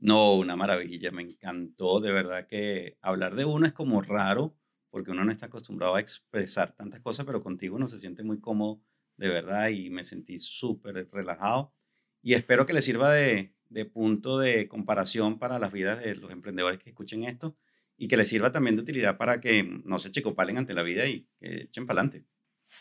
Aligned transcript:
No, 0.00 0.34
una 0.36 0.54
maravilla, 0.54 1.10
me 1.10 1.22
encantó, 1.22 2.00
de 2.00 2.12
verdad 2.12 2.46
que 2.46 2.96
hablar 3.00 3.34
de 3.34 3.44
uno 3.44 3.66
es 3.66 3.72
como 3.72 4.00
raro, 4.00 4.56
porque 4.90 5.10
uno 5.10 5.24
no 5.24 5.32
está 5.32 5.46
acostumbrado 5.46 5.96
a 5.96 6.00
expresar 6.00 6.74
tantas 6.76 7.00
cosas, 7.00 7.26
pero 7.26 7.42
contigo 7.42 7.74
uno 7.76 7.88
se 7.88 7.98
siente 7.98 8.22
muy 8.22 8.40
cómodo, 8.40 8.80
de 9.16 9.28
verdad, 9.28 9.70
y 9.70 9.90
me 9.90 10.04
sentí 10.04 10.38
súper 10.38 11.08
relajado. 11.10 11.74
Y 12.22 12.34
espero 12.34 12.64
que 12.64 12.72
le 12.74 12.82
sirva 12.82 13.12
de, 13.12 13.54
punto 13.92 14.38
de 14.38 14.68
comparación 14.68 15.38
para 15.38 15.58
las 15.58 15.72
vidas 15.72 16.00
de 16.00 16.14
los 16.14 16.30
emprendedores 16.30 16.78
que 16.78 16.90
escuchen 16.90 17.24
esto 17.24 17.56
y 17.96 18.06
que 18.08 18.16
les 18.16 18.28
sirva 18.28 18.52
también 18.52 18.76
de 18.76 18.82
utilidad 18.82 19.18
para 19.18 19.40
que 19.40 19.64
no 19.84 19.98
se 19.98 20.12
chicopalen 20.12 20.58
ante 20.58 20.74
la 20.74 20.82
vida 20.84 21.06
y 21.06 21.28
que 21.40 21.62
echen 21.62 21.86
para 21.86 22.02
adelante. 22.02 22.28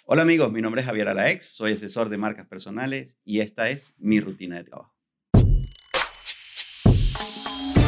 Hola 0.06 0.22
amigos, 0.22 0.52
mi 0.52 0.62
nombre 0.62 0.82
es 0.82 0.88
Javier 0.88 1.08
Alaex, 1.08 1.46
soy 1.46 1.74
asesor 1.74 2.10
de 2.10 2.18
marcas 2.18 2.48
personales 2.48 3.18
y 3.24 3.40
esta 3.40 3.70
es 3.70 3.94
mi 3.98 4.20
rutina 4.20 4.58
de 4.58 4.66
trabajo. 4.66 4.97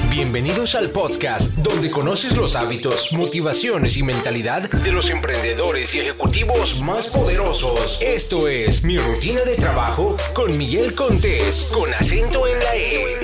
Bienvenidos 0.10 0.74
al 0.74 0.90
podcast 0.90 1.54
donde 1.58 1.92
conoces 1.92 2.36
los 2.36 2.56
hábitos, 2.56 3.14
motivaciones 3.14 3.96
y 3.96 4.02
mentalidad 4.02 4.68
de 4.68 4.92
los 4.92 5.12
emprendedores 5.12 5.94
y 5.94 6.00
ejecutivos 6.00 6.82
más 6.82 7.08
poderosos. 7.08 8.00
Esto 8.02 8.48
es 8.48 8.84
Mi 8.84 8.98
Rutina 8.98 9.42
de 9.42 9.56
Trabajo 9.56 10.18
con 10.34 10.58
Miguel 10.58 10.96
Contés, 10.96 11.68
con 11.72 11.94
acento 11.94 12.48
en 12.48 12.60
la 12.60 12.76
E. 12.76 13.19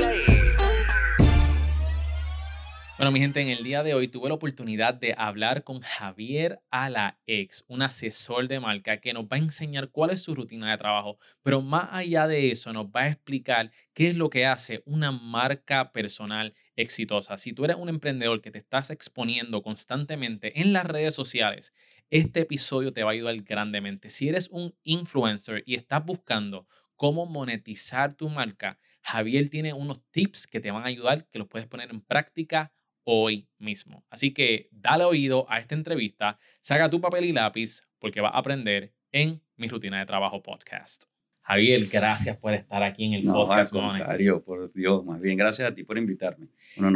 Bueno, 2.97 3.11
mi 3.11 3.19
gente, 3.19 3.41
en 3.41 3.49
el 3.49 3.61
día 3.61 3.83
de 3.83 3.93
hoy 3.93 4.07
tuve 4.07 4.29
la 4.29 4.35
oportunidad 4.35 4.93
de 4.93 5.13
hablar 5.17 5.65
con 5.65 5.81
Javier 5.81 6.61
Alaex, 6.71 7.65
un 7.67 7.81
asesor 7.81 8.47
de 8.47 8.61
marca 8.61 9.01
que 9.01 9.11
nos 9.11 9.25
va 9.25 9.35
a 9.35 9.39
enseñar 9.39 9.89
cuál 9.89 10.11
es 10.11 10.23
su 10.23 10.33
rutina 10.33 10.71
de 10.71 10.77
trabajo, 10.77 11.19
pero 11.43 11.61
más 11.61 11.89
allá 11.91 12.25
de 12.25 12.51
eso 12.51 12.71
nos 12.71 12.85
va 12.85 13.01
a 13.01 13.07
explicar 13.09 13.69
qué 13.93 14.07
es 14.07 14.15
lo 14.15 14.29
que 14.29 14.45
hace 14.45 14.81
una 14.85 15.11
marca 15.11 15.91
personal 15.91 16.53
exitosa. 16.77 17.35
Si 17.35 17.51
tú 17.51 17.65
eres 17.65 17.75
un 17.75 17.89
emprendedor 17.89 18.41
que 18.41 18.49
te 18.49 18.59
estás 18.59 18.89
exponiendo 18.91 19.61
constantemente 19.61 20.61
en 20.61 20.71
las 20.71 20.85
redes 20.85 21.13
sociales, 21.13 21.73
este 22.09 22.39
episodio 22.41 22.93
te 22.93 23.03
va 23.03 23.09
a 23.09 23.13
ayudar 23.13 23.35
grandemente. 23.41 24.09
Si 24.09 24.29
eres 24.29 24.47
un 24.49 24.73
influencer 24.83 25.63
y 25.65 25.75
estás 25.75 26.05
buscando 26.05 26.65
cómo 26.95 27.25
monetizar 27.25 28.15
tu 28.15 28.29
marca, 28.29 28.79
Javier 29.01 29.49
tiene 29.49 29.73
unos 29.73 30.01
tips 30.11 30.47
que 30.47 30.61
te 30.61 30.71
van 30.71 30.83
a 30.83 30.87
ayudar, 30.87 31.27
que 31.27 31.39
los 31.39 31.49
puedes 31.49 31.67
poner 31.67 31.91
en 31.91 31.99
práctica 31.99 32.71
hoy 33.05 33.47
mismo. 33.57 34.05
Así 34.09 34.33
que 34.33 34.67
dale 34.71 35.05
oído 35.05 35.45
a 35.49 35.59
esta 35.59 35.75
entrevista, 35.75 36.37
saca 36.59 36.89
tu 36.89 36.99
papel 36.99 37.25
y 37.25 37.31
lápiz 37.31 37.81
porque 37.99 38.21
vas 38.21 38.33
a 38.33 38.39
aprender 38.39 38.93
en 39.11 39.41
mi 39.55 39.69
rutina 39.69 39.99
de 39.99 40.05
trabajo 40.05 40.43
podcast. 40.43 41.05
Javier, 41.41 41.85
gracias 41.91 42.37
por 42.37 42.55
estar 42.55 42.81
aquí 42.81 43.05
en 43.05 43.13
el 43.13 43.23
podcast. 43.23 43.73
Al 43.73 43.81
contrario, 43.81 44.43
por 44.43 44.73
Dios, 44.73 45.05
más 45.05 45.21
bien 45.21 45.37
gracias 45.37 45.69
a 45.69 45.75
ti 45.75 45.83
por 45.83 45.95
invitarme. 45.95 46.47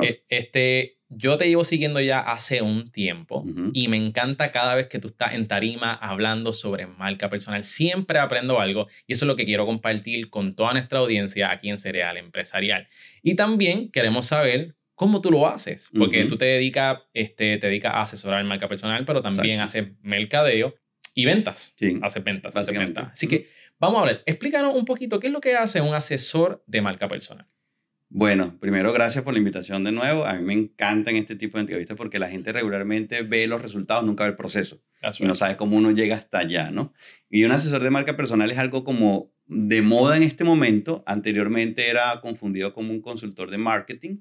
Eh, 0.03 0.23
este, 0.27 0.97
yo 1.07 1.37
te 1.37 1.47
llevo 1.47 1.63
siguiendo 1.63 1.99
ya 1.99 2.21
hace 2.21 2.63
un 2.63 2.91
tiempo 2.91 3.45
y 3.73 3.87
me 3.89 3.97
encanta 3.97 4.51
cada 4.51 4.73
vez 4.73 4.87
que 4.87 4.97
tú 4.97 5.09
estás 5.09 5.35
en 5.35 5.47
tarima 5.47 5.93
hablando 5.93 6.51
sobre 6.51 6.87
marca 6.87 7.29
personal. 7.29 7.63
Siempre 7.63 8.17
aprendo 8.17 8.59
algo 8.59 8.87
y 9.05 9.13
eso 9.13 9.25
es 9.25 9.27
lo 9.27 9.35
que 9.35 9.45
quiero 9.45 9.67
compartir 9.67 10.31
con 10.31 10.55
toda 10.55 10.73
nuestra 10.73 10.97
audiencia 10.97 11.51
aquí 11.51 11.69
en 11.69 11.77
Cereal 11.77 12.17
Empresarial. 12.17 12.87
Y 13.21 13.35
también 13.35 13.91
queremos 13.91 14.25
saber 14.25 14.75
cómo 14.99 15.21
tú 15.21 15.31
lo 15.31 15.47
haces, 15.47 15.89
porque 15.97 16.25
tú 16.25 16.35
te 16.35 16.43
dedicas, 16.43 16.99
este, 17.13 17.57
te 17.57 17.67
dedicas 17.67 17.93
a 17.95 18.01
asesorar 18.01 18.43
marca 18.43 18.67
personal, 18.67 19.05
pero 19.05 19.21
también 19.21 19.61
haces 19.61 19.87
mercadeo 20.01 20.75
y 21.15 21.23
ventas. 21.23 21.73
Sí, 21.77 21.97
haces 22.01 22.21
ventas, 22.21 22.53
haces 22.53 22.77
ventas. 22.77 23.07
Así 23.13 23.25
que 23.29 23.47
vamos 23.79 24.03
a 24.03 24.05
ver, 24.07 24.23
explícanos 24.25 24.75
un 24.75 24.83
poquito 24.83 25.21
qué 25.21 25.27
es 25.27 25.33
lo 25.33 25.39
que 25.39 25.55
hace 25.55 25.79
un 25.79 25.93
asesor 25.93 26.65
de 26.67 26.81
marca 26.81 27.07
personal. 27.07 27.47
Bueno, 28.09 28.57
primero 28.59 28.91
gracias 28.91 29.23
por 29.23 29.31
la 29.31 29.39
invitación 29.39 29.85
de 29.85 29.93
nuevo. 29.93 30.25
A 30.25 30.33
mí 30.33 30.43
me 30.43 30.51
encantan 30.51 31.15
este 31.15 31.37
tipo 31.37 31.57
de 31.57 31.61
entrevistas 31.61 31.95
porque 31.95 32.19
la 32.19 32.27
gente 32.27 32.51
regularmente 32.51 33.21
ve 33.21 33.47
los 33.47 33.61
resultados, 33.61 34.03
nunca 34.03 34.25
ve 34.25 34.31
el 34.31 34.35
proceso. 34.35 34.81
Y 35.17 35.23
no 35.23 35.35
sabe 35.35 35.55
cómo 35.55 35.77
uno 35.77 35.91
llega 35.91 36.17
hasta 36.17 36.39
allá, 36.39 36.71
¿no? 36.71 36.93
Y 37.29 37.45
un 37.45 37.53
asesor 37.53 37.81
de 37.81 37.89
marca 37.89 38.17
personal 38.17 38.51
es 38.51 38.57
algo 38.57 38.83
como 38.83 39.31
de 39.45 39.81
moda 39.81 40.17
en 40.17 40.23
este 40.23 40.43
momento. 40.43 41.05
Anteriormente 41.07 41.89
era 41.89 42.19
confundido 42.19 42.73
como 42.73 42.91
un 42.91 42.99
consultor 42.99 43.49
de 43.49 43.59
marketing 43.59 44.17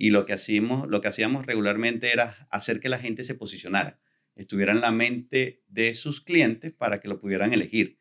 y 0.00 0.08
lo 0.08 0.24
que, 0.24 0.32
hacíamos, 0.32 0.88
lo 0.88 1.02
que 1.02 1.08
hacíamos 1.08 1.44
regularmente 1.44 2.10
era 2.10 2.48
hacer 2.50 2.80
que 2.80 2.88
la 2.88 2.96
gente 2.96 3.22
se 3.22 3.34
posicionara, 3.34 4.00
estuviera 4.34 4.72
en 4.72 4.80
la 4.80 4.92
mente 4.92 5.62
de 5.68 5.92
sus 5.92 6.22
clientes 6.22 6.72
para 6.72 7.00
que 7.00 7.08
lo 7.08 7.20
pudieran 7.20 7.52
elegir. 7.52 8.00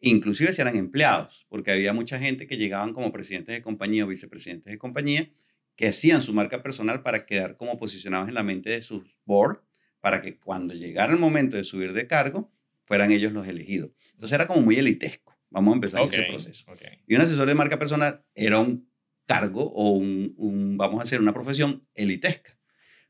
Inclusive 0.00 0.52
si 0.52 0.60
eran 0.60 0.76
empleados, 0.76 1.46
porque 1.48 1.70
había 1.70 1.92
mucha 1.92 2.18
gente 2.18 2.48
que 2.48 2.56
llegaban 2.56 2.92
como 2.92 3.12
presidentes 3.12 3.54
de 3.54 3.62
compañía 3.62 4.04
o 4.04 4.08
vicepresidentes 4.08 4.72
de 4.72 4.78
compañía 4.78 5.30
que 5.76 5.86
hacían 5.86 6.22
su 6.22 6.34
marca 6.34 6.60
personal 6.60 7.04
para 7.04 7.24
quedar 7.24 7.56
como 7.56 7.78
posicionados 7.78 8.26
en 8.26 8.34
la 8.34 8.42
mente 8.42 8.70
de 8.70 8.82
sus 8.82 9.16
board, 9.24 9.62
para 10.00 10.20
que 10.20 10.40
cuando 10.40 10.74
llegara 10.74 11.12
el 11.12 11.20
momento 11.20 11.56
de 11.56 11.62
subir 11.62 11.92
de 11.92 12.08
cargo, 12.08 12.52
fueran 12.82 13.12
ellos 13.12 13.32
los 13.32 13.46
elegidos. 13.46 13.92
Entonces 14.10 14.34
era 14.34 14.48
como 14.48 14.60
muy 14.60 14.74
elitesco. 14.74 15.38
Vamos 15.50 15.70
a 15.70 15.76
empezar 15.76 16.02
ese 16.02 16.24
proceso. 16.24 16.64
Y 17.06 17.14
un 17.14 17.20
asesor 17.20 17.46
de 17.46 17.54
marca 17.54 17.78
personal 17.78 18.24
era 18.34 18.58
un 18.58 18.88
cargo 19.28 19.62
o 19.74 19.90
un, 19.90 20.76
vamos 20.78 21.00
a 21.00 21.02
hacer 21.02 21.20
una 21.20 21.34
profesión 21.34 21.86
elitesca. 21.94 22.58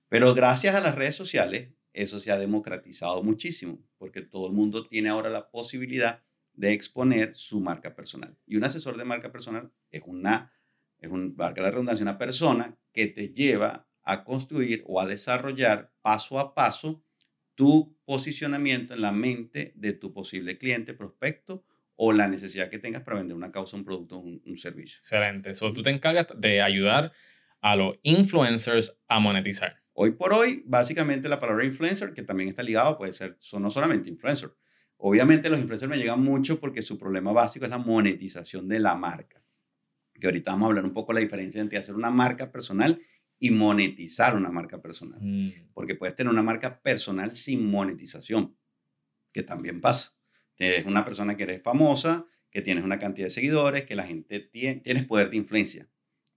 Pero 0.08 0.34
gracias 0.34 0.74
a 0.74 0.80
las 0.80 0.96
redes 0.96 1.14
sociales, 1.14 1.70
eso 1.92 2.18
se 2.18 2.32
ha 2.32 2.38
democratizado 2.38 3.22
muchísimo, 3.22 3.78
porque 3.98 4.22
todo 4.22 4.48
el 4.48 4.52
mundo 4.52 4.86
tiene 4.86 5.10
ahora 5.10 5.30
la 5.30 5.48
posibilidad 5.48 6.24
de 6.54 6.72
exponer 6.72 7.36
su 7.36 7.60
marca 7.60 7.94
personal. 7.94 8.36
Y 8.46 8.56
un 8.56 8.64
asesor 8.64 8.96
de 8.96 9.04
marca 9.04 9.30
personal 9.30 9.72
es 9.90 10.02
una, 10.04 10.52
es 10.98 11.08
un, 11.08 11.36
valga 11.36 11.62
la 11.62 11.70
redundancia, 11.70 12.02
una 12.02 12.18
persona 12.18 12.76
que 12.92 13.06
te 13.06 13.28
lleva 13.28 13.88
a 14.02 14.24
construir 14.24 14.82
o 14.86 15.00
a 15.00 15.06
desarrollar 15.06 15.92
paso 16.02 16.40
a 16.40 16.52
paso 16.52 17.04
tu 17.54 17.96
posicionamiento 18.04 18.94
en 18.94 19.02
la 19.02 19.12
mente 19.12 19.72
de 19.76 19.92
tu 19.92 20.12
posible 20.12 20.58
cliente, 20.58 20.94
prospecto 20.94 21.64
o 22.00 22.12
la 22.12 22.28
necesidad 22.28 22.70
que 22.70 22.78
tengas 22.78 23.02
para 23.02 23.18
vender 23.18 23.36
una 23.36 23.50
causa, 23.50 23.76
un 23.76 23.84
producto 23.84 24.18
o 24.18 24.20
un, 24.20 24.56
servicio. 24.56 24.98
Excelente. 25.00 25.52
So, 25.54 25.72
tú 25.72 25.82
te 25.82 25.90
encargas 25.90 26.28
de 26.36 26.62
ayudar 26.62 27.12
a 27.60 27.74
los 27.74 27.98
influencers 28.04 28.96
a 29.08 29.18
monetizar. 29.18 29.82
Hoy 29.94 30.12
por 30.12 30.32
hoy, 30.32 30.62
básicamente 30.64 31.28
la 31.28 31.40
palabra 31.40 31.64
influencer, 31.64 32.14
que 32.14 32.22
también 32.22 32.50
está 32.50 32.62
ligado, 32.62 32.96
puede 32.96 33.12
ser 33.12 33.34
son 33.40 33.62
no 33.62 33.70
solamente 33.72 34.08
influencer. 34.08 34.54
Obviamente 34.96 35.50
los 35.50 35.58
influencers 35.58 35.90
me 35.90 35.96
llegan 35.96 36.22
mucho 36.22 36.60
porque 36.60 36.82
su 36.82 36.96
problema 36.96 37.32
básico 37.32 37.64
es 37.64 37.70
la 37.70 37.78
monetización 37.78 38.68
de 38.68 38.78
la 38.78 38.94
marca. 38.94 39.42
Que 40.14 40.28
ahorita 40.28 40.52
vamos 40.52 40.66
a 40.66 40.68
hablar 40.68 40.84
un 40.84 40.92
poco 40.92 41.12
de 41.12 41.14
la 41.14 41.24
diferencia 41.24 41.60
entre 41.60 41.78
hacer 41.78 41.96
una 41.96 42.10
marca 42.10 42.52
personal 42.52 43.02
y 43.40 43.50
monetizar 43.50 44.36
una 44.36 44.50
marca 44.50 44.80
personal. 44.80 45.18
Mm. 45.20 45.70
Porque 45.74 45.96
puedes 45.96 46.14
tener 46.14 46.32
una 46.32 46.44
marca 46.44 46.80
personal 46.80 47.34
sin 47.34 47.68
monetización, 47.68 48.56
que 49.32 49.42
también 49.42 49.80
pasa. 49.80 50.12
Es 50.58 50.84
una 50.86 51.04
persona 51.04 51.36
que 51.36 51.44
eres 51.44 51.62
famosa, 51.62 52.26
que 52.50 52.62
tienes 52.62 52.84
una 52.84 52.98
cantidad 52.98 53.26
de 53.26 53.30
seguidores, 53.30 53.84
que 53.84 53.94
la 53.94 54.04
gente 54.04 54.40
tiene, 54.40 54.80
tienes 54.80 55.04
poder 55.04 55.30
de 55.30 55.36
influencia, 55.36 55.88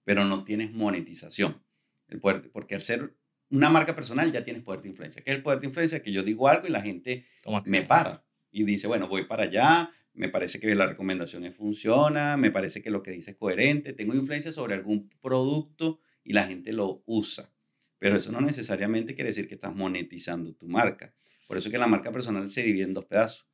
pero 0.04 0.26
no 0.26 0.44
tienes 0.44 0.72
monetización. 0.72 1.64
El 2.08 2.20
poder, 2.20 2.52
porque 2.52 2.76
al 2.76 2.82
ser 2.82 3.16
una 3.50 3.70
marca 3.70 3.96
personal 3.96 4.32
ya 4.32 4.44
tienes 4.44 4.64
poder 4.64 4.82
de 4.82 4.90
influencia. 4.90 5.24
¿Qué 5.24 5.32
es 5.32 5.38
el 5.38 5.44
poder 5.44 5.60
de 5.60 5.68
influencia? 5.68 6.02
Que 6.02 6.12
yo 6.12 6.24
digo 6.24 6.48
algo 6.48 6.68
y 6.68 6.72
la 6.72 6.82
gente 6.82 7.26
me 7.66 7.84
para 7.84 8.24
y 8.52 8.64
dice, 8.64 8.88
bueno, 8.88 9.08
voy 9.08 9.26
para 9.26 9.44
allá, 9.44 9.92
me 10.14 10.30
parece 10.30 10.60
que 10.60 10.76
la 10.76 10.86
recomendación 10.86 11.52
funciona, 11.54 12.36
me 12.38 12.52
parece 12.52 12.82
que 12.82 12.90
lo 12.90 13.02
que 13.02 13.12
dice 13.12 13.32
es 13.32 13.38
coherente, 13.38 13.94
tengo 13.94 14.14
influencia 14.14 14.52
sobre 14.52 14.76
algún 14.76 15.10
producto 15.22 16.00
y 16.24 16.34
la 16.34 16.46
gente 16.46 16.74
lo 16.74 17.02
usa. 17.06 17.52
Pero 17.98 18.18
eso 18.18 18.32
no 18.32 18.42
necesariamente 18.42 19.16
quiere 19.16 19.30
decir 19.30 19.48
que 19.48 19.56
estás 19.56 19.74
monetizando 19.74 20.54
tu 20.54 20.68
marca. 20.68 21.14
Por 21.48 21.58
eso 21.58 21.70
que 21.70 21.78
la 21.78 21.88
marca 21.88 22.12
personal 22.12 22.50
se 22.50 22.64
divide 22.64 22.84
en 22.84 22.94
dos 22.94 23.06
pedazos 23.06 23.51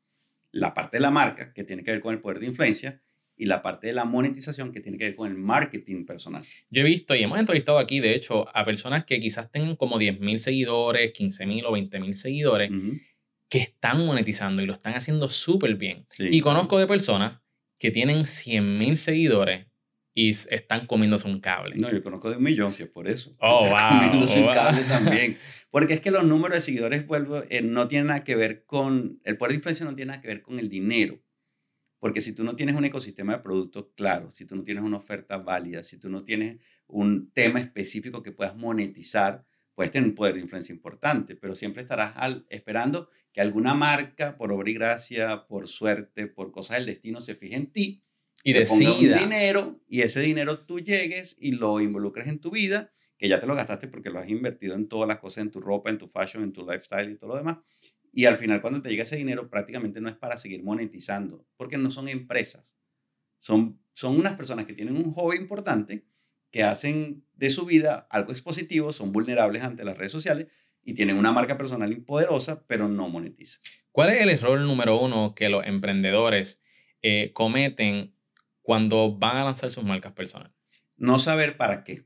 la 0.52 0.74
parte 0.74 0.98
de 0.98 1.02
la 1.02 1.12
marca, 1.12 1.54
que 1.54 1.64
tiene 1.64 1.84
que 1.84 1.92
ver 1.92 2.02
con 2.02 2.14
el 2.14 2.22
poder 2.22 2.40
de 2.40 2.48
influencia, 2.48 3.02
y 3.40 3.46
la 3.46 3.62
parte 3.62 3.88
de 3.88 3.94
la 3.94 4.06
monetización, 4.06 4.72
que 4.72 4.80
tiene 4.80 4.98
que 4.98 5.06
ver 5.06 5.16
con 5.16 5.28
el 5.28 5.38
marketing 5.38 6.06
personal. 6.06 6.42
Yo 6.72 6.82
he 6.82 6.84
visto 6.84 7.16
y 7.16 7.22
hemos 7.22 7.40
entrevistado 7.40 7.78
aquí, 7.78 8.00
de 8.00 8.16
hecho, 8.16 8.48
a 8.56 8.66
personas 8.66 9.06
que 9.06 9.20
quizás 9.20 9.52
tengan 9.52 9.76
como 9.76 10.00
10.000 10.00 10.38
seguidores, 10.40 11.14
15.000 11.14 11.66
o 11.66 11.72
20.000 11.72 12.14
seguidores, 12.14 12.72
que 13.48 13.60
están 13.60 14.06
monetizando 14.06 14.62
y 14.62 14.66
lo 14.66 14.74
están 14.74 14.96
haciendo 14.96 15.28
súper 15.28 15.76
bien. 15.76 16.08
Y 16.18 16.42
conozco 16.42 16.80
de 16.80 16.88
personas 16.88 17.40
que 17.78 17.92
tienen 17.92 18.22
100.000 18.22 18.96
seguidores 18.96 19.68
y 20.18 20.30
están 20.30 20.88
comiéndose 20.88 21.28
un 21.28 21.40
cable. 21.40 21.76
No, 21.76 21.92
yo 21.92 22.02
conozco 22.02 22.32
de 22.32 22.38
un 22.38 22.44
millón, 22.44 22.74
si 22.74 22.82
es 22.82 22.90
por 22.90 23.08
eso. 23.08 23.36
Oh, 23.40 23.68
wow. 23.70 24.00
Comiéndose 24.00 24.42
un 24.42 24.52
cable 24.52 24.82
también. 24.88 25.38
Porque 25.70 25.94
es 25.94 26.02
que 26.02 26.10
los 26.10 26.24
números 26.24 26.58
de 26.58 26.62
seguidores, 26.62 27.06
vuelvo, 27.06 27.44
eh, 27.52 27.62
no 27.62 27.88
tienen 27.88 28.08
nada 28.08 28.24
que 28.24 28.36
ver 28.36 28.66
con, 28.66 29.22
el 29.26 29.38
poder 29.38 29.52
de 29.52 29.58
influencia 29.58 29.86
no 29.86 29.96
tiene 29.96 30.10
nada 30.10 30.22
que 30.24 30.28
ver 30.28 30.42
con 30.42 30.58
el 30.58 30.70
dinero. 30.70 31.22
Porque 32.00 32.24
si 32.24 32.34
tú 32.34 32.44
no 32.44 32.56
tienes 32.56 32.76
un 32.76 32.84
ecosistema 32.84 33.34
de 33.34 33.44
productos 33.44 33.90
claro, 33.96 34.34
si 34.34 34.46
tú 34.46 34.56
no 34.56 34.64
tienes 34.64 34.84
una 34.84 34.98
oferta 34.98 35.38
válida, 35.38 35.84
si 35.84 36.00
tú 36.00 36.10
no 36.10 36.24
tienes 36.24 36.58
un 36.88 37.30
tema 37.32 37.60
específico 37.60 38.24
que 38.24 38.32
puedas 38.32 38.56
monetizar, 38.56 39.46
puedes 39.76 39.92
tener 39.92 40.10
un 40.10 40.16
poder 40.16 40.34
de 40.34 40.40
influencia 40.40 40.74
importante, 40.74 41.36
pero 41.36 41.54
siempre 41.54 41.84
estarás 41.84 42.14
al, 42.16 42.48
esperando 42.50 43.12
que 43.34 43.42
alguna 43.42 43.76
marca, 43.76 44.36
por 44.36 44.52
obra 44.52 44.72
y 44.72 44.74
gracia, 44.74 45.46
por 45.46 45.68
suerte, 45.68 46.26
por 46.26 46.52
cosas 46.52 46.78
del 46.78 46.88
destino, 46.88 47.22
se 47.22 47.36
fije 47.36 47.56
en 47.56 47.72
ti 47.72 48.04
y 48.44 48.54
te 48.54 48.66
ponga 48.66 48.92
un 48.94 49.00
decida. 49.02 49.20
dinero 49.20 49.80
y 49.88 50.02
ese 50.02 50.22
dinero 50.22 50.60
tú 50.60 50.80
llegues 50.80 51.38
y 51.40 51.52
lo 51.52 51.82
involucres 51.82 52.28
en 52.28 52.40
tu 52.40 52.52
vida, 52.52 52.94
que 53.18 53.28
ya 53.28 53.40
te 53.40 53.48
lo 53.48 53.56
gastaste 53.56 53.88
porque 53.88 54.10
lo 54.10 54.20
has 54.20 54.30
invertido 54.30 54.76
en 54.76 54.88
todas 54.88 55.08
las 55.08 55.20
cosas, 55.20 55.44
en 55.44 55.52
tu 55.52 55.60
ropa, 55.60 55.90
en 55.90 55.98
tu 55.98 56.08
fashion, 56.08 56.44
en 56.44 56.54
tu 56.54 56.62
lifestyle 56.62 57.12
y 57.12 57.16
todo 57.18 57.32
lo 57.32 57.38
demás. 57.38 57.58
Y 58.14 58.26
al 58.26 58.38
final 58.38 58.62
cuando 58.62 58.82
te 58.82 58.90
llega 58.90 59.04
ese 59.04 59.18
dinero 59.18 59.50
prácticamente 59.50 60.02
no 60.02 60.10
es 60.10 60.16
para 60.16 60.38
seguir 60.38 60.64
monetizando, 60.64 61.46
porque 61.58 61.78
no 61.78 61.92
son 61.92 62.08
empresas. 62.08 62.76
Son, 63.40 63.80
son 63.94 64.18
unas 64.18 64.34
personas 64.34 64.66
que 64.66 64.74
tienen 64.74 64.98
un 64.98 65.14
hobby 65.14 65.38
importante, 65.38 66.06
que 66.52 66.64
hacen 66.64 67.26
de 67.36 67.50
su 67.50 67.66
vida 67.66 68.08
algo 68.10 68.32
expositivo, 68.32 68.94
son 68.94 69.12
vulnerables 69.12 69.64
ante 69.64 69.84
las 69.84 69.98
redes 69.98 70.12
sociales 70.12 70.48
y 70.84 70.94
tienen 70.94 71.18
una 71.18 71.32
marca 71.32 71.58
personal 71.58 71.96
poderosa, 72.04 72.66
pero 72.66 72.88
no 72.88 73.10
monetizan. 73.10 73.62
¿Cuál 73.92 74.12
es 74.12 74.22
el 74.22 74.30
error 74.30 74.60
número 74.62 75.00
uno 75.00 75.36
que 75.36 75.50
los 75.50 75.66
emprendedores 75.66 76.62
eh, 77.02 77.32
cometen 77.34 78.14
cuando 78.68 79.18
van 79.18 79.38
a 79.38 79.46
lanzar 79.46 79.72
sus 79.72 79.86
marcas 79.86 80.12
personales? 80.12 80.54
No 80.98 81.20
saber 81.20 81.56
para 81.56 81.86
qué. 81.86 82.06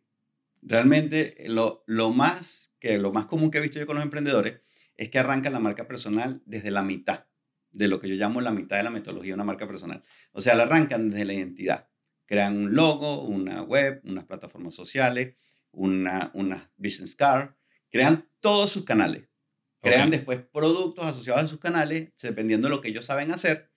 Realmente 0.61 1.35
lo, 1.47 1.83
lo, 1.87 2.11
más, 2.11 2.75
que, 2.79 2.99
lo 2.99 3.11
más 3.11 3.25
común 3.25 3.49
que 3.49 3.57
he 3.57 3.61
visto 3.61 3.79
yo 3.79 3.87
con 3.87 3.95
los 3.95 4.05
emprendedores 4.05 4.61
es 4.95 5.09
que 5.09 5.17
arrancan 5.17 5.53
la 5.53 5.59
marca 5.59 5.87
personal 5.87 6.43
desde 6.45 6.69
la 6.69 6.83
mitad 6.83 7.25
de 7.71 7.87
lo 7.87 7.99
que 7.99 8.07
yo 8.07 8.13
llamo 8.13 8.41
la 8.41 8.51
mitad 8.51 8.77
de 8.77 8.83
la 8.83 8.91
metodología 8.91 9.31
de 9.31 9.33
una 9.33 9.43
marca 9.43 9.65
personal. 9.65 10.03
O 10.33 10.41
sea, 10.41 10.53
la 10.53 10.61
arrancan 10.61 11.09
desde 11.09 11.25
la 11.25 11.33
identidad. 11.33 11.89
Crean 12.27 12.55
un 12.55 12.75
logo, 12.75 13.23
una 13.23 13.63
web, 13.63 13.99
unas 14.03 14.25
plataformas 14.25 14.75
sociales, 14.75 15.37
una, 15.71 16.29
una 16.35 16.71
business 16.77 17.15
card, 17.15 17.55
crean 17.89 18.29
todos 18.39 18.69
sus 18.69 18.85
canales. 18.85 19.27
Crean 19.81 20.09
Ok. 20.09 20.11
después 20.11 20.39
productos 20.53 21.05
asociados 21.05 21.41
a 21.41 21.47
sus 21.47 21.59
canales, 21.59 22.11
dependiendo 22.21 22.67
de 22.67 22.75
lo 22.75 22.81
que 22.81 22.89
ellos 22.89 23.05
saben 23.05 23.31
hacer. 23.31 23.70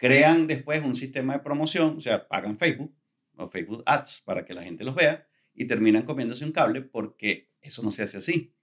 Crean 0.00 0.46
después 0.46 0.82
un 0.82 0.94
sistema 0.94 1.34
de 1.34 1.40
promoción, 1.40 1.98
o 1.98 2.00
sea, 2.00 2.26
pagan 2.26 2.56
Facebook 2.56 2.96
o 3.36 3.48
Facebook 3.48 3.82
Ads 3.84 4.22
para 4.24 4.44
que 4.46 4.54
la 4.54 4.62
gente 4.62 4.82
los 4.82 4.94
vea 4.94 5.26
y 5.54 5.66
terminan 5.66 6.04
comiéndose 6.04 6.44
un 6.44 6.52
cable 6.52 6.80
porque 6.80 7.50
eso 7.60 7.82
no 7.82 7.90
se 7.90 8.02
hace 8.02 8.16
así. 8.16 8.54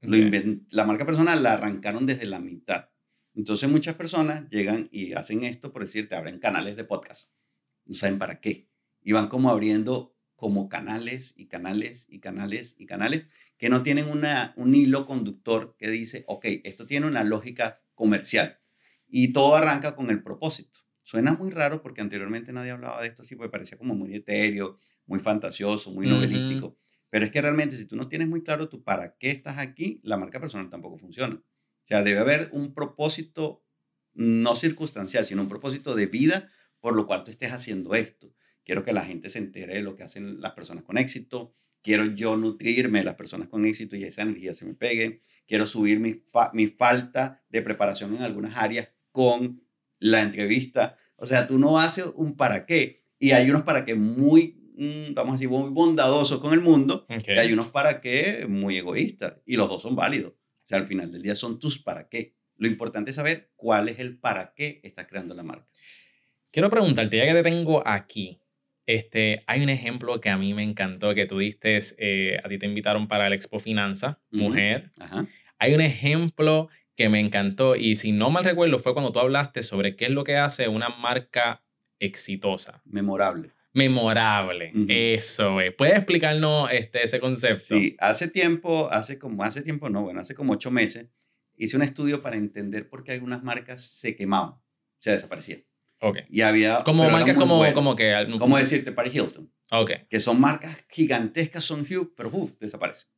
Lo 0.00 0.16
Ok. 0.16 0.22
inven- 0.22 0.66
la 0.70 0.84
marca 0.84 1.04
personal 1.04 1.42
la 1.42 1.54
arrancaron 1.54 2.06
desde 2.06 2.26
la 2.26 2.38
mitad. 2.38 2.90
Entonces 3.34 3.68
muchas 3.68 3.96
personas 3.96 4.48
llegan 4.50 4.88
y 4.92 5.14
hacen 5.14 5.42
esto, 5.42 5.72
por 5.72 5.82
decirte, 5.82 6.14
abren 6.14 6.38
canales 6.38 6.76
de 6.76 6.84
podcast. 6.84 7.32
No 7.86 7.94
saben 7.94 8.18
para 8.18 8.40
qué. 8.40 8.68
Y 9.02 9.12
van 9.12 9.28
como 9.28 9.50
abriendo 9.50 10.14
como 10.36 10.68
canales 10.68 11.34
y 11.36 11.46
canales 11.46 12.06
y 12.08 12.20
canales 12.20 12.76
y 12.78 12.86
canales 12.86 13.26
que 13.56 13.68
no 13.68 13.82
tienen 13.82 14.08
una, 14.08 14.52
un 14.56 14.74
hilo 14.76 15.06
conductor 15.06 15.74
que 15.78 15.90
dice, 15.90 16.22
ok, 16.28 16.44
esto 16.64 16.86
tiene 16.86 17.06
una 17.06 17.24
lógica 17.24 17.80
comercial. 17.94 18.60
Y 19.08 19.32
todo 19.32 19.56
arranca 19.56 19.94
con 19.96 20.10
el 20.10 20.22
propósito. 20.22 20.80
Suena 21.04 21.34
muy 21.34 21.50
raro 21.50 21.82
porque 21.82 22.00
anteriormente 22.00 22.52
nadie 22.52 22.70
hablaba 22.70 23.00
de 23.02 23.08
esto 23.08 23.22
así, 23.22 23.36
porque 23.36 23.50
parecía 23.50 23.78
como 23.78 23.94
muy 23.94 24.14
etéreo, 24.14 24.78
muy 25.06 25.20
fantasioso, 25.20 25.90
muy 25.92 26.06
novelístico. 26.06 26.78
Pero 27.10 27.26
es 27.26 27.30
que 27.30 27.42
realmente 27.42 27.76
si 27.76 27.86
tú 27.86 27.94
no 27.96 28.08
tienes 28.08 28.28
muy 28.28 28.42
claro 28.42 28.68
tú 28.68 28.82
para 28.82 29.16
qué 29.18 29.30
estás 29.30 29.58
aquí, 29.58 30.00
la 30.02 30.16
marca 30.16 30.40
personal 30.40 30.70
tampoco 30.70 30.98
funciona. 30.98 31.36
O 31.36 31.86
sea, 31.86 32.02
debe 32.02 32.18
haber 32.20 32.48
un 32.52 32.74
propósito 32.74 33.64
no 34.14 34.56
circunstancial, 34.56 35.26
sino 35.26 35.42
un 35.42 35.48
propósito 35.48 35.94
de 35.94 36.06
vida 36.06 36.50
por 36.80 36.94
lo 36.94 37.06
cual 37.06 37.24
tú 37.24 37.30
estés 37.30 37.52
haciendo 37.52 37.94
esto. 37.94 38.34
Quiero 38.64 38.84
que 38.84 38.92
la 38.92 39.04
gente 39.04 39.28
se 39.28 39.38
entere 39.38 39.74
de 39.74 39.82
lo 39.82 39.96
que 39.96 40.02
hacen 40.04 40.40
las 40.40 40.52
personas 40.52 40.84
con 40.84 40.98
éxito. 40.98 41.54
Quiero 41.82 42.04
yo 42.06 42.36
nutrirme 42.36 43.00
de 43.00 43.04
las 43.04 43.14
personas 43.14 43.48
con 43.48 43.64
éxito 43.66 43.96
y 43.96 44.04
esa 44.04 44.22
energía 44.22 44.54
se 44.54 44.64
me 44.64 44.74
pegue. 44.74 45.20
Quiero 45.46 45.66
subir 45.66 46.00
mi, 46.00 46.14
fa- 46.14 46.50
mi 46.54 46.66
falta 46.68 47.42
de 47.48 47.62
preparación 47.62 48.14
en 48.16 48.22
algunas 48.22 48.56
áreas 48.56 48.88
con 49.12 49.63
la 50.04 50.20
entrevista. 50.20 50.98
O 51.16 51.24
sea, 51.24 51.46
tú 51.46 51.58
no 51.58 51.78
haces 51.78 52.04
un 52.14 52.36
para 52.36 52.66
qué. 52.66 53.06
Y 53.18 53.32
hay 53.32 53.48
unos 53.48 53.62
para 53.62 53.86
qué 53.86 53.94
muy, 53.94 54.54
mm, 54.76 55.14
vamos 55.14 55.30
a 55.30 55.32
decir, 55.36 55.48
muy 55.48 55.70
bondadosos 55.70 56.40
con 56.40 56.52
el 56.52 56.60
mundo 56.60 57.06
y 57.08 57.30
hay 57.30 57.52
unos 57.54 57.68
para 57.68 58.02
qué 58.02 58.44
muy 58.46 58.76
egoístas. 58.76 59.36
Y 59.46 59.56
los 59.56 59.66
dos 59.66 59.80
son 59.80 59.96
válidos. 59.96 60.32
O 60.32 60.66
sea, 60.66 60.78
al 60.78 60.86
final 60.86 61.10
del 61.10 61.22
día 61.22 61.34
son 61.34 61.58
tus 61.58 61.78
para 61.78 62.08
qué. 62.10 62.36
Lo 62.56 62.66
importante 62.66 63.10
es 63.10 63.16
saber 63.16 63.50
cuál 63.56 63.88
es 63.88 63.98
el 63.98 64.18
para 64.18 64.52
qué 64.54 64.80
estás 64.84 65.06
creando 65.06 65.34
la 65.34 65.42
marca. 65.42 65.66
Quiero 66.50 66.68
preguntarte, 66.68 67.16
ya 67.16 67.24
que 67.24 67.32
te 67.32 67.42
tengo 67.42 67.82
aquí, 67.86 68.40
este, 68.84 69.42
hay 69.46 69.62
un 69.62 69.70
ejemplo 69.70 70.20
que 70.20 70.28
a 70.28 70.36
mí 70.36 70.52
me 70.52 70.62
encantó 70.62 71.14
que 71.14 71.24
tú 71.24 71.38
diste, 71.38 71.78
eh, 71.96 72.38
a 72.44 72.48
ti 72.48 72.58
te 72.58 72.66
invitaron 72.66 73.08
para 73.08 73.26
el 73.26 73.32
Expo 73.32 73.58
Finanza, 73.58 74.20
mujer. 74.30 74.90
Ajá. 74.98 75.26
Hay 75.58 75.74
un 75.74 75.80
ejemplo 75.80 76.68
que 76.96 77.08
me 77.08 77.20
encantó 77.20 77.76
y 77.76 77.96
si 77.96 78.12
no 78.12 78.30
mal 78.30 78.44
recuerdo 78.44 78.78
fue 78.78 78.92
cuando 78.92 79.10
tú 79.12 79.18
hablaste 79.18 79.62
sobre 79.62 79.96
qué 79.96 80.04
es 80.06 80.10
lo 80.12 80.24
que 80.24 80.36
hace 80.36 80.68
una 80.68 80.88
marca 80.90 81.62
exitosa, 81.98 82.82
Memorable. 82.84 83.50
memorable. 83.72 84.72
Eso 84.88 85.60
es. 85.60 85.72
¿Puedes 85.74 85.96
explicarnos 85.96 86.70
este, 86.72 87.02
ese 87.02 87.18
concepto? 87.20 87.56
Sí, 87.78 87.96
hace 87.98 88.28
tiempo, 88.28 88.88
hace 88.92 89.18
como, 89.18 89.42
hace 89.42 89.62
tiempo 89.62 89.88
no, 89.90 90.02
bueno, 90.02 90.20
hace 90.20 90.34
como 90.34 90.52
ocho 90.52 90.70
meses, 90.70 91.08
hice 91.56 91.76
un 91.76 91.82
estudio 91.82 92.22
para 92.22 92.36
entender 92.36 92.88
por 92.88 93.04
qué 93.04 93.12
algunas 93.12 93.42
marcas 93.42 93.82
se 93.82 94.14
quemaban, 94.16 94.50
o 94.50 94.62
sea, 95.00 95.14
desaparecían. 95.14 95.64
Ok. 96.00 96.18
Y 96.28 96.42
había... 96.42 96.82
Como 96.84 97.08
marcas 97.08 97.36
como, 97.36 97.56
buenas. 97.56 97.74
como 97.74 97.96
que... 97.96 98.26
Como 98.38 98.58
decirte, 98.58 98.92
Paris 98.92 99.14
Hilton, 99.14 99.50
Ok. 99.70 99.90
que 100.10 100.20
son 100.20 100.40
marcas 100.40 100.76
gigantescas, 100.90 101.64
son 101.64 101.80
huge, 101.80 102.10
pero 102.16 102.28
uf, 102.32 102.52
desaparecen. 102.60 103.08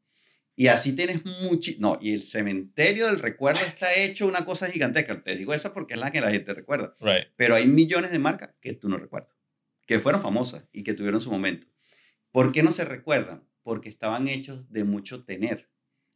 Y 0.59 0.69
así 0.69 0.95
tienes 0.95 1.23
mucho... 1.25 1.71
No, 1.79 1.99
y 2.01 2.15
el 2.15 2.23
cementerio 2.23 3.07
del 3.07 3.21
recuerdo 3.21 3.61
está 3.61 3.95
hecho 3.95 4.27
una 4.27 4.47
cosa 4.47 4.69
gigantesca. 4.69 5.23
Te 5.23 5.37
digo 5.37 5.53
esa 5.53 5.75
porque 5.75 5.95
es 5.95 6.01
la 6.01 6.11
que 6.11 6.23
la 6.23 6.31
gente 6.31 6.55
recuerda. 6.55 6.97
Right. 6.99 7.29
Pero 7.37 7.55
hay 7.55 7.67
millones 7.67 8.11
de 8.11 8.19
marcas 8.19 8.55
que 8.61 8.73
tú 8.73 8.89
no 8.89 8.97
recuerdas, 8.97 9.37
que 9.87 10.01
fueron 10.01 10.23
famosas 10.23 10.65
y 10.73 10.83
que 10.83 10.95
tuvieron 10.95 11.21
su 11.21 11.31
momento. 11.31 11.67
¿Por 12.33 12.53
qué 12.53 12.63
no 12.63 12.73
se 12.73 12.87
recuerdan? 12.87 13.47
Porque 13.63 13.91
estaban 13.91 14.29
hechos 14.29 14.71
de 14.71 14.85
mucho 14.85 15.25
tener. 15.25 15.71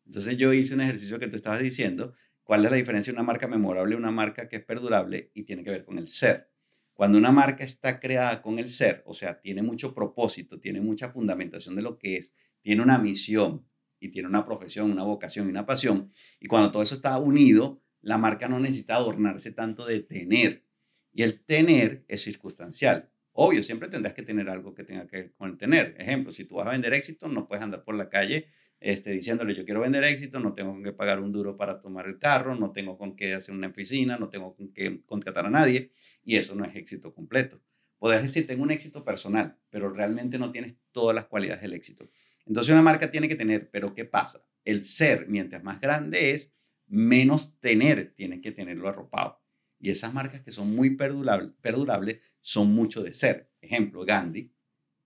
Entonces 0.07 0.39
yo 0.39 0.55
hice 0.55 0.73
un 0.73 0.81
ejercicio 0.81 1.19
que 1.19 1.29
tú 1.29 1.37
estabas 1.37 1.61
diciendo, 1.61 2.15
cuál 2.43 2.65
es 2.65 2.71
la 2.71 2.79
diferencia 2.79 3.13
de 3.13 3.17
una 3.17 3.27
marca 3.27 3.47
memorable 3.47 3.95
y 3.95 3.99
una 3.99 4.11
marca 4.11 4.49
que 4.49 4.57
es 4.57 4.65
perdurable 4.65 5.31
y 5.35 5.43
tiene 5.43 5.63
que 5.63 5.71
ver 5.71 5.85
con 5.85 5.99
el 5.99 6.09
ser. 6.09 6.51
Cuando 6.95 7.17
una 7.17 7.31
marca 7.31 7.63
está 7.63 8.01
creada 8.01 8.43
con 8.43 8.59
el 8.59 8.71
ser, 8.71 9.03
o 9.07 9.15
sea, 9.15 9.41
tiene 9.41 9.63
mucho 9.63 9.95
propósito, 9.95 10.59
tiene 10.59 10.81
mucha 10.81 11.11
fundamentación 11.11 11.77
de 11.77 11.83
lo 11.83 11.99
que 11.99 12.17
es, 12.17 12.33
tiene 12.61 12.83
una 12.83 12.99
misión 12.99 13.70
y 14.01 14.09
tiene 14.09 14.29
una 14.29 14.45
profesión, 14.45 14.91
una 14.91 15.05
vocación 15.05 15.47
y 15.47 15.51
una 15.51 15.67
pasión, 15.67 16.13
y 16.41 16.49
cuando 16.49 16.73
todo 16.73 16.83
eso 16.83 16.97
está 16.97 17.19
unido, 17.19 17.81
la 18.01 18.19
marca 18.19 18.49
no 18.49 18.59
necesita 18.59 18.97
adornarse 18.97 19.53
tanto 19.53 19.87
de 19.87 20.01
tener. 20.01 20.65
Y 21.13 21.23
el 21.23 21.45
tener 21.45 22.05
es 22.09 22.23
circunstancial. 22.23 23.11
Obvio, 23.33 23.63
siempre 23.63 23.89
tendrás 23.89 24.15
que 24.15 24.23
tener 24.23 24.49
algo 24.49 24.75
que 24.75 24.85
tenga 24.85 25.07
que 25.07 25.17
ver 25.17 25.33
con 25.35 25.51
el 25.51 25.59
tener. 25.59 25.95
Ejemplo, 25.99 26.33
si 26.33 26.45
tú 26.45 26.57
vas 26.57 26.67
a 26.67 26.71
vender 26.71 26.95
éxito, 26.95 27.29
no 27.29 27.47
puedes 27.47 27.63
andar 27.63 27.85
por 27.85 27.95
la 27.95 28.09
calle 28.09 28.49
este, 28.81 29.11
diciéndole 29.13 29.55
yo 29.55 29.65
quiero 29.65 29.81
vender 29.81 30.05
éxito, 30.05 30.41
no 30.41 30.55
tengo 30.55 30.73
con 30.73 30.83
qué 30.83 30.93
pagar 30.93 31.21
un 31.21 31.33
duro 31.33 31.57
para 31.57 31.81
tomar 31.81 32.07
el 32.07 32.19
carro, 32.19 32.55
no 32.55 32.73
tengo 32.73 32.97
con 32.97 33.15
qué 33.15 33.35
hacer 33.35 33.55
una 33.55 33.69
oficina, 33.69 34.17
no 34.19 34.31
tengo 34.31 34.57
con 34.57 34.73
qué 34.73 35.03
contratar 35.05 35.47
a 35.47 35.51
nadie, 35.51 35.93
y 36.25 36.37
eso 36.37 36.55
no 36.55 36.65
es 36.65 36.75
éxito 36.75 37.15
completo. 37.15 37.61
Podrías 37.99 38.23
decir, 38.23 38.47
tengo 38.47 38.63
un 38.63 38.71
éxito 38.71 39.05
personal, 39.05 39.59
pero 39.69 39.91
realmente 39.91 40.39
no 40.39 40.51
tienes 40.51 40.77
todas 40.93 41.15
las 41.15 41.27
cualidades 41.27 41.61
del 41.61 41.75
éxito. 41.75 42.09
Entonces 42.47 42.73
una 42.73 42.83
marca 42.83 43.11
tiene 43.11 43.29
que 43.29 43.37
tener, 43.37 43.71
pero 43.71 43.95
¿qué 43.95 44.05
pasa? 44.05 44.45
El 44.65 44.85
ser, 44.85 45.27
mientras 45.29 45.63
más 45.63 45.81
grande 45.81 46.31
es, 46.33 46.53
menos 46.87 47.59
tener 47.61 48.13
tiene 48.15 48.41
que 48.41 48.53
tenerlo 48.53 48.89
arropado. 48.89 49.41
Y 49.79 49.91
esas 49.91 50.13
marcas 50.13 50.41
que 50.43 50.53
son 50.53 50.75
muy 50.75 50.91
perdurable- 50.97 51.55
perdurables 51.61 52.19
son 52.41 52.73
mucho 52.73 53.03
de 53.03 53.13
ser. 53.15 53.51
Ejemplo, 53.61 54.05
Gandhi, 54.05 54.53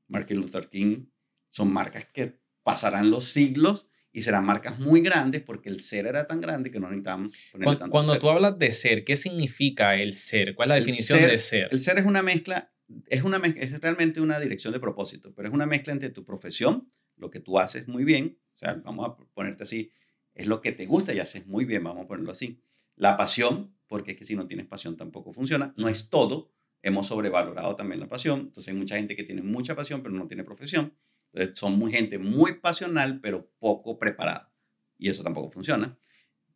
Martin 0.08 0.38
Luther 0.40 0.68
King, 0.68 1.06
son 1.50 1.72
marcas 1.72 2.06
que 2.12 2.40
pasarán 2.62 3.10
los 3.10 3.26
siglos 3.26 3.86
y 4.12 4.22
serán 4.22 4.44
marcas 4.46 4.78
muy 4.78 5.00
grandes 5.00 5.42
porque 5.42 5.68
el 5.68 5.80
ser 5.80 6.06
era 6.06 6.26
tan 6.26 6.40
grande 6.40 6.70
que 6.70 6.80
no 6.80 6.88
necesitaban 6.88 7.28
ponerle 7.52 7.64
Cuan- 7.66 7.78
tanto 7.78 7.90
Cuando 7.92 8.12
ser. 8.12 8.20
tú 8.20 8.30
hablas 8.30 8.58
de 8.58 8.72
ser, 8.72 9.04
¿qué 9.04 9.16
significa 9.16 9.94
el 9.96 10.14
ser? 10.14 10.54
¿Cuál 10.54 10.68
es 10.68 10.70
la 10.70 10.78
El 10.78 10.84
definición 10.86 11.18
ser- 11.20 11.30
de 11.30 11.38
ser? 11.38 11.68
El 11.70 11.80
ser 11.80 11.98
es 11.98 12.06
una 12.06 12.22
mezcla, 12.22 12.72
es, 13.08 13.22
una, 13.22 13.36
es 13.38 13.80
realmente 13.80 14.20
una 14.20 14.38
dirección 14.40 14.72
de 14.72 14.80
propósito, 14.80 15.32
pero 15.34 15.48
es 15.48 15.54
una 15.54 15.66
mezcla 15.66 15.92
entre 15.92 16.10
tu 16.10 16.24
profesión, 16.24 16.84
lo 17.16 17.30
que 17.30 17.40
tú 17.40 17.58
haces 17.58 17.88
muy 17.88 18.04
bien, 18.04 18.38
o 18.54 18.58
sea, 18.58 18.74
vamos 18.84 19.08
a 19.08 19.16
ponerte 19.34 19.64
así, 19.64 19.90
es 20.34 20.46
lo 20.46 20.60
que 20.60 20.72
te 20.72 20.86
gusta 20.86 21.14
y 21.14 21.18
haces 21.18 21.46
muy 21.46 21.64
bien, 21.64 21.84
vamos 21.84 22.04
a 22.04 22.08
ponerlo 22.08 22.32
así. 22.32 22.60
La 22.96 23.16
pasión, 23.16 23.74
porque 23.86 24.12
es 24.12 24.16
que 24.18 24.24
si 24.24 24.36
no 24.36 24.46
tienes 24.46 24.66
pasión 24.66 24.96
tampoco 24.96 25.32
funciona, 25.32 25.74
no 25.76 25.88
es 25.88 26.10
todo, 26.10 26.50
hemos 26.82 27.06
sobrevalorado 27.06 27.76
también 27.76 28.00
la 28.00 28.08
pasión, 28.08 28.40
entonces 28.40 28.72
hay 28.72 28.78
mucha 28.78 28.96
gente 28.96 29.16
que 29.16 29.24
tiene 29.24 29.42
mucha 29.42 29.74
pasión 29.74 30.02
pero 30.02 30.14
no 30.14 30.26
tiene 30.26 30.44
profesión, 30.44 30.94
entonces 31.32 31.58
son 31.58 31.90
gente 31.90 32.18
muy 32.18 32.54
pasional 32.54 33.20
pero 33.20 33.50
poco 33.58 33.98
preparada 33.98 34.52
y 34.98 35.08
eso 35.08 35.22
tampoco 35.22 35.50
funciona. 35.50 35.98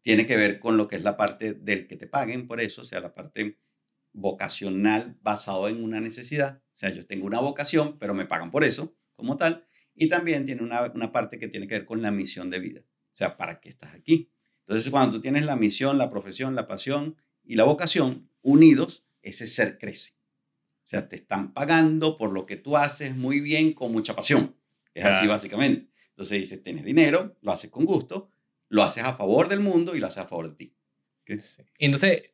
Tiene 0.03 0.27
que 0.27 0.37
ver 0.37 0.59
con 0.61 0.77
lo 0.77 0.89
que 0.89 0.97
es 0.97 1.03
la 1.03 1.17
parte 1.17 1.53
del 1.55 1.87
que 1.87 1.97
te 1.97 2.07
paguen 2.07 2.47
por 2.47 2.61
eso, 2.61 2.83
o 2.83 2.85
sea, 2.85 3.01
la 3.01 3.15
parte 3.15 3.59
vocacional 4.13 5.19
basado 5.23 5.69
en 5.69 5.83
una 5.83 6.01
necesidad. 6.01 6.63
O 6.75 6.77
sea, 6.77 6.91
yo 6.91 7.07
tengo 7.07 7.27
una 7.27 7.41
vocación, 7.41 7.99
pero 7.99 8.15
me 8.15 8.27
pagan 8.27 8.51
por 8.51 8.65
eso, 8.65 8.97
como 9.17 9.37
tal. 9.37 9.67
Y 9.99 10.09
también 10.09 10.47
tiene 10.47 10.63
una, 10.63 10.91
una 10.95 11.13
parte 11.13 11.39
que 11.39 11.49
tiene 11.49 11.67
que 11.67 11.75
ver 11.75 11.85
con 11.85 12.01
la 12.03 12.11
misión 12.11 12.51
de 12.51 12.61
vida. 12.61 12.81
O 12.81 13.17
sea, 13.19 13.37
¿para 13.37 13.61
qué 13.61 13.69
estás 13.69 13.95
aquí? 13.95 14.31
Entonces, 14.61 14.91
cuando 14.91 15.17
tú 15.17 15.23
tienes 15.23 15.45
la 15.45 15.57
misión, 15.57 15.99
la 15.99 16.11
profesión, 16.11 16.55
la 16.55 16.67
pasión 16.67 17.17
y 17.43 17.57
la 17.57 17.65
vocación 17.65 18.31
unidos, 18.43 19.05
ese 19.23 19.47
ser 19.47 19.79
crece. 19.79 20.13
O 20.85 20.89
sea, 20.89 21.09
te 21.09 21.17
están 21.17 21.53
pagando 21.53 22.17
por 22.17 22.33
lo 22.33 22.47
que 22.47 22.57
tú 22.57 22.77
haces 22.77 23.17
muy 23.17 23.41
bien, 23.41 23.73
con 23.73 23.93
mucha 23.93 24.15
pasión. 24.15 24.57
Es 24.95 25.05
así 25.05 25.27
básicamente. 25.27 25.91
Entonces 26.11 26.41
dices, 26.41 26.63
tienes 26.63 26.85
dinero, 26.85 27.37
lo 27.43 27.53
haces 27.53 27.71
con 27.71 27.85
gusto, 27.85 28.31
lo 28.69 28.83
haces 28.83 29.05
a 29.05 29.15
favor 29.15 29.49
del 29.49 29.61
mundo 29.61 29.95
y 29.95 30.01
lo 30.01 30.07
haces 30.07 30.19
a 30.19 30.25
favor 30.25 30.51
de 30.51 30.57
ti. 30.57 30.75
Entonces, 31.79 32.33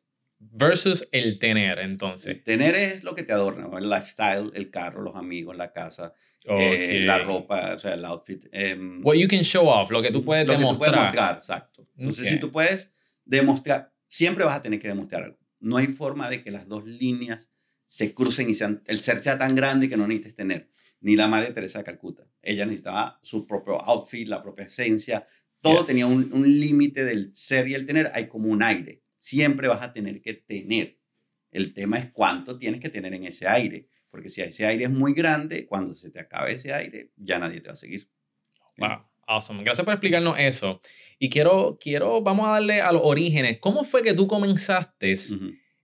versus 0.51 1.07
el 1.11 1.39
tener, 1.39 1.79
entonces. 1.79 2.37
El 2.37 2.43
tener 2.43 2.75
es 2.75 3.03
lo 3.03 3.15
que 3.15 3.23
te 3.23 3.33
adorna, 3.33 3.69
el 3.77 3.89
lifestyle, 3.89 4.51
el 4.53 4.69
carro, 4.69 5.01
los 5.01 5.15
amigos, 5.15 5.55
la 5.55 5.71
casa, 5.71 6.13
eh, 6.43 7.01
la 7.05 7.19
ropa, 7.19 7.75
o 7.75 7.79
sea, 7.79 7.93
el 7.93 8.05
outfit. 8.05 8.45
Um, 8.53 9.01
What 9.03 9.15
you 9.15 9.27
can 9.27 9.41
show 9.41 9.67
off, 9.67 9.89
lo 9.91 10.01
que 10.01 10.11
tú 10.11 10.23
puedes 10.23 10.45
demostrar. 10.45 10.65
Lo 10.65 10.69
que 10.69 10.75
tú 10.75 10.79
puedes 10.79 11.05
mostrar, 11.05 11.35
exacto. 11.35 11.87
Entonces, 11.97 12.27
si 12.27 12.39
tú 12.39 12.51
puedes 12.51 12.93
demostrar, 13.23 13.93
siempre 14.07 14.45
vas 14.45 14.55
a 14.55 14.61
tener 14.61 14.79
que 14.79 14.87
demostrar 14.87 15.23
algo. 15.23 15.39
No 15.59 15.77
hay 15.77 15.87
forma 15.87 16.29
de 16.29 16.43
que 16.43 16.51
las 16.51 16.67
dos 16.67 16.85
líneas 16.85 17.49
se 17.87 18.13
crucen 18.13 18.49
y 18.49 18.53
sean, 18.53 18.83
el 18.85 19.01
ser 19.01 19.19
sea 19.19 19.37
tan 19.37 19.55
grande 19.55 19.89
que 19.89 19.97
no 19.97 20.07
necesites 20.07 20.35
tener. 20.35 20.69
Ni 21.01 21.15
la 21.15 21.27
madre 21.27 21.51
Teresa 21.51 21.79
de 21.79 21.85
Calcuta. 21.85 22.27
Ella 22.41 22.65
necesitaba 22.65 23.19
su 23.21 23.45
propio 23.45 23.81
outfit, 23.81 24.27
la 24.27 24.41
propia 24.41 24.65
esencia. 24.65 25.25
Todo 25.61 25.83
tenía 25.83 26.05
un, 26.05 26.31
un 26.33 26.59
límite 26.59 27.05
del 27.05 27.33
ser 27.33 27.67
y 27.67 27.73
el 27.73 27.85
tener. 27.85 28.11
Hay 28.13 28.27
como 28.27 28.49
un 28.49 28.63
aire. 28.63 29.03
Siempre 29.25 29.67
vas 29.67 29.81
a 29.81 29.91
tener 29.91 30.21
que 30.21 30.35
tener. 30.35 30.99
El 31.49 31.73
tema 31.73 31.97
es 31.97 32.11
cuánto 32.11 32.59
tienes 32.59 32.79
que 32.79 32.89
tener 32.89 33.11
en 33.15 33.23
ese 33.23 33.47
aire. 33.47 33.87
Porque 34.11 34.29
si 34.29 34.41
ese 34.41 34.67
aire 34.67 34.83
es 34.83 34.91
muy 34.91 35.13
grande, 35.13 35.65
cuando 35.65 35.95
se 35.95 36.11
te 36.11 36.19
acabe 36.19 36.51
ese 36.51 36.71
aire, 36.71 37.09
ya 37.17 37.39
nadie 37.39 37.59
te 37.59 37.69
va 37.69 37.73
a 37.73 37.75
seguir. 37.75 38.07
Wow, 38.77 38.99
awesome. 39.25 39.63
Gracias 39.63 39.83
por 39.83 39.95
explicarnos 39.95 40.35
eso. 40.37 40.79
Y 41.17 41.31
quiero, 41.31 41.79
quiero, 41.81 42.21
vamos 42.21 42.45
a 42.45 42.51
darle 42.51 42.81
a 42.81 42.91
los 42.91 43.01
orígenes. 43.03 43.57
¿Cómo 43.59 43.83
fue 43.83 44.03
que 44.03 44.13
tú 44.13 44.27
comenzaste 44.27 45.15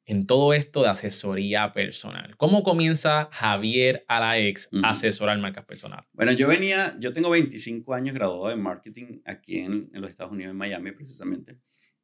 en 0.06 0.28
todo 0.28 0.54
esto 0.54 0.84
de 0.84 0.90
asesoría 0.90 1.74
personal? 1.74 2.38
¿Cómo 2.38 2.62
comienza 2.62 3.28
Javier 3.32 4.06
Alaex 4.08 4.70
a 4.84 4.92
asesorar 4.92 5.40
marcas 5.40 5.66
personales? 5.66 6.06
Bueno, 6.14 6.32
yo 6.34 6.48
venía, 6.48 6.96
yo 7.00 7.12
tengo 7.12 7.32
25 7.32 7.92
años 7.96 8.14
graduado 8.14 8.54
en 8.54 8.62
marketing 8.62 9.22
aquí 9.26 9.58
en, 9.58 9.90
en 9.96 10.00
los 10.00 10.12
Estados 10.12 10.32
Unidos, 10.32 10.52
en 10.52 10.58
Miami 10.58 10.92
precisamente, 10.92 11.58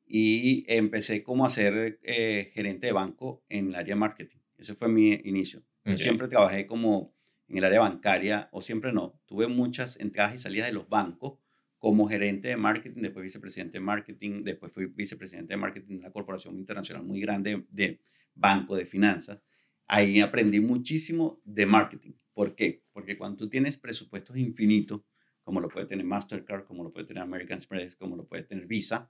y 0.08 0.66
empecé 0.68 1.22
como 1.22 1.46
a 1.46 1.50
ser 1.50 2.00
eh, 2.04 2.52
gerente 2.54 2.88
de 2.88 2.94
banco 2.94 3.44
en 3.50 3.70
el 3.70 3.76
área 3.76 3.96
de 3.96 4.00
marketing. 4.00 4.38
Ese 4.58 4.74
fue 4.74 4.88
mi 4.88 5.12
inicio. 5.26 5.64
Yo 5.84 5.98
siempre 5.98 6.28
trabajé 6.28 6.66
como 6.66 7.14
en 7.48 7.58
el 7.58 7.64
área 7.64 7.80
bancaria, 7.80 8.50
o 8.52 8.62
siempre 8.62 8.92
no. 8.92 9.22
Tuve 9.26 9.48
muchas 9.48 9.98
entradas 10.00 10.36
y 10.36 10.40
salidas 10.40 10.68
de 10.68 10.74
los 10.74 10.90
bancos 10.90 11.40
como 11.78 12.10
gerente 12.10 12.50
de 12.50 12.58
marketing, 12.58 13.02
después 13.02 13.24
vicepresidente 13.24 13.78
de 13.78 13.86
marketing, 13.86 14.44
después 14.44 14.72
fui 14.74 14.88
vicepresidente 14.88 15.54
de 15.54 15.58
marketing 15.58 15.88
de 15.88 16.00
una 16.00 16.12
corporación 16.12 16.58
internacional 16.58 17.04
muy 17.04 17.22
grande 17.22 17.66
de 17.70 18.02
banco 18.34 18.76
de 18.76 18.86
finanzas. 18.86 19.42
Ahí 19.86 20.20
aprendí 20.20 20.60
muchísimo 20.60 21.40
de 21.46 21.66
marketing. 21.66 22.14
¿Por 22.34 22.56
qué? 22.56 22.84
Porque 22.92 23.18
cuando 23.18 23.38
tú 23.38 23.50
tienes 23.50 23.78
presupuestos 23.78 24.36
infinitos, 24.38 25.02
como 25.44 25.62
lo 25.62 25.70
puede 25.70 25.86
tener 25.86 26.06
Mastercard, 26.06 26.66
como 26.66 26.84
lo 26.84 26.92
puede 26.92 27.06
tener 27.06 27.24
American 27.24 27.58
Express, 27.58 27.96
como 27.96 28.18
lo 28.18 28.28
puede 28.28 28.44
tener 28.44 28.66
Visa, 28.66 29.10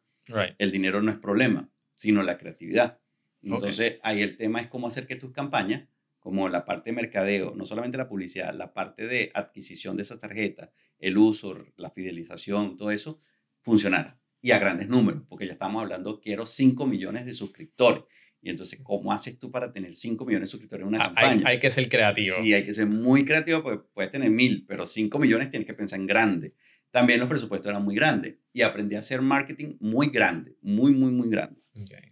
el 0.58 0.72
dinero 0.72 1.02
no 1.02 1.12
es 1.12 1.18
problema, 1.18 1.70
sino 1.96 2.24
la 2.24 2.38
creatividad. 2.38 3.00
Entonces, 3.42 4.00
ahí 4.04 4.22
el 4.22 4.38
tema 4.38 4.60
es 4.60 4.68
cómo 4.68 4.88
hacer 4.88 5.08
que 5.08 5.16
tus 5.16 5.32
campañas, 5.32 5.88
como 6.20 6.50
la 6.50 6.66
parte 6.66 6.90
de 6.90 6.96
mercadeo, 6.96 7.54
no 7.56 7.66
solamente 7.66 7.98
la 7.98 8.10
publicidad, 8.10 8.54
la 8.54 8.74
parte 8.74 9.08
de 9.08 9.32
adquisición 9.34 9.96
de 9.96 10.04
esas 10.04 10.20
tarjetas, 10.20 10.70
el 11.00 11.18
uso, 11.18 11.58
la 11.78 11.90
fidelización, 11.92 12.78
todo 12.78 12.92
eso, 12.92 13.22
funcionara. 13.62 14.20
Y 14.42 14.52
a 14.52 14.60
grandes 14.60 14.88
números, 14.88 15.24
porque 15.28 15.46
ya 15.46 15.54
estamos 15.54 15.82
hablando, 15.82 16.20
quiero 16.20 16.46
5 16.46 16.86
millones 16.86 17.26
de 17.26 17.34
suscriptores. 17.34 18.04
Y 18.42 18.50
entonces, 18.50 18.80
¿cómo 18.84 19.12
haces 19.12 19.40
tú 19.40 19.52
para 19.52 19.72
tener 19.72 19.96
5 19.96 20.26
millones 20.26 20.48
de 20.48 20.52
suscriptores 20.52 20.84
en 20.84 20.88
una 20.90 21.00
ah, 21.00 21.06
campaña? 21.08 21.44
Hay, 21.48 21.60
que 21.60 21.72
ser 21.72 21.90
creativo. 21.90 22.36
Sí, 22.42 22.54
hay 22.54 22.64
que 22.64 22.74
ser 22.74 22.86
muy 22.86 23.26
creativo, 23.26 23.64
porque 23.64 23.86
puedes 23.94 24.12
tener 24.12 24.30
mil, 24.30 24.66
pero 24.68 24.86
5 24.86 25.18
millones 25.20 25.50
tienes 25.50 25.66
que 25.66 25.74
pensar 25.74 26.00
en 26.00 26.08
grande. 26.08 26.54
También 26.92 27.20
los 27.20 27.30
presupuestos 27.30 27.70
eran 27.70 27.84
muy 27.84 27.96
grandes 27.96 28.36
y 28.54 28.62
aprendí 28.62 28.96
a 28.96 29.00
hacer 29.00 29.22
marketing 29.22 29.76
muy 29.80 30.08
grande, 30.08 30.56
muy, 30.62 30.94
muy, 30.94 31.12
muy 31.12 31.30
grande. 31.30 31.62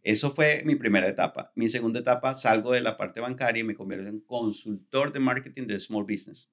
Eso 0.04 0.32
fue 0.32 0.62
mi 0.66 0.76
primera 0.76 1.08
etapa. 1.08 1.52
Mi 1.56 1.70
segunda 1.70 2.00
etapa, 2.00 2.36
salgo 2.36 2.72
de 2.72 2.82
la 2.82 2.98
parte 2.98 3.20
bancaria 3.20 3.62
y 3.62 3.64
me 3.64 3.76
convierto 3.76 4.08
en 4.08 4.20
consultor 4.20 5.12
de 5.12 5.20
marketing 5.20 5.66
de 5.68 5.80
small 5.80 6.04
business. 6.04 6.52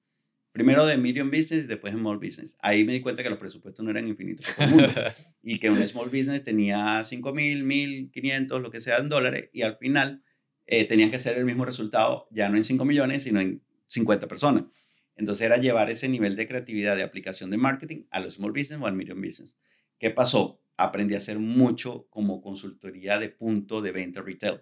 Primero 0.51 0.85
de 0.85 0.97
medium 0.97 1.29
business 1.29 1.65
y 1.65 1.67
después 1.67 1.93
de 1.93 1.99
small 1.99 2.17
business. 2.17 2.57
Ahí 2.59 2.83
me 2.83 2.93
di 2.93 3.01
cuenta 3.01 3.23
que 3.23 3.29
los 3.29 3.39
presupuestos 3.39 3.83
no 3.83 3.91
eran 3.91 4.07
infinitos 4.07 4.45
para 4.45 4.69
todo 4.69 4.79
el 4.79 4.87
mundo 4.87 5.01
y 5.43 5.59
que 5.59 5.69
un 5.69 5.87
small 5.87 6.09
business 6.09 6.43
tenía 6.43 7.03
5 7.03 7.33
mil, 7.33 7.65
1.500, 7.65 8.61
lo 8.61 8.71
que 8.71 8.79
sea 8.79 8.97
en 8.97 9.09
dólares 9.09 9.49
y 9.51 9.63
al 9.63 9.75
final 9.75 10.23
eh, 10.65 10.85
tenían 10.85 11.09
que 11.09 11.17
hacer 11.17 11.37
el 11.37 11.45
mismo 11.45 11.65
resultado 11.65 12.27
ya 12.31 12.49
no 12.49 12.57
en 12.57 12.63
5 12.63 12.85
millones, 12.85 13.23
sino 13.23 13.41
en 13.41 13.63
50 13.87 14.27
personas. 14.27 14.65
Entonces 15.15 15.45
era 15.45 15.57
llevar 15.57 15.89
ese 15.89 16.09
nivel 16.09 16.35
de 16.35 16.47
creatividad 16.47 16.95
de 16.95 17.03
aplicación 17.03 17.49
de 17.49 17.57
marketing 17.57 18.05
a 18.09 18.19
los 18.19 18.35
small 18.35 18.51
business 18.51 18.81
o 18.81 18.87
al 18.87 18.95
medium 18.95 19.21
business. 19.21 19.57
¿Qué 19.99 20.09
pasó? 20.09 20.61
Aprendí 20.75 21.13
a 21.13 21.19
hacer 21.19 21.39
mucho 21.39 22.07
como 22.09 22.41
consultoría 22.41 23.19
de 23.19 23.29
punto 23.29 23.81
de 23.81 23.91
venta 23.91 24.21
retail. 24.21 24.61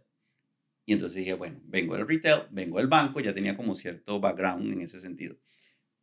Y 0.85 0.93
entonces 0.93 1.19
dije, 1.19 1.33
bueno, 1.33 1.61
vengo 1.63 1.95
del 1.95 2.07
retail, 2.07 2.43
vengo 2.51 2.79
del 2.79 2.87
banco, 2.87 3.19
ya 3.21 3.33
tenía 3.33 3.55
como 3.55 3.75
cierto 3.75 4.19
background 4.19 4.73
en 4.73 4.81
ese 4.81 4.99
sentido. 4.99 5.37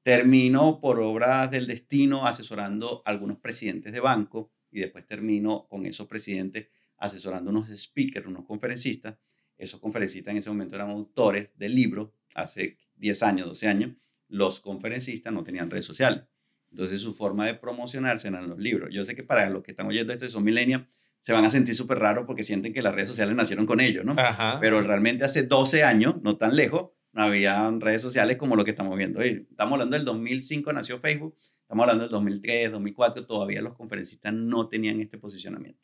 Termino 0.02 0.80
por 0.80 1.00
obras 1.00 1.50
del 1.50 1.66
destino 1.66 2.26
asesorando 2.26 3.02
a 3.04 3.10
algunos 3.10 3.38
presidentes 3.38 3.92
de 3.92 4.00
banco 4.00 4.52
y 4.70 4.80
después 4.80 5.06
termino 5.06 5.66
con 5.68 5.84
esos 5.84 6.06
presidentes 6.06 6.68
asesorando 6.96 7.50
unos 7.50 7.68
speakers, 7.68 8.26
unos 8.26 8.46
conferencistas. 8.46 9.16
Esos 9.56 9.80
conferencistas 9.80 10.32
en 10.32 10.38
ese 10.38 10.50
momento 10.50 10.76
eran 10.76 10.90
autores 10.90 11.50
del 11.56 11.74
libro, 11.74 12.14
hace 12.34 12.78
10 12.96 13.22
años, 13.24 13.46
12 13.48 13.66
años, 13.66 13.96
los 14.28 14.60
conferencistas 14.60 15.32
no 15.32 15.42
tenían 15.42 15.70
redes 15.70 15.84
sociales. 15.84 16.24
Entonces 16.70 17.00
su 17.00 17.14
forma 17.14 17.46
de 17.46 17.54
promocionarse 17.54 18.28
eran 18.28 18.48
los 18.48 18.58
libros. 18.58 18.90
Yo 18.92 19.04
sé 19.04 19.14
que 19.14 19.22
para 19.22 19.48
los 19.50 19.62
que 19.62 19.72
están 19.72 19.86
oyendo 19.86 20.12
esto 20.12 20.26
y 20.26 20.30
son 20.30 20.44
millennials, 20.44 20.84
se 21.20 21.32
van 21.32 21.44
a 21.44 21.50
sentir 21.50 21.74
súper 21.74 21.98
raros 21.98 22.24
porque 22.26 22.44
sienten 22.44 22.72
que 22.72 22.82
las 22.82 22.94
redes 22.94 23.08
sociales 23.08 23.34
nacieron 23.34 23.66
con 23.66 23.80
ellos, 23.80 24.04
¿no? 24.04 24.14
Pero 24.60 24.80
realmente 24.82 25.24
hace 25.24 25.42
12 25.42 25.82
años, 25.82 26.16
no 26.22 26.36
tan 26.36 26.54
lejos, 26.54 26.90
no 27.12 27.22
había 27.22 27.70
redes 27.78 28.02
sociales 28.02 28.36
como 28.36 28.54
lo 28.54 28.64
que 28.64 28.70
estamos 28.70 28.96
viendo 28.96 29.20
hoy. 29.20 29.46
Estamos 29.50 29.72
hablando 29.72 29.96
del 29.96 30.04
2005 30.04 30.72
nació 30.72 30.98
Facebook, 30.98 31.36
estamos 31.62 31.82
hablando 31.82 32.04
del 32.04 32.12
2003, 32.12 32.72
2004, 32.72 33.26
todavía 33.26 33.62
los 33.62 33.74
conferencistas 33.74 34.32
no 34.32 34.68
tenían 34.68 35.00
este 35.00 35.18
posicionamiento. 35.18 35.82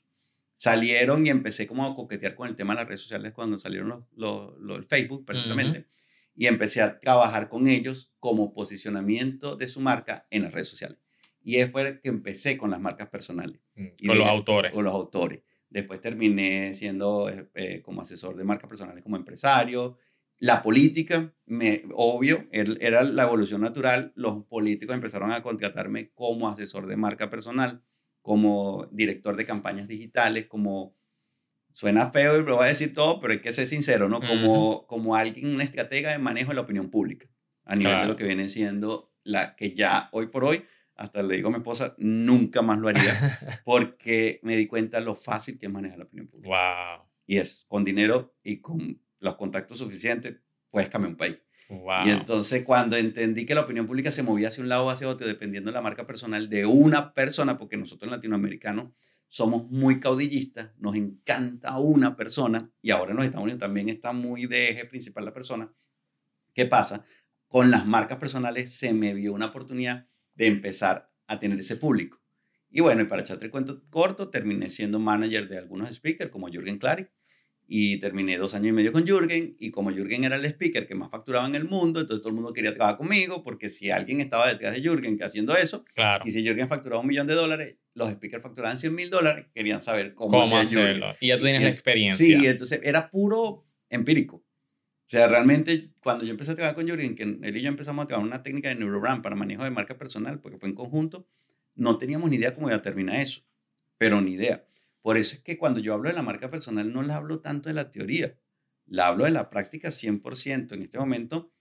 Salieron 0.55 1.27
y 1.27 1.31
empecé 1.31 1.67
como 1.67 1.85
a 1.85 1.97
coquetear 1.97 2.37
con 2.37 2.49
el 2.49 2.55
tema 2.55 2.75
de 2.75 2.81
las 2.81 2.89
redes 2.89 3.01
sociales 3.01 3.33
cuando 3.33 3.59
salieron 3.59 4.07
los, 4.15 4.57
los, 4.61 4.87
Facebook, 4.87 5.25
precisamente 5.25 5.87
y 6.35 6.47
empecé 6.47 6.83
a 6.83 6.99
trabajar 6.99 7.49
con 7.49 7.69
ellos 7.69 8.13
como 8.19 8.53
posicionamiento 8.53 9.57
de 9.57 9.69
su 9.69 9.81
marca 9.81 10.27
en 10.31 10.43
las 10.43 10.53
redes 10.53 10.69
sociales. 10.69 10.99
Y 11.43 11.63
fue 11.65 12.01
que 12.01 12.09
empecé 12.09 12.57
con 12.57 12.71
las 12.71 12.81
marcas 12.81 13.09
personales. 13.09 13.61
Mm, 13.75 14.07
con 14.07 14.19
los 14.19 14.27
autores. 14.27 14.73
Con 14.73 14.85
los 14.85 14.95
autores. 14.95 15.43
Después 15.69 16.01
terminé 16.01 16.75
siendo 16.75 17.29
eh, 17.29 17.49
eh, 17.55 17.83
como 17.83 18.03
asesor 18.03 18.37
de 18.37 18.45
marcas 18.45 18.69
personales 18.69 19.03
como 19.03 19.17
empresario. 19.17 19.99
La 20.39 20.63
política, 20.63 21.33
me, 21.47 21.85
obvio, 21.95 22.47
era 22.51 23.03
la 23.03 23.23
evolución 23.23 23.61
natural. 23.61 24.13
Los 24.17 24.45
políticos 24.47 24.95
empezaron 24.95 25.33
a 25.33 25.43
contratarme 25.43 26.11
como 26.13 26.49
asesor 26.49 26.87
de 26.87 26.97
marca 26.97 27.31
personal, 27.31 27.83
como 28.21 28.89
director 28.91 29.37
de 29.37 29.47
campañas 29.47 29.87
digitales, 29.87 30.47
como 30.47 30.97
suena 31.75 32.11
feo 32.11 32.41
y 32.41 32.45
lo 32.45 32.57
voy 32.57 32.65
a 32.65 32.69
decir 32.69 32.95
todo, 32.95 33.21
pero 33.21 33.35
hay 33.35 33.41
que 33.41 33.53
ser 33.53 33.67
sincero, 33.67 34.09
¿no? 34.09 34.21
Como, 34.21 34.87
como 34.87 35.17
alguien, 35.17 35.55
una 35.55 35.65
estratega 35.65 36.13
de 36.13 36.19
manejo 36.19 36.51
de 36.51 36.55
la 36.55 36.61
opinión 36.63 36.89
pública, 36.89 37.29
a 37.65 37.77
nivel 37.77 38.01
de 38.01 38.07
lo 38.07 38.17
que 38.17 38.25
viene 38.25 38.49
siendo 38.49 39.13
la 39.25 39.57
que 39.57 39.75
ya 39.75 40.09
hoy 40.13 40.29
por 40.29 40.45
hoy, 40.45 40.65
hasta 40.95 41.23
le 41.23 41.37
digo 41.37 41.49
a 41.49 41.51
mi 41.51 41.57
esposa, 41.59 41.95
nunca 41.99 42.63
más 42.63 42.79
lo 42.79 42.89
haría, 42.89 43.03
porque 43.65 44.39
me 44.43 44.57
di 44.57 44.67
cuenta 44.67 45.01
lo 45.01 45.15
fácil 45.15 45.59
que 45.59 45.67
es 45.67 45.73
manejar 45.73 45.99
la 45.99 46.05
opinión 46.05 46.29
pública. 46.29 46.49
Wow. 46.49 47.07
Y 47.27 47.39
es, 47.39 47.65
con 47.69 47.85
dinero 47.85 48.37
y 48.45 48.61
con 48.61 49.03
los 49.19 49.35
contactos 49.35 49.79
suficientes, 49.79 50.37
puedes 50.71 50.89
cambiar 50.89 51.13
un 51.13 51.17
país. 51.17 51.39
Wow. 51.71 52.07
Y 52.07 52.11
entonces 52.11 52.63
cuando 52.63 52.97
entendí 52.97 53.47
que 53.47 53.55
la 53.55 53.63
opinión 53.63 53.87
pública 53.87 54.13
se 54.13 54.23
movía 54.23 54.49
hacia 54.49 54.63
un 54.63 54.69
lado 54.69 54.85
o 54.85 54.91
hacia 54.91 55.09
otro, 55.09 55.27
dependiendo 55.27 55.71
de 55.71 55.75
la 55.75 55.83
marca 55.83 56.07
personal 56.07 56.49
de 56.49 56.67
una 56.67 57.15
persona, 57.15 57.59
porque 57.59 57.77
nosotros 57.77 58.07
en 58.07 58.11
latinoamericanos 58.11 58.93
somos 59.35 59.69
muy 59.69 59.99
caudillistas, 59.99 60.71
nos 60.79 60.95
encanta 60.95 61.77
una 61.81 62.15
persona 62.15 62.71
y 62.81 62.93
ahora 62.93 63.11
en 63.11 63.17
los 63.17 63.27
Estados 63.27 63.43
Unidos 63.43 63.59
también 63.59 63.89
está 63.89 64.13
muy 64.13 64.47
de 64.47 64.69
eje 64.69 64.85
principal 64.85 65.25
la 65.25 65.35
persona. 65.35 65.75
¿Qué 66.55 66.67
pasa? 66.67 67.05
Con 67.49 67.69
las 67.69 67.85
marcas 67.85 68.19
personales 68.19 68.71
se 68.77 68.95
me 68.95 69.13
vio 69.13 69.33
una 69.33 69.47
oportunidad 69.47 70.07
de 70.37 70.47
empezar 70.47 71.11
a 71.27 71.41
tener 71.41 71.59
ese 71.59 71.75
público. 71.75 72.23
Y 72.71 72.81
bueno, 72.81 73.03
y 73.03 73.07
para 73.07 73.23
echarte 73.23 73.47
el 73.47 73.51
cuento 73.51 73.83
corto, 73.91 74.31
terminé 74.31 74.71
siendo 74.71 75.01
manager 75.01 75.49
de 75.49 75.59
algunos 75.59 75.93
speakers 75.93 76.31
como 76.31 76.47
Jürgen 76.47 76.79
Klarik 76.79 77.11
y 77.67 77.99
terminé 77.99 78.37
dos 78.37 78.55
años 78.55 78.69
y 78.69 78.73
medio 78.73 78.93
con 78.93 79.07
Jürgen 79.07 79.57
y 79.59 79.71
como 79.71 79.91
Jürgen 79.91 80.25
era 80.25 80.37
el 80.37 80.45
speaker 80.45 80.87
que 80.87 80.95
más 80.95 81.11
facturaba 81.11 81.47
en 81.47 81.55
el 81.55 81.65
mundo, 81.65 82.01
entonces 82.01 82.21
todo 82.21 82.29
el 82.29 82.35
mundo 82.35 82.53
quería 82.53 82.75
trabajar 82.75 82.99
conmigo 82.99 83.43
porque 83.43 83.71
si 83.71 83.91
alguien 83.91 84.21
estaba 84.21 84.49
detrás 84.49 84.75
de 84.75 84.83
Jürgen 84.83 85.19
haciendo 85.23 85.57
eso 85.57 85.83
y 86.25 86.31
si 86.31 86.45
Jürgen 86.45 86.69
facturaba 86.69 87.01
un 87.01 87.09
millón 87.09 87.27
de 87.27 87.35
dólares, 87.35 87.77
los 87.95 88.11
speakers 88.11 88.43
facturaban 88.43 88.77
100 88.77 88.95
mil 88.95 89.09
dólares, 89.09 89.47
querían 89.55 89.81
saber 89.81 90.15
cómo, 90.15 90.43
hacerlo. 90.43 91.15
Y 91.21 91.29
ya 91.29 91.39
tú 91.39 91.45
tienes 91.45 91.63
la 91.63 91.69
experiencia. 91.69 92.27
Sí, 92.27 92.47
entonces 92.47 92.81
era 92.83 93.11
puro 93.11 93.65
empírico. 93.89 94.37
O 94.37 95.07
sea, 95.07 95.29
realmente 95.29 95.91
cuando 96.01 96.25
yo 96.25 96.31
empecé 96.31 96.53
a 96.53 96.55
trabajar 96.55 96.75
con 96.75 96.87
Jürgen, 96.87 97.15
que 97.15 97.23
él 97.23 97.57
y 97.57 97.61
yo 97.61 97.69
empezamos 97.69 98.05
a 98.05 98.09
trabajar 98.09 98.29
una 98.29 98.43
técnica 98.43 98.71
de 98.71 98.75
neurobrand 98.75 99.23
para 99.23 99.37
manejo 99.37 99.65
de 99.65 99.71
marca 99.71 99.97
personal, 99.97 100.41
porque 100.41 100.59
fue 100.59 100.69
en 100.69 100.75
conjunto, 100.75 101.27
no 101.75 101.99
teníamos 101.99 102.31
ni 102.31 102.37
idea 102.37 102.55
cómo 102.55 102.69
iba 102.69 102.77
a 102.77 102.83
terminar 102.83 103.21
eso, 103.21 103.43
pero 103.99 104.21
ni 104.21 104.33
idea. 104.33 104.67
Por 105.05 105.19
eso 105.19 105.37
es 105.37 105.43
que 105.43 105.59
cuando 105.59 105.81
yo 105.81 105.93
hablo 105.93 106.09
de 106.09 106.15
la 106.15 106.23
marca 106.23 106.51
personal 106.51 106.91
no 106.91 107.03
la 107.03 107.17
hablo 107.17 107.41
tanto 107.41 107.69
de 107.69 107.75
la 107.75 107.93
teoría, 107.93 108.39
la 108.87 109.09
hablo 109.09 109.25
de 109.25 109.33
la 109.33 109.51
práctica 109.51 109.91
100%. 109.91 110.73
En 110.73 110.81
este 110.81 110.99
momento 110.99 111.53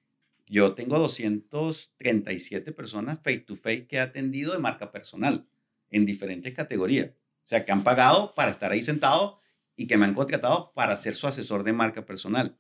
yo 0.48 0.76
tengo 0.76 0.98
237 0.98 2.72
personas 2.72 3.20
face 3.22 3.40
to 3.40 3.58
face 3.58 3.86
que 3.86 3.98
he 3.98 4.00
atendido 4.00 4.54
de 4.54 4.60
marca 4.60 4.94
personal 4.94 5.46
en 5.90 6.06
diferentes 6.06 6.54
categorías. 6.54 7.10
O 7.10 7.46
sea, 7.46 7.66
que 7.66 7.74
han 7.74 7.84
pagado 7.84 8.34
para 8.34 8.52
estar 8.52 8.72
ahí 8.72 8.82
sentado 8.82 9.42
y 9.76 9.88
que 9.88 9.98
me 9.98 10.06
han 10.06 10.14
contratado 10.14 10.72
para 10.74 10.96
ser 10.96 11.14
su 11.14 11.28
asesor 11.28 11.66
de 11.66 11.74
marca 11.74 12.06
personal. 12.06 12.58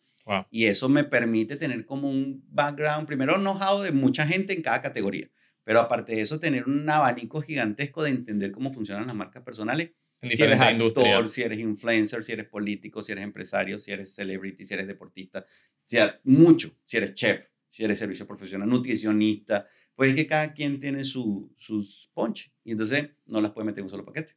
Y 0.49 0.65
eso 0.65 0.89
me 0.89 1.05
permite 1.05 1.55
tener 1.55 1.85
como 1.85 2.09
un 2.09 2.43
background, 2.49 3.07
primero 3.07 3.35
know-how 3.35 3.81
de 3.83 3.93
mucha 3.93 4.27
gente 4.27 4.51
en 4.53 4.61
cada 4.61 4.81
categoría, 4.81 5.31
pero 5.63 5.79
aparte 5.79 6.13
de 6.13 6.21
eso, 6.21 6.41
tener 6.41 6.65
un 6.65 6.89
abanico 6.89 7.41
gigantesco 7.41 8.03
de 8.03 8.09
entender 8.09 8.51
cómo 8.51 8.73
funcionan 8.73 9.07
las 9.07 9.15
marcas 9.15 9.43
personales. 9.43 9.91
Si 10.30 10.44
eres 10.44 10.60
actor, 10.60 11.30
si 11.30 11.42
eres 11.44 11.60
influencer, 11.60 12.24
si 12.24 12.32
eres 12.32 12.48
político, 12.48 13.03
si 13.03 13.12
eres 13.12 13.24
empresario, 13.24 13.80
si 13.80 13.92
eres 13.92 14.13
celebrity, 14.13 14.65
si 14.65 14.74
eres 14.74 14.88
deportista, 14.88 15.46
si 15.84 15.98
mucho, 16.24 16.75
si 16.86 16.98
eres 16.98 17.13
chef, 17.13 17.48
si 17.68 17.84
eres 17.84 18.00
servicio 18.00 18.25
profesional, 18.27 18.70
nutricionista, 18.70 19.68
pues 19.96 20.12
es 20.12 20.15
que 20.15 20.27
cada 20.27 20.53
quien 20.53 20.80
tiene 20.80 21.03
su, 21.03 21.53
sus 21.58 22.10
punch 22.13 22.51
y 22.63 22.72
entonces 22.72 23.10
no 23.27 23.42
las 23.42 23.51
puede 23.51 23.65
meter 23.65 23.80
en 23.80 23.86
un 23.86 23.89
solo 23.89 24.06
paquete. 24.06 24.34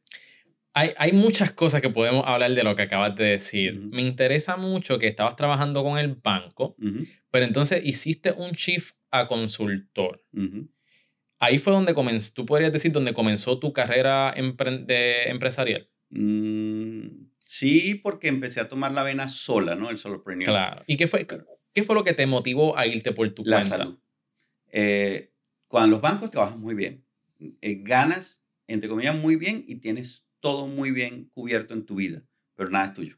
Hay, 0.73 0.91
hay, 0.97 1.11
muchas 1.11 1.51
cosas 1.51 1.81
que 1.81 1.89
podemos 1.89 2.23
hablar 2.27 2.53
de 2.53 2.63
lo 2.63 2.75
que 2.75 2.83
acabas 2.83 3.15
de 3.15 3.25
decir. 3.25 3.79
Me 3.79 4.03
interesa 4.03 4.57
mucho 4.57 4.99
que 4.99 5.07
estabas 5.07 5.35
trabajando 5.35 5.83
con 5.83 5.97
el 5.97 6.13
banco, 6.13 6.75
pero 7.31 7.45
entonces 7.45 7.81
hiciste 7.83 8.31
un 8.31 8.51
shift 8.51 8.95
a 9.09 9.27
consultor. 9.27 10.23
Ahí 11.39 11.59
fue 11.59 11.73
donde 11.73 11.93
comenzó, 11.93 12.33
tú 12.33 12.45
podrías 12.45 12.73
decir, 12.73 12.91
donde 12.91 13.13
comenzó 13.13 13.59
tu 13.59 13.71
carrera 13.73 14.33
empresarial. 14.35 15.87
Mm, 16.09 17.27
sí, 17.45 17.95
porque 17.95 18.27
empecé 18.27 18.59
a 18.59 18.69
tomar 18.69 18.91
la 18.91 19.03
vena 19.03 19.27
sola, 19.27 19.75
¿no? 19.75 19.89
El 19.89 19.97
solopreneur. 19.97 20.47
Claro. 20.47 20.83
¿Y 20.87 20.97
qué 20.97 21.07
fue, 21.07 21.27
qué 21.73 21.83
fue 21.83 21.95
lo 21.95 22.03
que 22.03 22.13
te 22.13 22.25
motivó 22.25 22.77
a 22.77 22.87
irte 22.87 23.11
por 23.11 23.29
tu 23.31 23.43
la 23.45 23.61
salud. 23.61 23.99
Eh, 24.71 25.31
cuando 25.67 25.91
los 25.91 26.01
bancos 26.01 26.31
trabajan 26.31 26.59
muy 26.59 26.73
bien, 26.73 27.05
eh, 27.61 27.81
ganas, 27.83 28.41
entre 28.67 28.89
comillas, 28.89 29.15
muy 29.15 29.35
bien 29.35 29.63
y 29.67 29.75
tienes 29.75 30.25
todo 30.39 30.67
muy 30.67 30.89
bien 30.91 31.25
cubierto 31.25 31.73
en 31.75 31.85
tu 31.85 31.95
vida, 31.95 32.23
pero 32.55 32.69
nada 32.69 32.87
es 32.87 32.93
tuyo. 32.93 33.17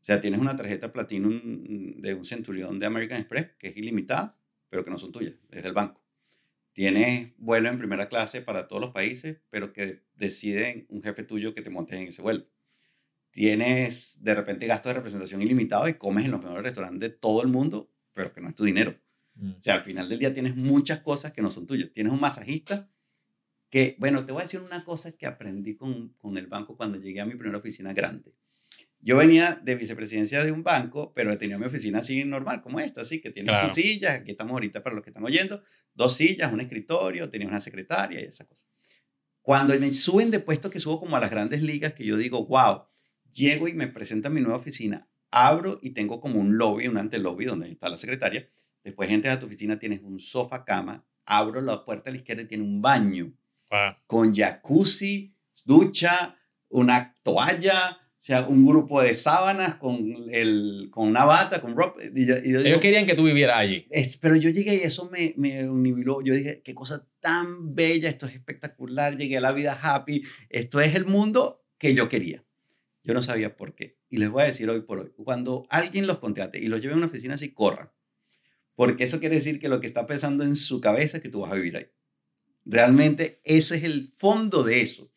O 0.00 0.04
sea, 0.04 0.20
tienes 0.20 0.40
una 0.40 0.56
tarjeta 0.56 0.92
Platinum 0.92 2.00
de 2.00 2.14
un 2.14 2.24
centurión 2.24 2.78
de 2.78 2.86
American 2.86 3.20
Express 3.20 3.48
que 3.58 3.68
es 3.68 3.76
ilimitada, 3.76 4.38
pero 4.70 4.82
que 4.82 4.90
no 4.90 4.96
son 4.96 5.12
tuyas, 5.12 5.34
es 5.50 5.62
del 5.62 5.74
banco. 5.74 5.99
Tienes 6.72 7.32
vuelo 7.38 7.68
en 7.68 7.78
primera 7.78 8.08
clase 8.08 8.40
para 8.40 8.68
todos 8.68 8.80
los 8.80 8.92
países, 8.92 9.38
pero 9.50 9.72
que 9.72 10.02
deciden 10.16 10.86
un 10.88 11.02
jefe 11.02 11.24
tuyo 11.24 11.54
que 11.54 11.62
te 11.62 11.70
montes 11.70 11.98
en 11.98 12.08
ese 12.08 12.22
vuelo. 12.22 12.46
Tienes 13.32 14.18
de 14.22 14.34
repente 14.34 14.66
gasto 14.66 14.88
de 14.88 14.94
representación 14.94 15.42
ilimitado 15.42 15.88
y 15.88 15.94
comes 15.94 16.24
en 16.24 16.32
los 16.32 16.42
mejores 16.42 16.64
restaurantes 16.64 17.00
de 17.00 17.10
todo 17.10 17.42
el 17.42 17.48
mundo, 17.48 17.90
pero 18.12 18.32
que 18.32 18.40
no 18.40 18.48
es 18.48 18.54
tu 18.54 18.64
dinero. 18.64 18.96
Mm. 19.34 19.52
O 19.52 19.60
sea, 19.60 19.74
al 19.74 19.82
final 19.82 20.08
del 20.08 20.18
día 20.18 20.34
tienes 20.34 20.56
muchas 20.56 20.98
cosas 21.00 21.32
que 21.32 21.42
no 21.42 21.50
son 21.50 21.66
tuyas. 21.66 21.90
Tienes 21.92 22.12
un 22.12 22.20
masajista 22.20 22.90
que, 23.70 23.96
bueno, 23.98 24.26
te 24.26 24.32
voy 24.32 24.40
a 24.40 24.44
decir 24.44 24.60
una 24.60 24.84
cosa 24.84 25.12
que 25.12 25.26
aprendí 25.26 25.76
con, 25.76 26.10
con 26.18 26.36
el 26.36 26.46
banco 26.46 26.76
cuando 26.76 26.98
llegué 26.98 27.20
a 27.20 27.26
mi 27.26 27.34
primera 27.34 27.58
oficina 27.58 27.92
grande. 27.92 28.34
Yo 29.02 29.16
venía 29.16 29.58
de 29.62 29.74
vicepresidencia 29.76 30.44
de 30.44 30.52
un 30.52 30.62
banco, 30.62 31.12
pero 31.14 31.36
tenía 31.38 31.56
mi 31.56 31.64
oficina 31.64 32.00
así 32.00 32.24
normal, 32.24 32.60
como 32.60 32.80
esta, 32.80 33.00
así, 33.00 33.20
que 33.20 33.30
tiene 33.30 33.52
sus 33.62 33.74
sillas, 33.74 34.20
aquí 34.20 34.32
estamos 34.32 34.52
ahorita 34.52 34.82
para 34.82 34.94
los 34.94 35.02
que 35.02 35.10
están 35.10 35.24
oyendo, 35.24 35.62
dos 35.94 36.16
sillas, 36.16 36.52
un 36.52 36.60
escritorio, 36.60 37.30
tenía 37.30 37.48
una 37.48 37.60
secretaria 37.60 38.20
y 38.20 38.24
esa 38.24 38.44
cosa. 38.44 38.66
Cuando 39.40 39.78
me 39.78 39.90
suben 39.90 40.30
de 40.30 40.40
puesto, 40.40 40.68
que 40.68 40.80
subo 40.80 41.00
como 41.00 41.16
a 41.16 41.20
las 41.20 41.30
grandes 41.30 41.62
ligas, 41.62 41.94
que 41.94 42.04
yo 42.04 42.16
digo, 42.18 42.44
wow, 42.44 42.84
llego 43.32 43.68
y 43.68 43.72
me 43.72 43.88
presentan 43.88 44.34
mi 44.34 44.42
nueva 44.42 44.58
oficina, 44.58 45.08
abro 45.30 45.78
y 45.82 45.90
tengo 45.90 46.20
como 46.20 46.38
un 46.38 46.58
lobby, 46.58 46.88
un 46.88 46.98
antelobby 46.98 47.46
donde 47.46 47.70
está 47.70 47.88
la 47.88 47.96
secretaria, 47.96 48.48
después 48.84 49.08
entras 49.10 49.36
a 49.36 49.40
tu 49.40 49.46
oficina, 49.46 49.78
tienes 49.78 50.02
un 50.02 50.20
sofá 50.20 50.64
cama, 50.64 51.06
abro 51.24 51.62
la 51.62 51.84
puerta 51.84 52.10
a 52.10 52.12
la 52.12 52.18
izquierda 52.18 52.42
y 52.42 52.46
tiene 52.46 52.64
un 52.64 52.82
baño 52.82 53.32
con 54.06 54.34
jacuzzi, 54.34 55.34
ducha, 55.64 56.36
una 56.68 57.14
toalla, 57.22 57.98
o 58.20 58.22
sea, 58.22 58.46
un 58.46 58.66
grupo 58.66 59.00
de 59.00 59.14
sábanas 59.14 59.76
con, 59.76 60.26
el, 60.30 60.88
con 60.90 61.08
una 61.08 61.24
bata, 61.24 61.62
con 61.62 61.74
ropa. 61.74 62.02
Ellos 62.02 62.78
querían 62.78 63.06
que 63.06 63.14
tú 63.14 63.24
vivieras 63.24 63.56
allí. 63.56 63.86
Es, 63.88 64.18
pero 64.18 64.36
yo 64.36 64.50
llegué 64.50 64.74
y 64.74 64.80
eso 64.80 65.08
me, 65.08 65.32
me 65.38 65.66
unibiló. 65.70 66.20
Yo 66.20 66.34
dije, 66.34 66.60
qué 66.62 66.74
cosa 66.74 67.08
tan 67.20 67.74
bella, 67.74 68.10
esto 68.10 68.26
es 68.26 68.34
espectacular, 68.34 69.16
llegué 69.16 69.38
a 69.38 69.40
la 69.40 69.52
vida 69.52 69.72
happy, 69.80 70.22
esto 70.50 70.82
es 70.82 70.94
el 70.94 71.06
mundo 71.06 71.64
que 71.78 71.94
yo 71.94 72.10
quería. 72.10 72.44
Yo 73.02 73.14
no 73.14 73.22
sabía 73.22 73.56
por 73.56 73.74
qué. 73.74 73.96
Y 74.10 74.18
les 74.18 74.28
voy 74.28 74.42
a 74.42 74.46
decir 74.48 74.68
hoy 74.68 74.82
por 74.82 74.98
hoy, 74.98 75.12
cuando 75.16 75.66
alguien 75.70 76.06
los 76.06 76.18
contrate 76.18 76.58
y 76.58 76.66
los 76.66 76.82
lleve 76.82 76.92
a 76.92 76.98
una 76.98 77.06
oficina 77.06 77.36
así, 77.36 77.54
corran. 77.54 77.90
Porque 78.74 79.04
eso 79.04 79.18
quiere 79.18 79.36
decir 79.36 79.58
que 79.58 79.70
lo 79.70 79.80
que 79.80 79.86
está 79.86 80.06
pensando 80.06 80.44
en 80.44 80.56
su 80.56 80.82
cabeza 80.82 81.16
es 81.16 81.22
que 81.22 81.30
tú 81.30 81.40
vas 81.40 81.52
a 81.52 81.54
vivir 81.54 81.74
ahí. 81.74 81.86
Realmente 82.66 83.40
ese 83.44 83.76
es 83.76 83.84
el 83.84 84.12
fondo 84.14 84.62
de 84.62 84.82
eso. 84.82 85.10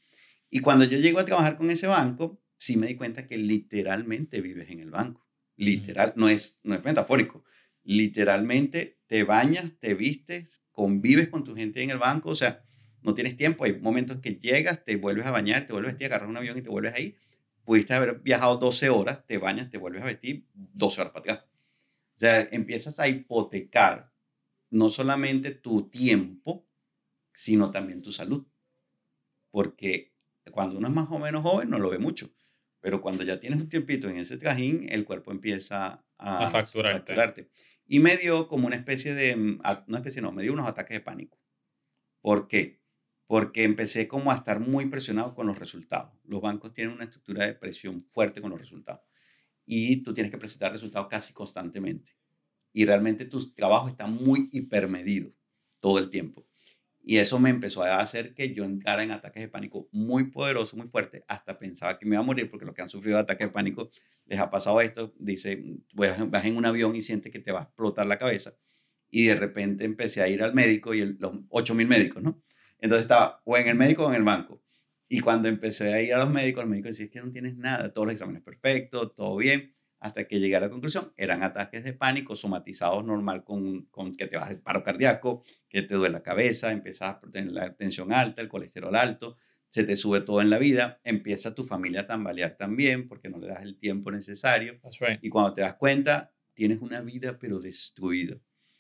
Y 0.49 0.59
cuando 0.59 0.85
yo 0.85 0.97
llego 0.99 1.19
a 1.19 1.25
trabajar 1.25 1.57
con 1.57 1.69
ese 1.69 1.87
banco, 1.87 2.39
sí 2.63 2.77
me 2.77 2.87
di 2.87 2.95
cuenta 2.95 3.27
que 3.27 3.37
literalmente 3.37 4.39
vives 4.39 4.69
en 4.69 4.79
el 4.79 4.89
banco. 4.89 5.27
Literal, 5.57 6.13
no 6.15 6.29
es, 6.29 6.61
no 6.63 6.75
es 6.75 6.83
metafórico. 6.85 7.43
Literalmente 7.83 9.01
te 9.05 9.25
bañas, 9.25 9.73
te 9.81 9.93
vistes, 9.95 10.63
convives 10.71 11.27
con 11.27 11.43
tu 11.43 11.55
gente 11.55 11.83
en 11.83 11.89
el 11.89 11.97
banco. 11.97 12.29
O 12.29 12.37
sea, 12.37 12.63
no 13.01 13.13
tienes 13.13 13.35
tiempo. 13.35 13.65
Hay 13.65 13.81
momentos 13.81 14.19
que 14.21 14.35
llegas, 14.35 14.85
te 14.85 14.95
vuelves 14.95 15.25
a 15.25 15.31
bañar, 15.31 15.67
te 15.67 15.73
vuelves 15.73 15.89
a 15.89 15.91
vestir, 15.91 16.07
agarras 16.07 16.29
un 16.29 16.37
avión 16.37 16.57
y 16.57 16.61
te 16.61 16.69
vuelves 16.69 16.93
ahí. 16.93 17.17
Pudiste 17.65 17.95
haber 17.95 18.21
viajado 18.21 18.55
12 18.55 18.89
horas, 18.89 19.27
te 19.27 19.37
bañas, 19.37 19.69
te 19.69 19.77
vuelves 19.77 20.01
a 20.01 20.05
vestir 20.05 20.47
12 20.53 21.01
horas 21.01 21.11
para 21.11 21.33
atrás. 21.33 21.45
O 22.15 22.17
sea, 22.17 22.47
empiezas 22.49 22.97
a 23.01 23.09
hipotecar 23.09 24.13
no 24.69 24.89
solamente 24.89 25.51
tu 25.51 25.89
tiempo, 25.89 26.65
sino 27.33 27.71
también 27.71 28.01
tu 28.01 28.13
salud. 28.13 28.47
Porque 29.51 30.13
cuando 30.51 30.77
uno 30.77 30.87
es 30.87 30.93
más 30.93 31.07
o 31.11 31.19
menos 31.19 31.41
joven 31.41 31.69
no 31.69 31.77
lo 31.77 31.89
ve 31.89 31.99
mucho, 31.99 32.33
pero 32.83 32.99
cuando 32.99 33.23
ya 33.23 33.39
tienes 33.39 33.61
un 33.61 33.69
tiempito 33.69 34.09
en 34.09 34.17
ese 34.17 34.37
trajín, 34.37 34.87
el 34.89 35.05
cuerpo 35.05 35.31
empieza 35.31 36.05
a, 36.17 36.49
facturarte. 36.49 37.49
Y 37.87 37.99
me 37.99 38.17
dio 38.17 38.49
como 38.49 38.67
una 38.67 38.75
especie 38.75 39.15
de, 39.15 39.37
mm, 39.37 39.61
una 39.87 39.99
especie 39.99 40.21
no, 40.21 40.33
me 40.33 40.43
dio 40.43 40.51
unos 40.51 40.67
ataques 40.67 40.97
de 40.97 40.99
pánico. 40.99 41.39
¿Por 42.19 42.49
qué? 42.49 42.81
Porque 43.25 43.63
empecé 43.63 44.09
como 44.09 44.33
a 44.33 44.35
estar 44.35 44.59
muy 44.59 44.87
presionado 44.87 45.33
con 45.33 45.47
los 45.47 45.57
resultados. 45.57 46.11
Los 46.25 46.41
bancos 46.41 46.73
tienen 46.73 46.93
una 46.93 47.05
estructura 47.05 47.45
de 47.45 47.53
presión 47.53 48.03
fuerte 48.03 48.41
con 48.41 48.51
los 48.51 48.59
resultados. 48.59 49.05
Y 49.65 50.03
tú 50.03 50.13
tienes 50.13 50.29
que 50.29 50.37
presentar 50.37 50.73
resultados 50.73 51.07
casi 51.07 51.31
constantemente. 51.31 52.11
Y 52.73 52.83
realmente 52.83 53.23
tu 53.23 53.53
trabajo 53.53 53.87
está 53.87 54.07
muy 54.07 54.49
hipermedido 54.51 55.31
todo 55.79 55.99
el 55.99 56.09
tiempo. 56.09 56.45
Y 57.05 57.17
eso 57.17 57.37
me 57.37 57.49
empezó 57.49 57.83
a 57.83 57.99
hacer 57.99 58.33
que 58.33 58.53
yo 58.53 58.63
entrara 58.63 59.03
en 59.03 59.11
ataques 59.11 59.43
de 59.43 59.49
pánico 59.49 59.89
muy 59.91 60.31
poderosos, 60.31 60.75
muy 60.75 60.87
fuertes. 60.87 61.23
Hasta 61.27 61.59
pensaba 61.59 61.99
que 61.99 62.05
me 62.05 62.15
iba 62.15 62.23
a 62.23 62.25
morir 62.25 62.49
porque 62.49 62.65
los 62.65 62.73
que 62.73 62.81
han 62.81 62.89
sufrido 62.89 63.17
ataques 63.17 63.47
de 63.47 63.51
pánico 63.51 63.89
les 64.25 64.39
ha 64.39 64.49
pasado 64.49 64.79
esto. 64.79 65.13
Dice, 65.19 65.61
vas 65.93 66.45
en 66.45 66.55
un 66.55 66.65
avión 66.65 66.95
y 66.95 67.01
sientes 67.01 67.31
que 67.31 67.39
te 67.39 67.51
va 67.51 67.59
a 67.59 67.63
explotar 67.63 68.07
la 68.07 68.17
cabeza. 68.17 68.55
Y 69.09 69.25
de 69.25 69.35
repente 69.35 69.83
empecé 69.83 70.21
a 70.21 70.29
ir 70.29 70.41
al 70.41 70.53
médico 70.53 70.93
y 70.93 71.01
los 71.05 71.33
8.000 71.49 71.87
médicos, 71.87 72.23
¿no? 72.23 72.41
Entonces 72.79 73.03
estaba 73.03 73.41
o 73.45 73.57
en 73.57 73.67
el 73.67 73.75
médico 73.75 74.05
o 74.05 74.09
en 74.09 74.15
el 74.15 74.23
banco. 74.23 74.63
Y 75.09 75.19
cuando 75.19 75.49
empecé 75.49 75.93
a 75.93 76.01
ir 76.01 76.13
a 76.13 76.19
los 76.19 76.29
médicos, 76.33 76.63
el 76.63 76.69
médico 76.69 76.87
decía, 76.87 77.05
es 77.05 77.11
que 77.11 77.21
no 77.21 77.31
tienes 77.31 77.57
nada, 77.57 77.91
todos 77.93 78.07
los 78.07 78.13
exámenes 78.13 78.41
perfectos, 78.41 79.13
todo 79.15 79.35
bien 79.35 79.73
hasta 80.03 80.27
que 80.27 80.39
llegué 80.39 80.57
a 80.57 80.59
la 80.59 80.69
conclusión, 80.69 81.13
eran 81.15 81.43
ataques 81.43 81.83
de 81.85 81.93
pánico 81.93 82.35
somatizados 82.35 83.05
normal 83.05 83.45
con, 83.45 83.85
con 83.85 84.11
que 84.11 84.27
te 84.27 84.35
vas 84.35 84.51
el 84.51 84.59
paro 84.59 84.83
cardíaco, 84.83 85.43
que 85.69 85.81
te 85.81 85.95
duele 85.95 86.11
la 86.11 86.21
cabeza, 86.21 86.73
empiezas 86.73 87.15
a 87.15 87.21
tener 87.31 87.53
la 87.53 87.73
tensión 87.73 88.11
alta, 88.11 88.41
el 88.41 88.49
colesterol 88.49 88.95
alto, 88.97 89.37
se 89.69 89.85
te 89.85 89.95
sube 89.95 90.19
todo 90.19 90.41
en 90.41 90.49
la 90.49 90.57
vida, 90.57 90.99
empieza 91.05 91.55
tu 91.55 91.63
familia 91.63 92.01
a 92.01 92.07
tambalear 92.07 92.57
también 92.57 93.07
porque 93.07 93.29
no 93.29 93.39
le 93.39 93.47
das 93.47 93.61
el 93.61 93.77
tiempo 93.77 94.11
necesario. 94.11 94.77
Y 95.21 95.29
cuando 95.29 95.53
te 95.53 95.61
das 95.61 95.75
cuenta, 95.75 96.33
tienes 96.53 96.79
una 96.79 96.99
vida 96.99 97.39
pero 97.39 97.59
destruida. 97.59 98.37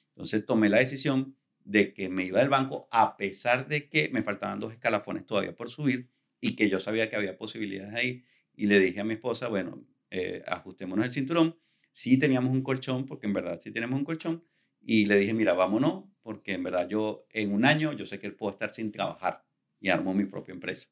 Entonces 0.09 0.45
tomé 0.45 0.67
la 0.67 0.79
decisión 0.79 1.37
de 1.63 1.93
que 1.93 2.09
me 2.09 2.25
iba 2.25 2.39
del 2.39 2.49
banco 2.49 2.89
a 2.91 3.15
pesar 3.15 3.69
de 3.69 3.87
que 3.87 4.09
me 4.11 4.23
faltaban 4.23 4.59
dos 4.59 4.73
escalafones 4.73 5.25
todavía 5.25 5.55
por 5.55 5.69
subir 5.69 6.09
y 6.41 6.57
que 6.57 6.69
yo 6.69 6.81
sabía 6.81 7.09
que 7.09 7.15
había 7.15 7.37
posibilidades 7.37 7.95
ahí. 7.95 8.25
Y 8.53 8.67
le 8.67 8.77
dije 8.77 8.99
a 8.99 9.05
mi 9.05 9.13
esposa, 9.13 9.47
bueno, 9.47 9.87
eh, 10.13 10.43
ajustémonos 10.45 11.05
el 11.07 11.11
cinturón. 11.11 11.57
Sí 11.91 12.17
teníamos 12.17 12.51
un 12.51 12.61
colchón, 12.61 13.05
porque 13.05 13.25
en 13.25 13.33
verdad 13.33 13.59
sí 13.59 13.71
tenemos 13.71 13.97
un 13.97 14.05
colchón. 14.05 14.45
Y 14.79 15.05
le 15.07 15.17
dije, 15.17 15.33
mira, 15.33 15.53
vámonos, 15.53 16.05
porque 16.21 16.53
en 16.53 16.63
verdad 16.63 16.87
yo 16.87 17.25
en 17.31 17.51
un 17.51 17.65
año 17.65 17.93
yo 17.93 18.05
sé 18.05 18.19
que 18.19 18.27
él 18.27 18.35
puedo 18.35 18.53
estar 18.53 18.71
sin 18.71 18.91
trabajar 18.91 19.43
y 19.79 19.89
armo 19.89 20.13
mi 20.13 20.25
propia 20.25 20.53
empresa. 20.53 20.89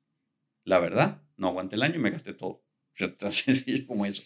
La 0.63 0.79
verdad, 0.79 1.21
no 1.38 1.49
aguanté 1.49 1.75
el 1.75 1.84
año 1.84 1.95
y 1.95 1.99
me 1.99 2.10
gasté 2.10 2.34
todo. 2.34 2.65
O 2.93 2.97
sea, 2.97 3.15
tan 3.15 3.31
sencillo 3.31 3.88
como 3.88 4.05
eso. 4.05 4.21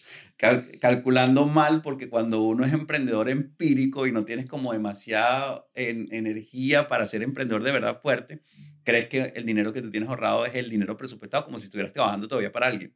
calculando 0.80 1.46
mal, 1.46 1.82
porque 1.82 2.08
cuando 2.08 2.42
uno 2.42 2.64
es 2.64 2.72
emprendedor 2.72 3.28
empírico 3.28 4.08
y 4.08 4.12
no 4.12 4.24
tienes 4.24 4.46
como 4.46 4.72
demasiada 4.72 5.66
energía 5.74 6.88
para 6.88 7.06
ser 7.06 7.22
emprendedor 7.22 7.62
de 7.62 7.70
verdad 7.70 8.00
fuerte, 8.02 8.42
crees 8.82 9.06
que 9.06 9.22
el 9.36 9.46
dinero 9.46 9.72
que 9.72 9.82
tú 9.82 9.92
tienes 9.92 10.08
ahorrado 10.08 10.46
es 10.46 10.56
el 10.56 10.68
dinero 10.68 10.96
presupuestado, 10.96 11.44
como 11.44 11.60
si 11.60 11.66
estuvieras 11.66 11.92
trabajando 11.92 12.26
todavía 12.26 12.50
para 12.50 12.66
alguien 12.66 12.92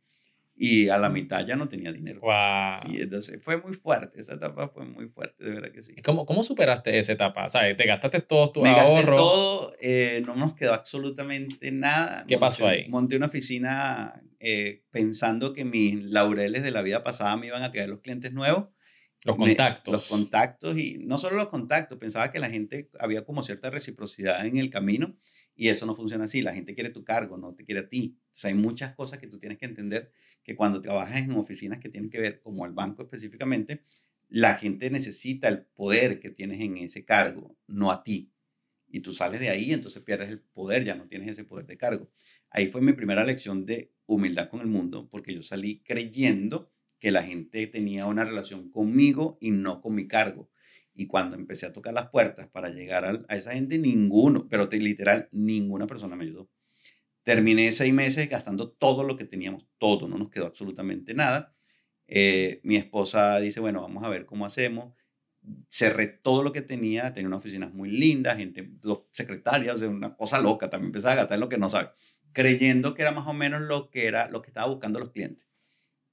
y 0.63 0.91
a 0.91 0.99
la 0.99 1.09
mitad 1.09 1.47
ya 1.47 1.57
no 1.57 1.71
tenía 1.71 1.91
dinero. 1.91 2.21
Wow. 2.21 2.81
Sí, 2.87 3.01
entonces 3.01 3.43
fue 3.43 3.57
muy 3.57 3.73
fuerte, 3.73 4.21
esa 4.21 4.35
etapa 4.35 4.69
fue 4.69 4.85
muy 4.85 5.09
fuerte, 5.09 5.43
de 5.43 5.53
verdad 5.53 5.73
que 5.73 5.83
sí. 5.83 5.95
¿Cómo, 6.05 6.27
cómo 6.27 6.43
superaste 6.43 6.99
esa 6.99 7.13
etapa? 7.13 7.49
¿Sabes? 7.49 7.79
¿Te 7.79 7.87
gastaste 7.87 8.21
todo 8.21 8.53
tu 8.53 8.61
Me 8.61 8.69
ahorro? 8.69 8.95
gasté 8.95 9.07
todo, 9.07 9.73
eh, 9.81 10.23
no 10.27 10.37
nos 10.37 10.55
quedó 10.55 10.75
absolutamente 10.75 11.71
nada. 11.71 12.27
¿Qué 12.29 12.37
pasó 12.37 12.67
ahí? 12.67 12.87
Monté 12.91 13.17
una 13.17 13.25
oficina 13.27 14.23
eh, 14.39 14.83
pensando 14.91 15.55
que 15.55 15.65
mis 15.65 15.99
laureles 16.05 16.63
de 16.63 16.73
la 16.73 16.83
vida 16.83 17.03
pasada 17.03 17.35
me 17.39 17.47
iban 17.47 17.63
a 17.63 17.73
traer 17.73 17.89
los 17.89 18.01
clientes 18.01 18.31
nuevos. 18.31 18.67
Los 19.25 19.37
contactos. 19.37 19.93
los 19.93 20.09
contactos 20.09 20.77
y 20.77 20.99
no 20.99 21.17
solo 21.17 21.37
los 21.37 21.49
contactos, 21.49 21.97
pensaba 21.97 22.31
que 22.31 22.39
la 22.39 22.51
gente 22.51 22.91
había 22.99 23.25
como 23.25 23.43
cierta 23.43 23.71
reciprocidad 23.71 24.45
en 24.45 24.59
el 24.59 24.69
camino 24.69 25.17
y 25.55 25.69
eso 25.69 25.87
no 25.87 25.95
funciona 25.95 26.25
así. 26.25 26.43
La 26.43 26.53
gente 26.53 26.75
quiere 26.75 26.91
tu 26.91 27.03
cargo, 27.03 27.39
no 27.39 27.55
te 27.55 27.65
quiere 27.65 27.81
a 27.81 27.89
ti. 27.89 28.19
O 28.27 28.29
sea, 28.31 28.49
hay 28.49 28.57
muchas 28.57 28.95
cosas 28.95 29.19
que 29.19 29.27
tú 29.27 29.39
tienes 29.39 29.57
que 29.57 29.65
entender 29.65 30.11
que 30.43 30.57
cuando 30.57 30.81
trabajas 30.81 31.19
en 31.19 31.33
oficinas 31.33 31.79
que 31.79 31.89
tienen 31.89 32.11
que 32.11 32.21
ver, 32.21 32.41
como 32.41 32.67
el 32.67 32.73
banco 32.73 33.03
específicamente, 33.03 33.83
la 34.29 34.55
gente 34.55 34.91
necesita 34.91 35.49
el 35.49 35.63
poder 35.63 36.21
que 36.21 36.31
tienes 36.31 36.61
en 36.61 36.77
ese 36.79 37.05
cargo, 37.05 37.57
no 37.67 37.91
a 37.91 38.05
ti. 38.05 38.33
Y 38.89 39.01
tú 39.01 39.13
sales 39.13 39.41
de 39.41 39.51
ahí, 39.51 39.73
entonces 39.73 40.03
pierdes 40.03 40.29
el 40.29 40.41
poder, 40.41 40.85
ya 40.85 40.95
no 40.95 41.09
tienes 41.09 41.31
ese 41.31 41.45
poder 41.45 41.67
de 41.67 41.77
cargo. 41.77 42.11
Ahí 42.51 42.69
fue 42.69 42.81
mi 42.81 42.93
primera 42.93 43.25
lección 43.25 43.67
de 43.67 43.93
humildad 44.07 44.49
con 44.49 44.61
el 44.61 44.67
mundo, 44.67 45.09
porque 45.11 45.35
yo 45.35 45.43
salí 45.43 45.83
creyendo 45.85 46.71
que 46.99 47.11
la 47.11 47.23
gente 47.23 47.67
tenía 47.67 48.07
una 48.07 48.25
relación 48.25 48.71
conmigo 48.71 49.39
y 49.41 49.51
no 49.51 49.81
con 49.81 49.95
mi 49.95 50.07
cargo. 50.07 50.51
Y 50.95 51.07
cuando 51.07 51.37
empecé 51.37 51.67
a 51.67 51.73
tocar 51.73 51.95
las 51.95 52.11
puertas 52.11 52.49
para 52.49 52.71
llegar 52.71 53.25
a, 53.29 53.35
esa 53.35 53.53
gente, 53.53 53.79
ninguno, 53.79 54.49
pero 54.49 54.69
te, 54.69 54.79
literal, 54.79 55.29
ninguna 55.33 55.87
persona 55.87 56.17
me 56.17 56.25
ayudó. 56.25 56.51
Terminé 57.31 57.71
seis 57.71 57.95
meses 57.95 58.29
gastando 58.29 58.73
todo 58.73 59.05
lo 59.05 59.17
que 59.17 59.25
teníamos, 59.25 59.65
todo, 59.79 60.09
no 60.09 60.19
nos 60.19 60.31
quedó 60.31 60.47
absolutamente 60.47 61.15
nada. 61.15 61.55
Eh, 62.09 62.61
mi 62.65 62.75
esposa 62.75 63.39
dice, 63.39 63.61
bueno, 63.61 63.83
vamos 63.83 64.03
a 64.03 64.09
ver 64.09 64.27
cómo 64.27 64.45
hacemos. 64.47 64.95
Cerré 65.69 66.09
todo 66.09 66.43
lo 66.43 66.51
que 66.51 66.61
tenía, 66.61 67.15
tenía 67.15 67.29
una 67.29 67.37
oficina 67.37 67.71
muy 67.73 67.89
linda, 67.89 68.35
gente, 68.35 68.69
dos 68.81 69.03
secretarias, 69.13 69.81
una 69.83 70.17
cosa 70.17 70.41
loca, 70.41 70.71
también 70.71 70.89
empecé 70.89 71.07
a 71.07 71.15
gastar 71.15 71.37
en 71.37 71.41
lo 71.43 71.49
que 71.49 71.57
no 71.57 71.71
sabe, 71.71 71.91
creyendo 72.33 72.95
que 72.95 73.03
era 73.03 73.13
más 73.13 73.29
o 73.29 73.33
menos 73.33 73.61
lo 73.61 73.91
que 73.91 74.09
era 74.09 74.29
lo 74.29 74.43
que 74.43 74.49
estaba 74.49 74.67
buscando 74.67 74.99
los 74.99 75.11
clientes. 75.11 75.47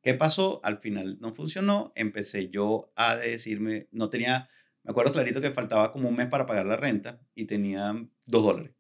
¿Qué 0.04 0.14
pasó? 0.14 0.62
Al 0.64 0.78
final 0.78 1.18
no 1.20 1.34
funcionó, 1.34 1.94
empecé 1.96 2.50
yo 2.52 2.92
a 2.96 3.16
decirme, 3.16 3.88
no 3.92 4.12
tenía, 4.12 4.50
me 4.84 4.92
acuerdo 4.92 5.14
clarito 5.14 5.42
que 5.42 5.50
faltaba 5.50 5.92
como 5.92 6.10
un 6.10 6.16
mes 6.16 6.28
para 6.28 6.46
pagar 6.46 6.68
la 6.68 6.78
renta 6.78 7.20
y 7.34 7.46
tenía 7.46 8.08
dos 8.28 8.44
dólares 8.44 8.76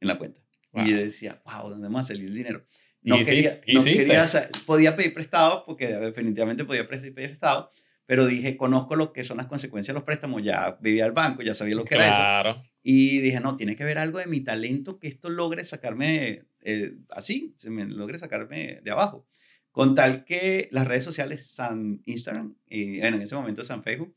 en 0.00 0.08
la 0.08 0.18
cuenta. 0.18 0.45
Y 0.74 0.90
yo 0.90 0.96
decía, 0.96 1.42
wow, 1.44 1.70
¿dónde 1.70 1.88
más 1.88 2.08
salir 2.08 2.26
el 2.26 2.34
dinero? 2.34 2.66
No 3.02 3.22
quería, 3.22 3.60
no 3.72 3.84
quería, 3.84 4.26
podía 4.66 4.96
pedir 4.96 5.14
prestado, 5.14 5.64
porque 5.64 5.86
definitivamente 5.86 6.64
podía 6.64 6.88
pedir 6.88 7.14
prestado, 7.14 7.72
pero 8.04 8.26
dije, 8.26 8.56
conozco 8.56 8.96
lo 8.96 9.12
que 9.12 9.24
son 9.24 9.36
las 9.36 9.46
consecuencias 9.46 9.94
de 9.94 9.98
los 9.98 10.04
préstamos, 10.04 10.42
ya 10.42 10.76
vivía 10.80 11.04
al 11.04 11.12
banco, 11.12 11.42
ya 11.42 11.54
sabía 11.54 11.76
lo 11.76 11.84
que 11.84 11.94
era 11.94 12.50
eso. 12.50 12.62
Y 12.82 13.18
dije, 13.20 13.40
no, 13.40 13.56
tiene 13.56 13.76
que 13.76 13.82
haber 13.82 13.98
algo 13.98 14.18
de 14.18 14.26
mi 14.26 14.40
talento 14.40 14.98
que 14.98 15.08
esto 15.08 15.28
logre 15.28 15.64
sacarme 15.64 16.46
eh, 16.60 16.96
así, 17.10 17.54
se 17.56 17.70
me 17.70 17.84
logre 17.84 18.18
sacarme 18.18 18.80
de 18.82 18.90
abajo. 18.90 19.26
Con 19.70 19.94
tal 19.94 20.24
que 20.24 20.68
las 20.72 20.86
redes 20.86 21.04
sociales, 21.04 21.46
San 21.46 22.02
Instagram, 22.06 22.56
y 22.66 22.98
bueno, 23.00 23.16
en 23.16 23.22
ese 23.22 23.34
momento 23.34 23.62
San 23.62 23.82
Facebook, 23.82 24.16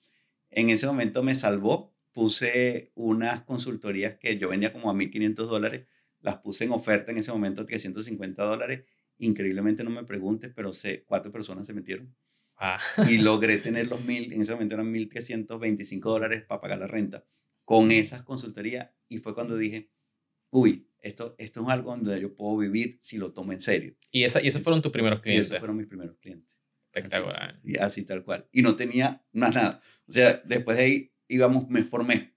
en 0.49 0.69
ese 0.69 0.87
momento 0.87 1.21
me 1.21 1.35
salvó, 1.35 1.95
puse 2.11 2.91
unas 2.95 3.41
consultorías 3.41 4.17
que 4.19 4.37
yo 4.37 4.49
vendía 4.49 4.73
como 4.73 4.89
a 4.89 4.93
1.500 4.93 5.33
dólares, 5.47 5.85
las 6.21 6.37
puse 6.37 6.65
en 6.65 6.71
oferta 6.71 7.11
en 7.11 7.17
ese 7.17 7.31
momento 7.31 7.61
a 7.61 7.65
350 7.65 8.43
dólares. 8.43 8.85
Increíblemente 9.17 9.83
no 9.83 9.89
me 9.89 10.03
preguntes, 10.03 10.51
pero 10.55 10.73
sé, 10.73 11.03
cuatro 11.05 11.31
personas 11.31 11.67
se 11.67 11.73
metieron. 11.73 12.15
Ah. 12.57 12.77
Y 13.09 13.17
logré 13.21 13.57
tener 13.57 13.87
los 13.87 14.03
mil, 14.03 14.31
en 14.33 14.41
ese 14.41 14.51
momento 14.53 14.75
eran 14.75 14.93
1.325 14.93 15.99
dólares 16.01 16.43
para 16.47 16.61
pagar 16.61 16.79
la 16.79 16.87
renta 16.87 17.25
con 17.63 17.91
esas 17.91 18.23
consultorías. 18.23 18.89
Y 19.07 19.17
fue 19.17 19.33
cuando 19.33 19.57
dije, 19.57 19.91
uy, 20.51 20.87
esto, 20.99 21.35
esto 21.37 21.61
es 21.61 21.69
algo 21.69 21.91
donde 21.91 22.19
yo 22.19 22.35
puedo 22.35 22.57
vivir 22.57 22.97
si 22.99 23.17
lo 23.17 23.31
tomo 23.31 23.53
en 23.53 23.61
serio. 23.61 23.95
¿Y, 24.11 24.23
esa, 24.23 24.41
y 24.41 24.47
esos 24.47 24.61
fueron 24.61 24.81
tus 24.81 24.91
primeros 24.91 25.21
clientes? 25.21 25.47
Y 25.47 25.51
esos 25.51 25.59
fueron 25.59 25.77
mis 25.77 25.87
primeros 25.87 26.17
clientes. 26.17 26.57
Espectacular. 26.91 27.59
y 27.63 27.77
así 27.77 28.03
tal 28.03 28.23
cual. 28.23 28.47
Y 28.51 28.61
no 28.61 28.75
tenía 28.75 29.23
más 29.31 29.53
nada. 29.53 29.81
O 30.07 30.11
sea, 30.11 30.41
después 30.45 30.77
de 30.77 30.83
ahí 30.83 31.13
íbamos 31.27 31.69
mes 31.69 31.85
por 31.85 32.03
mes 32.03 32.29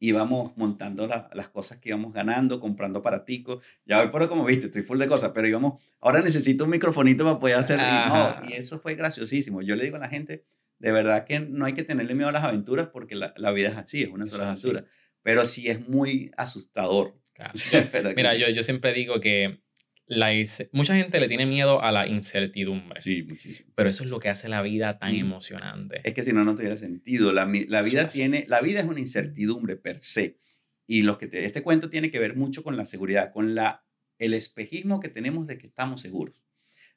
íbamos 0.00 0.56
montando 0.56 1.06
las 1.06 1.48
cosas 1.48 1.78
que 1.78 1.90
íbamos 1.90 2.12
ganando, 2.12 2.60
comprando 2.60 3.00
aparaticos. 3.00 3.64
Ya 3.84 4.00
hoy 4.00 4.08
por 4.08 4.22
hoy, 4.22 4.28
como 4.28 4.44
viste, 4.44 4.66
estoy 4.66 4.82
full 4.82 4.98
de 4.98 5.08
cosas, 5.08 5.32
pero 5.34 5.48
íbamos, 5.48 5.82
ahora 6.00 6.20
necesito 6.20 6.64
un 6.64 6.70
microfonito 6.70 7.24
para 7.24 7.38
poder 7.38 7.56
hacer. 7.56 7.80
Y, 7.80 8.08
no, 8.08 8.36
y 8.48 8.52
eso 8.54 8.78
fue 8.78 8.94
graciosísimo. 8.94 9.62
Yo 9.62 9.76
le 9.76 9.84
digo 9.84 9.96
a 9.96 10.00
la 10.00 10.08
gente, 10.08 10.44
de 10.78 10.92
verdad 10.92 11.24
que 11.24 11.40
no 11.40 11.64
hay 11.64 11.72
que 11.72 11.82
tenerle 11.82 12.14
miedo 12.14 12.28
a 12.28 12.32
las 12.32 12.44
aventuras 12.44 12.88
porque 12.88 13.16
la, 13.16 13.34
la 13.36 13.50
vida 13.52 13.68
es 13.68 13.76
así, 13.76 14.02
es 14.02 14.10
una 14.10 14.26
sola 14.26 14.50
aventura. 14.50 14.84
Pero 15.22 15.44
sí 15.44 15.68
es 15.68 15.88
muy 15.88 16.30
asustador. 16.36 17.18
Mira, 18.16 18.34
yo, 18.34 18.48
yo 18.48 18.62
siempre 18.62 18.92
digo 18.92 19.20
que 19.20 19.60
la, 20.08 20.30
mucha 20.72 20.96
gente 20.96 21.20
le 21.20 21.28
tiene 21.28 21.44
miedo 21.44 21.82
a 21.82 21.92
la 21.92 22.06
incertidumbre. 22.06 22.98
Sí, 23.00 23.24
muchísimo. 23.24 23.70
Pero 23.74 23.90
eso 23.90 24.04
es 24.04 24.10
lo 24.10 24.18
que 24.18 24.30
hace 24.30 24.48
la 24.48 24.62
vida 24.62 24.98
tan 24.98 25.14
emocionante. 25.14 26.00
Es 26.02 26.14
que 26.14 26.24
si 26.24 26.32
no, 26.32 26.44
no 26.44 26.54
tuviera 26.54 26.76
sentido. 26.76 27.32
La, 27.34 27.44
la 27.68 27.82
vida 27.82 28.08
tiene, 28.08 28.46
la 28.48 28.62
vida 28.62 28.80
es 28.80 28.86
una 28.86 29.00
incertidumbre 29.00 29.76
per 29.76 30.00
se. 30.00 30.38
Y 30.86 31.02
lo 31.02 31.18
que 31.18 31.26
te, 31.26 31.44
este 31.44 31.62
cuento 31.62 31.90
tiene 31.90 32.10
que 32.10 32.18
ver 32.18 32.36
mucho 32.36 32.62
con 32.62 32.78
la 32.78 32.86
seguridad, 32.86 33.32
con 33.32 33.54
la, 33.54 33.84
el 34.18 34.32
espejismo 34.32 34.98
que 34.98 35.10
tenemos 35.10 35.46
de 35.46 35.58
que 35.58 35.66
estamos 35.66 36.00
seguros. 36.00 36.42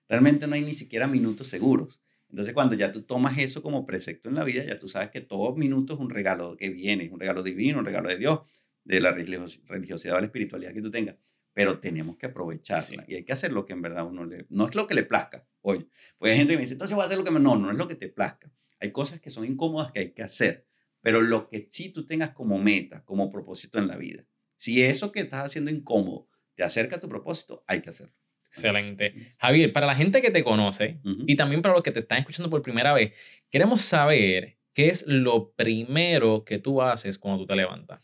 Realmente 0.08 0.48
no 0.48 0.56
hay 0.56 0.62
ni 0.62 0.74
siquiera 0.74 1.06
minutos 1.08 1.50
seguros. 1.50 2.02
Entonces, 2.30 2.54
cuando 2.54 2.76
ya 2.76 2.94
tú 2.94 3.02
tomas 3.02 3.38
eso 3.38 3.62
como 3.62 3.86
precepto 3.86 4.30
en 4.30 4.36
la 4.36 4.46
vida, 4.46 4.64
ya 4.64 4.80
tú 4.80 4.88
sabes 4.88 5.10
que 5.10 5.20
todo 5.20 5.54
minuto 5.54 5.96
es 5.96 6.00
un 6.00 6.10
regalo 6.10 6.56
que 6.56 6.70
viene, 6.70 7.04
es 7.04 7.12
un 7.12 7.20
regalo 7.20 7.44
divino, 7.44 7.80
un 7.80 7.86
regalo 7.86 8.08
de 8.08 8.18
Dios, 8.18 8.40
de 8.86 9.02
la 9.02 9.12
religiosidad 9.12 10.16
o 10.16 10.20
la 10.20 10.28
espiritualidad 10.28 10.74
que 10.74 10.82
tú 10.82 10.90
tengas 10.90 11.18
pero 11.54 11.80
tenemos 11.80 12.18
que 12.18 12.28
aprovecharla 12.28 13.04
y 13.08 13.16
hay 13.16 13.24
que 13.24 13.34
hacer 13.34 13.52
lo 13.52 13.66
que 13.66 13.74
en 13.74 13.82
verdad 13.82 14.06
uno 14.06 14.26
le... 14.26 14.46
No 14.50 14.68
es 14.68 14.76
lo 14.76 14.88
que 14.88 14.94
le 14.94 15.04
plazca, 15.04 15.46
oye, 15.62 15.88
pues 16.18 16.32
hay 16.32 16.38
gente 16.38 16.54
que 16.54 16.58
me 16.58 16.62
dice, 16.62 16.74
entonces 16.74 16.96
voy 16.96 17.04
a 17.04 17.06
hacer 17.08 17.18
lo 17.18 17.24
que 17.24 17.32
me... 17.32 17.40
No, 17.40 17.56
no 17.56 17.72
es 17.72 17.78
lo 17.78 17.88
que 17.88 17.96
te 17.96 18.08
plazca. 18.08 18.52
Hay 18.80 18.92
cosas 18.92 19.20
que 19.20 19.30
son 19.30 19.46
incómodas 19.46 19.92
que 19.92 20.00
hay 20.00 20.12
que 20.12 20.24
hacer, 20.24 20.66
pero 21.02 21.22
lo 21.22 21.48
que 21.48 21.68
sí 21.70 21.92
tú 21.92 22.06
tengas 22.06 22.32
como 22.32 22.58
meta, 22.58 23.04
como 23.04 23.32
propósito 23.32 23.80
en 23.80 23.88
la 23.88 23.98
vida. 23.98 24.26
Si 24.56 24.82
eso 24.84 25.12
que 25.12 25.22
estás 25.22 25.46
haciendo 25.46 25.72
incómodo 25.72 26.28
te 26.56 26.64
acerca 26.64 26.98
a 26.98 27.00
tu 27.00 27.10
propósito, 27.10 27.64
hay 27.68 27.82
que 27.82 27.90
hacerlo. 27.90 28.14
Excelente. 28.46 29.14
Javier, 29.40 29.72
para 29.72 29.88
la 29.88 29.96
gente 29.96 30.22
que 30.22 30.30
te 30.30 30.44
conoce 30.44 31.00
y 31.26 31.38
también 31.38 31.62
para 31.62 31.74
los 31.74 31.84
que 31.84 31.92
te 31.92 32.02
están 32.02 32.20
escuchando 32.20 32.50
por 32.50 32.62
primera 32.62 32.92
vez, 32.94 33.14
queremos 33.50 33.82
saber 33.82 34.58
qué 34.74 34.90
es 34.90 35.06
lo 35.08 35.54
primero 35.54 36.44
que 36.44 36.60
tú 36.60 36.82
haces 36.82 37.18
cuando 37.18 37.44
tú 37.44 37.48
te 37.48 37.56
levantas. 37.56 38.02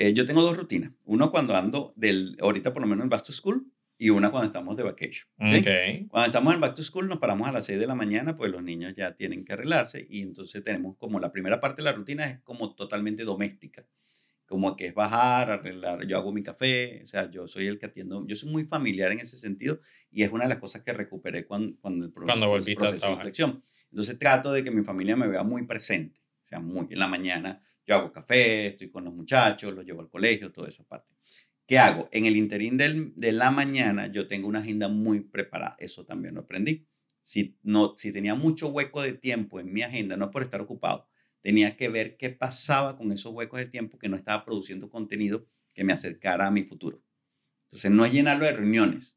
Eh, 0.00 0.14
yo 0.14 0.24
tengo 0.24 0.40
dos 0.40 0.56
rutinas. 0.56 0.92
Uno 1.04 1.30
cuando 1.30 1.54
ando 1.54 1.92
del, 1.94 2.38
ahorita 2.40 2.72
por 2.72 2.80
lo 2.80 2.88
menos 2.88 3.04
en 3.04 3.10
Back 3.10 3.22
to 3.22 3.32
School 3.32 3.70
y 3.98 4.08
una 4.08 4.30
cuando 4.30 4.46
estamos 4.46 4.74
de 4.78 4.82
vacation. 4.82 5.28
Cuando 6.08 6.24
estamos 6.24 6.54
en 6.54 6.60
Back 6.60 6.74
to 6.74 6.82
School 6.82 7.06
nos 7.06 7.18
paramos 7.18 7.46
a 7.46 7.52
las 7.52 7.66
6 7.66 7.78
de 7.78 7.86
la 7.86 7.94
mañana, 7.94 8.34
pues 8.34 8.50
los 8.50 8.62
niños 8.62 8.94
ya 8.96 9.14
tienen 9.14 9.44
que 9.44 9.52
arreglarse 9.52 10.06
y 10.08 10.22
entonces 10.22 10.64
tenemos 10.64 10.96
como 10.96 11.20
la 11.20 11.30
primera 11.30 11.60
parte 11.60 11.82
de 11.82 11.84
la 11.84 11.92
rutina 11.92 12.30
es 12.30 12.40
como 12.40 12.74
totalmente 12.74 13.24
doméstica. 13.24 13.86
Como 14.46 14.74
que 14.74 14.86
es 14.86 14.94
bajar, 14.94 15.50
arreglar, 15.50 16.06
yo 16.06 16.16
hago 16.16 16.32
mi 16.32 16.42
café, 16.42 17.02
o 17.02 17.06
sea, 17.06 17.30
yo 17.30 17.46
soy 17.46 17.66
el 17.66 17.78
que 17.78 17.84
atiendo, 17.84 18.26
yo 18.26 18.36
soy 18.36 18.50
muy 18.50 18.64
familiar 18.64 19.12
en 19.12 19.20
ese 19.20 19.36
sentido 19.36 19.80
y 20.10 20.22
es 20.22 20.32
una 20.32 20.44
de 20.44 20.48
las 20.48 20.58
cosas 20.58 20.80
que 20.80 20.94
recuperé 20.94 21.44
cuando, 21.44 21.78
cuando 21.78 22.06
el 22.06 22.12
cuando 22.12 22.48
volviste 22.48 22.74
proceso 22.74 23.06
de 23.06 23.16
reflexión. 23.16 23.62
Entonces 23.90 24.18
trato 24.18 24.50
de 24.50 24.64
que 24.64 24.70
mi 24.70 24.82
familia 24.82 25.14
me 25.14 25.28
vea 25.28 25.42
muy 25.42 25.66
presente, 25.66 26.22
o 26.42 26.46
sea, 26.46 26.58
muy 26.58 26.86
en 26.88 26.98
la 26.98 27.06
mañana 27.06 27.62
yo 27.90 27.96
hago 27.96 28.12
café, 28.12 28.68
estoy 28.68 28.88
con 28.88 29.04
los 29.04 29.12
muchachos, 29.12 29.74
los 29.74 29.84
llevo 29.84 30.00
al 30.00 30.08
colegio, 30.08 30.52
toda 30.52 30.68
esa 30.68 30.84
parte. 30.84 31.12
¿Qué 31.66 31.76
hago? 31.76 32.08
En 32.12 32.24
el 32.24 32.36
interín 32.36 32.76
del, 32.76 33.12
de 33.16 33.32
la 33.32 33.50
mañana 33.50 34.06
yo 34.06 34.28
tengo 34.28 34.46
una 34.46 34.60
agenda 34.60 34.88
muy 34.88 35.20
preparada. 35.20 35.76
Eso 35.80 36.04
también 36.04 36.34
lo 36.34 36.42
aprendí. 36.42 36.86
Si, 37.20 37.56
no, 37.62 37.94
si 37.96 38.12
tenía 38.12 38.36
mucho 38.36 38.68
hueco 38.68 39.02
de 39.02 39.14
tiempo 39.14 39.58
en 39.58 39.72
mi 39.72 39.82
agenda, 39.82 40.16
no 40.16 40.30
por 40.30 40.42
estar 40.42 40.60
ocupado, 40.60 41.08
tenía 41.42 41.76
que 41.76 41.88
ver 41.88 42.16
qué 42.16 42.30
pasaba 42.30 42.96
con 42.96 43.10
esos 43.10 43.32
huecos 43.32 43.58
de 43.58 43.66
tiempo 43.66 43.98
que 43.98 44.08
no 44.08 44.16
estaba 44.16 44.44
produciendo 44.44 44.88
contenido 44.88 45.46
que 45.74 45.82
me 45.82 45.92
acercara 45.92 46.46
a 46.46 46.50
mi 46.52 46.62
futuro. 46.62 47.02
Entonces, 47.64 47.90
no 47.90 48.04
es 48.04 48.12
llenarlo 48.12 48.44
de 48.44 48.52
reuniones, 48.52 49.16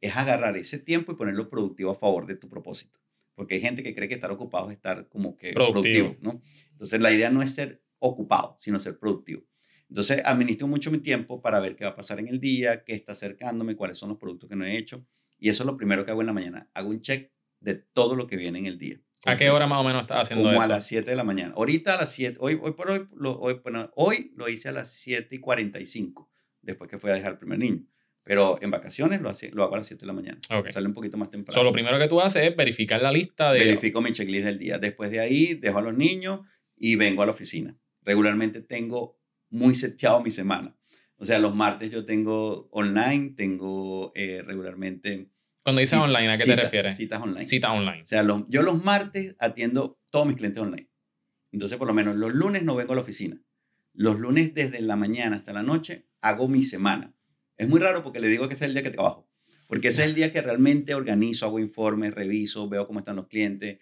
es 0.00 0.16
agarrar 0.16 0.56
ese 0.56 0.78
tiempo 0.78 1.12
y 1.12 1.16
ponerlo 1.16 1.50
productivo 1.50 1.90
a 1.90 1.94
favor 1.94 2.26
de 2.26 2.36
tu 2.36 2.48
propósito. 2.48 2.98
Porque 3.34 3.56
hay 3.56 3.60
gente 3.60 3.82
que 3.82 3.94
cree 3.94 4.08
que 4.08 4.14
estar 4.14 4.30
ocupado 4.30 4.70
es 4.70 4.76
estar 4.76 5.08
como 5.08 5.36
que 5.36 5.52
productivo, 5.52 6.14
productivo 6.14 6.16
¿no? 6.22 6.42
Entonces, 6.72 7.00
la 7.00 7.12
idea 7.12 7.30
no 7.30 7.42
es 7.42 7.54
ser 7.54 7.82
ocupado, 8.08 8.56
sino 8.58 8.78
ser 8.78 8.98
productivo. 8.98 9.44
Entonces, 9.88 10.20
administro 10.24 10.66
mucho 10.66 10.90
mi 10.90 10.98
tiempo 10.98 11.40
para 11.40 11.60
ver 11.60 11.76
qué 11.76 11.84
va 11.84 11.90
a 11.90 11.96
pasar 11.96 12.18
en 12.18 12.28
el 12.28 12.40
día, 12.40 12.82
qué 12.84 12.94
está 12.94 13.12
acercándome, 13.12 13.76
cuáles 13.76 13.98
son 13.98 14.08
los 14.08 14.18
productos 14.18 14.48
que 14.48 14.56
no 14.56 14.64
he 14.64 14.76
hecho. 14.76 15.06
Y 15.38 15.48
eso 15.48 15.62
es 15.62 15.66
lo 15.66 15.76
primero 15.76 16.04
que 16.04 16.10
hago 16.10 16.22
en 16.22 16.26
la 16.26 16.32
mañana. 16.32 16.70
Hago 16.74 16.90
un 16.90 17.00
check 17.00 17.30
de 17.60 17.74
todo 17.74 18.16
lo 18.16 18.26
que 18.26 18.36
viene 18.36 18.58
en 18.58 18.66
el 18.66 18.78
día. 18.78 19.00
¿A 19.24 19.36
qué 19.36 19.50
hora 19.50 19.66
más 19.66 19.80
o 19.80 19.84
menos 19.84 20.02
estás 20.02 20.22
haciendo 20.22 20.48
eso? 20.48 20.56
Como 20.56 20.64
a 20.64 20.68
las 20.68 20.86
7 20.86 21.10
de 21.10 21.16
la 21.16 21.24
mañana. 21.24 21.54
Ahorita 21.56 21.94
a 21.94 21.96
las 21.96 22.12
7, 22.12 22.36
hoy, 22.40 22.58
hoy 22.60 22.72
por 22.72 22.90
hoy, 22.90 23.08
lo, 23.14 23.38
hoy, 23.38 23.60
bueno, 23.62 23.90
hoy 23.94 24.32
lo 24.36 24.48
hice 24.48 24.68
a 24.68 24.72
las 24.72 24.92
7 24.92 25.34
y 25.34 25.38
45, 25.38 26.30
después 26.62 26.90
que 26.90 26.98
fui 26.98 27.10
a 27.10 27.14
dejar 27.14 27.32
el 27.32 27.38
primer 27.38 27.58
niño. 27.58 27.84
Pero 28.22 28.58
en 28.60 28.70
vacaciones 28.70 29.20
lo, 29.20 29.28
hace, 29.28 29.50
lo 29.52 29.62
hago 29.62 29.74
a 29.74 29.78
las 29.78 29.86
7 29.86 30.00
de 30.00 30.06
la 30.06 30.12
mañana. 30.12 30.40
Sale 30.70 30.86
un 30.86 30.94
poquito 30.94 31.16
más 31.16 31.30
temprano. 31.30 31.54
So, 31.54 31.62
lo 31.62 31.72
primero 31.72 31.98
que 31.98 32.08
tú 32.08 32.20
haces 32.20 32.42
es 32.42 32.56
verificar 32.56 33.00
la 33.00 33.12
lista 33.12 33.52
de... 33.52 33.60
Verifico 33.60 34.00
mi 34.00 34.12
checklist 34.12 34.44
del 34.44 34.58
día. 34.58 34.78
Después 34.78 35.10
de 35.10 35.20
ahí, 35.20 35.54
dejo 35.54 35.78
a 35.78 35.82
los 35.82 35.94
niños 35.94 36.40
y 36.76 36.96
vengo 36.96 37.22
a 37.22 37.26
la 37.26 37.32
oficina. 37.32 37.76
Regularmente 38.06 38.62
tengo 38.62 39.20
muy 39.50 39.74
seteado 39.74 40.22
mi 40.22 40.32
semana. 40.32 40.74
O 41.16 41.26
sea, 41.26 41.38
los 41.38 41.54
martes 41.54 41.90
yo 41.90 42.06
tengo 42.06 42.68
online, 42.70 43.34
tengo 43.36 44.12
eh, 44.14 44.42
regularmente... 44.42 45.30
Cuando 45.62 45.80
dices 45.80 45.98
online, 45.98 46.32
¿a 46.32 46.36
qué 46.38 46.44
te 46.44 46.56
refieres? 46.56 46.96
Citas 46.96 47.20
online. 47.20 47.44
Citas 47.44 47.70
online. 47.72 48.02
O 48.02 48.06
sea, 48.06 48.22
los, 48.22 48.44
yo 48.48 48.62
los 48.62 48.82
martes 48.82 49.36
atiendo 49.38 50.00
todos 50.10 50.26
mis 50.26 50.36
clientes 50.36 50.62
online. 50.62 50.88
Entonces, 51.52 51.76
por 51.76 51.88
lo 51.88 51.92
menos 51.92 52.16
los 52.16 52.32
lunes 52.32 52.62
no 52.62 52.76
vengo 52.76 52.92
a 52.92 52.96
la 52.96 53.02
oficina. 53.02 53.42
Los 53.92 54.18
lunes 54.18 54.54
desde 54.54 54.80
la 54.80 54.96
mañana 54.96 55.36
hasta 55.36 55.52
la 55.52 55.62
noche 55.62 56.06
hago 56.22 56.48
mi 56.48 56.64
semana 56.64 57.16
es 57.56 57.68
muy 57.68 57.80
raro 57.80 58.02
porque 58.02 58.20
le 58.20 58.28
digo 58.28 58.48
que 58.48 58.54
ese 58.54 58.64
es 58.64 58.68
el 58.68 58.74
día 58.74 58.82
que 58.82 58.90
trabajo, 58.90 59.28
porque 59.66 59.88
ese 59.88 60.02
es 60.02 60.08
el 60.08 60.14
día 60.14 60.32
que 60.32 60.42
realmente 60.42 60.94
organizo, 60.94 61.46
hago 61.46 61.58
informes, 61.58 62.14
reviso, 62.14 62.68
veo 62.68 62.86
cómo 62.86 62.98
están 62.98 63.16
los 63.16 63.28
clientes, 63.28 63.78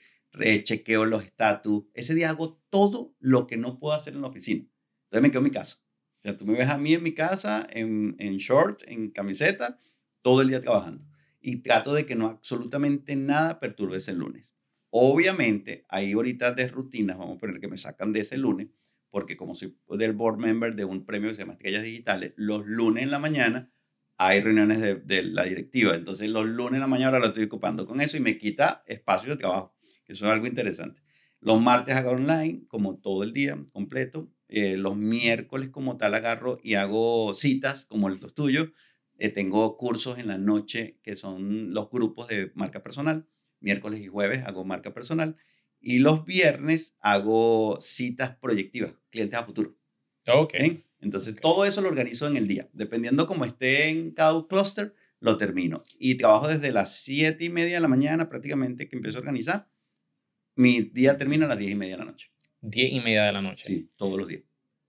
chequeo 0.63 1.05
los 1.05 1.25
estatus. 1.25 1.85
Ese 1.95 2.15
día 2.15 2.31
hago 2.31 2.61
todo 2.71 3.15
lo 3.19 3.47
que 3.47 3.57
no 3.57 3.79
puedo 3.79 3.95
hacer 3.95 4.15
en 4.15 4.23
la 4.23 4.29
oficina. 4.29 4.67
Entonces 5.05 5.23
me 5.23 5.31
quedo 5.31 5.41
en 5.41 5.45
mi 5.45 5.51
casa. 5.51 5.79
O 6.19 6.23
sea, 6.23 6.37
tú 6.37 6.47
me 6.47 6.55
ves 6.55 6.69
a 6.69 6.79
mí 6.79 6.95
en 6.95 7.03
mi 7.03 7.13
casa, 7.13 7.67
en, 7.71 8.17
en 8.19 8.39
short, 8.39 8.83
en 8.87 9.11
camiseta, 9.11 9.79
todo 10.23 10.41
el 10.41 10.49
día 10.49 10.61
trabajando. 10.61 11.05
Y 11.41 11.57
trato 11.57 11.93
de 11.93 12.07
que 12.07 12.17
no 12.17 12.27
absolutamente 12.27 13.15
nada 13.15 13.61
perturbe 13.61 13.99
ese 13.99 14.15
lunes. 14.15 14.55
Obviamente, 14.97 15.85
hay 15.89 16.13
ahorita 16.13 16.53
de 16.53 16.69
rutinas, 16.69 17.19
vamos 17.19 17.37
a 17.37 17.41
poner 17.41 17.61
que 17.61 17.69
me 17.69 17.77
sacan 17.77 18.13
de 18.13 18.21
ese 18.21 18.39
lunes, 18.39 18.69
porque 19.11 19.37
como 19.37 19.55
soy 19.55 19.77
del 19.89 20.13
board 20.13 20.39
member 20.39 20.75
de 20.75 20.85
un 20.85 21.05
premio 21.05 21.31
que 21.31 21.35
se 21.35 21.83
Digitales, 21.83 22.33
los 22.37 22.65
lunes 22.65 23.03
en 23.03 23.11
la 23.11 23.19
mañana 23.19 23.73
hay 24.17 24.41
reuniones 24.41 24.81
de, 24.81 25.23
la 25.25 25.45
directiva. 25.45 25.95
Entonces, 25.95 26.29
los 26.29 26.47
lunes 26.47 26.75
en 26.75 26.81
la 26.81 26.87
mañana 26.87 27.09
ahora 27.09 27.19
lo 27.19 27.27
estoy 27.27 27.45
ocupando 27.45 27.87
con 27.87 28.01
eso 28.01 28.17
y 28.17 28.21
me 28.21 28.39
quita 28.39 28.85
espacio 28.87 29.31
de 29.31 29.37
trabajo, 29.37 29.74
eso 30.13 30.27
es 30.27 30.33
algo 30.33 30.47
interesante. 30.47 31.03
Los 31.41 31.61
martes 31.61 31.95
hago 31.95 32.11
online, 32.11 32.65
como 32.69 32.97
todo 32.99 33.23
el 33.23 33.33
día 33.33 33.59
completo. 33.73 34.31
Eh, 34.49 34.77
los 34.77 34.97
miércoles 34.97 35.69
como 35.69 35.97
tal 35.97 36.15
agarro 36.15 36.59
y 36.63 36.75
hago 36.75 37.35
citas, 37.35 37.85
como 37.87 38.09
los 38.09 38.35
tuyos. 38.35 38.69
Eh, 39.19 39.29
tengo 39.29 39.77
cursos 39.77 40.19
en 40.19 40.29
la 40.29 40.39
noche 40.39 40.99
que 41.03 41.17
son 41.17 41.73
los 41.75 41.91
grupos 41.91 42.29
de 42.29 42.51
marca 42.55 42.83
personal. 42.83 43.27
Miércoles 43.61 44.01
y 44.01 44.07
jueves 44.07 44.45
hago 44.47 44.65
marca 44.65 44.95
personal. 44.95 45.37
Y 45.81 45.99
los 45.99 46.25
viernes 46.25 46.97
hago 47.01 47.79
citas 47.81 48.37
proyectivas, 48.37 48.95
clientes 49.11 49.39
a 49.39 49.45
futuro. 49.45 49.77
Ok. 50.27 50.55
Entonces, 51.01 51.37
todo 51.37 51.67
eso 51.67 51.83
lo 51.83 51.89
organizo 51.89 52.27
en 52.27 52.39
el 52.39 52.49
día. 52.49 52.71
Dependiendo 52.73 53.27
cómo 53.27 53.45
esté 53.45 53.91
en 53.91 54.13
cada 54.13 54.47
cluster, 54.47 54.95
lo 55.21 55.37
termino. 55.37 55.83
Y 55.99 56.15
trabajo 56.15 56.49
desde 56.49 56.73
las 56.73 56.97
7 57.03 57.45
y 57.45 57.51
media 57.51 57.75
de 57.75 57.81
la 57.81 57.89
mañana 57.89 58.31
prácticamente 58.31 58.89
que 58.89 58.97
empiezo 58.97 59.19
a 59.19 59.21
organizar. 59.21 59.69
Mi 60.57 60.83
día 60.83 61.17
termina 61.17 61.47
a 61.47 61.49
las 61.49 61.59
10 61.59 61.73
y 61.73 61.75
media 61.75 61.95
de 61.95 61.99
la 61.99 62.05
noche. 62.05 62.31
10 62.61 62.93
y 62.93 63.01
media 63.01 63.25
de 63.25 63.33
la 63.33 63.43
noche. 63.43 63.67
Sí, 63.67 63.91
todos 63.97 64.19
los 64.19 64.29
días. 64.29 64.43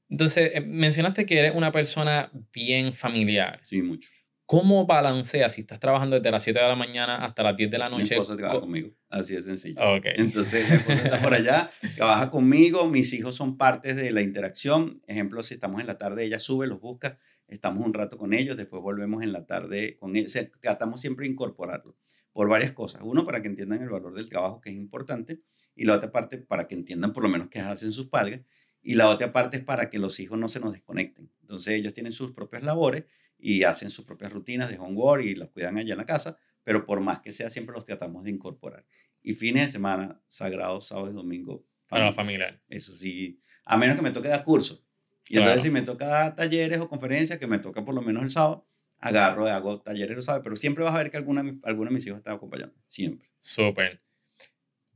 Entonces, 0.10 0.52
eh, 0.54 0.62
mencionaste 0.62 1.26
que 1.26 1.40
eres 1.40 1.56
una 1.56 1.72
persona 1.72 2.32
bien 2.54 2.94
familiar. 2.94 3.60
Sí, 3.66 3.82
mucho. 3.82 4.10
¿Cómo 4.46 4.86
balanceas 4.86 5.54
si 5.54 5.62
estás 5.62 5.80
trabajando 5.80 6.18
desde 6.18 6.30
las 6.30 6.44
7 6.44 6.60
de 6.60 6.68
la 6.68 6.76
mañana 6.76 7.26
hasta 7.26 7.42
las 7.42 7.58
10 7.58 7.72
de 7.72 7.78
la 7.80 7.90
noche? 7.90 8.04
Mi 8.04 8.10
esposa 8.10 8.38
trabaja 8.38 8.60
conmigo, 8.60 8.92
así 9.10 9.34
de 9.34 9.42
sencillo. 9.42 9.82
Okay. 9.98 10.14
Entonces, 10.18 10.70
mi 10.70 10.76
esposa 10.76 11.04
está 11.04 11.22
por 11.22 11.34
allá, 11.34 11.72
trabaja 11.96 12.30
conmigo, 12.30 12.88
mis 12.88 13.12
hijos 13.14 13.34
son 13.34 13.58
partes 13.58 13.96
de 13.96 14.12
la 14.12 14.22
interacción. 14.22 15.02
Ejemplo, 15.08 15.42
si 15.42 15.56
estamos 15.56 15.82
en 15.82 15.88
la 15.88 15.98
tarde, 15.98 16.24
ella 16.24 16.40
sube, 16.40 16.68
los 16.68 16.80
busca, 16.80 17.18
estamos 17.48 17.84
un 17.84 17.96
rato 17.96 18.20
con 18.20 18.36
ellos, 18.36 18.56
después 18.56 18.84
volvemos 18.84 19.24
en 19.24 19.34
la 19.34 19.48
tarde 19.48 19.98
con 19.98 20.16
ellos. 20.16 20.28
O 20.28 20.34
sea, 20.34 20.48
tratamos 20.62 21.02
siempre 21.02 21.26
de 21.26 21.32
incorporarlo 21.32 21.98
por 22.36 22.50
varias 22.50 22.74
cosas. 22.74 23.00
Uno, 23.02 23.26
para 23.26 23.42
que 23.42 23.48
entiendan 23.48 23.82
el 23.82 23.88
valor 23.88 24.14
del 24.14 24.28
trabajo, 24.28 24.60
que 24.60 24.70
es 24.70 24.76
importante, 24.76 25.40
y 25.74 25.86
la 25.86 25.94
otra 25.94 26.12
parte, 26.12 26.38
para 26.38 26.68
que 26.68 26.76
entiendan 26.76 27.14
por 27.14 27.24
lo 27.24 27.30
menos 27.30 27.48
qué 27.50 27.62
hacen 27.62 27.94
sus 27.94 28.10
padres, 28.10 28.42
y 28.82 28.96
la 28.96 29.08
otra 29.08 29.32
parte 29.32 29.56
es 29.56 29.64
para 29.64 29.90
que 29.90 30.00
los 30.00 30.20
hijos 30.20 30.38
no 30.38 30.50
se 30.50 30.60
nos 30.60 30.74
desconecten. 30.74 31.32
Entonces, 31.40 31.76
ellos 31.76 31.94
tienen 31.94 32.12
sus 32.12 32.34
propias 32.34 32.64
labores 32.64 33.06
y 33.40 33.64
hacen 33.64 33.90
sus 33.90 34.04
propias 34.04 34.34
rutinas 34.34 34.70
de 34.70 34.78
homework 34.78 35.24
y 35.24 35.34
los 35.36 35.50
cuidan 35.52 35.78
allá 35.78 35.94
en 35.94 35.98
la 35.98 36.06
casa, 36.06 36.38
pero 36.66 36.86
por 36.86 37.00
más 37.00 37.22
que 37.22 37.32
sea, 37.32 37.50
siempre 37.50 37.74
los 37.74 37.86
tratamos 37.86 38.26
de 38.26 38.32
incorporar. 38.32 38.86
Y 39.24 39.32
fines 39.32 39.68
de 39.68 39.72
semana, 39.72 40.22
sagrados, 40.28 40.88
sábado 40.88 41.10
y 41.10 41.14
domingo. 41.14 41.66
Para 41.88 42.08
la 42.08 42.14
familia. 42.14 42.62
Eso 42.68 42.94
sí, 42.94 43.40
a 43.64 43.78
menos 43.78 43.96
que 43.96 44.02
me 44.02 44.12
toque 44.12 44.28
dar 44.28 44.44
cursos. 44.44 44.84
Y 45.30 45.38
entonces 45.38 45.64
si 45.64 45.72
me 45.72 45.84
toca 45.84 46.06
dar 46.08 46.36
talleres 46.36 46.80
o 46.80 46.90
conferencias, 46.90 47.40
que 47.40 47.48
me 47.48 47.60
toca 47.60 47.86
por 47.86 47.96
lo 47.96 48.02
menos 48.02 48.24
el 48.24 48.30
sábado, 48.30 48.68
agarro, 49.06 49.48
hago 49.48 49.82
talleres 49.82 50.26
sábados, 50.26 50.44
pero 50.44 50.56
siempre 50.56 50.84
vas 50.84 50.96
a 50.96 50.98
ver 50.98 51.12
que 51.12 51.18
alguna, 51.18 51.44
de 51.44 51.92
mis 51.92 52.06
hijos 52.08 52.18
está 52.18 52.34
acompañando, 52.34 52.76
siempre. 52.88 53.30
Súper. 53.38 54.02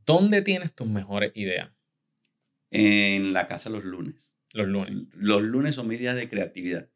¿Dónde 0.06 0.42
tienes 0.42 0.74
tus 0.74 0.88
mejores 0.88 1.32
ideas? 1.36 1.70
En 2.72 3.34
la 3.34 3.48
casa 3.48 3.70
los 3.70 3.84
lunes. 3.84 4.32
Los 4.54 4.68
lunes. 4.68 5.08
Los 5.14 5.44
lunes 5.44 5.76
son 5.76 5.88
mis 5.88 6.00
días 6.00 6.16
de 6.16 6.28
creatividad. 6.28 6.90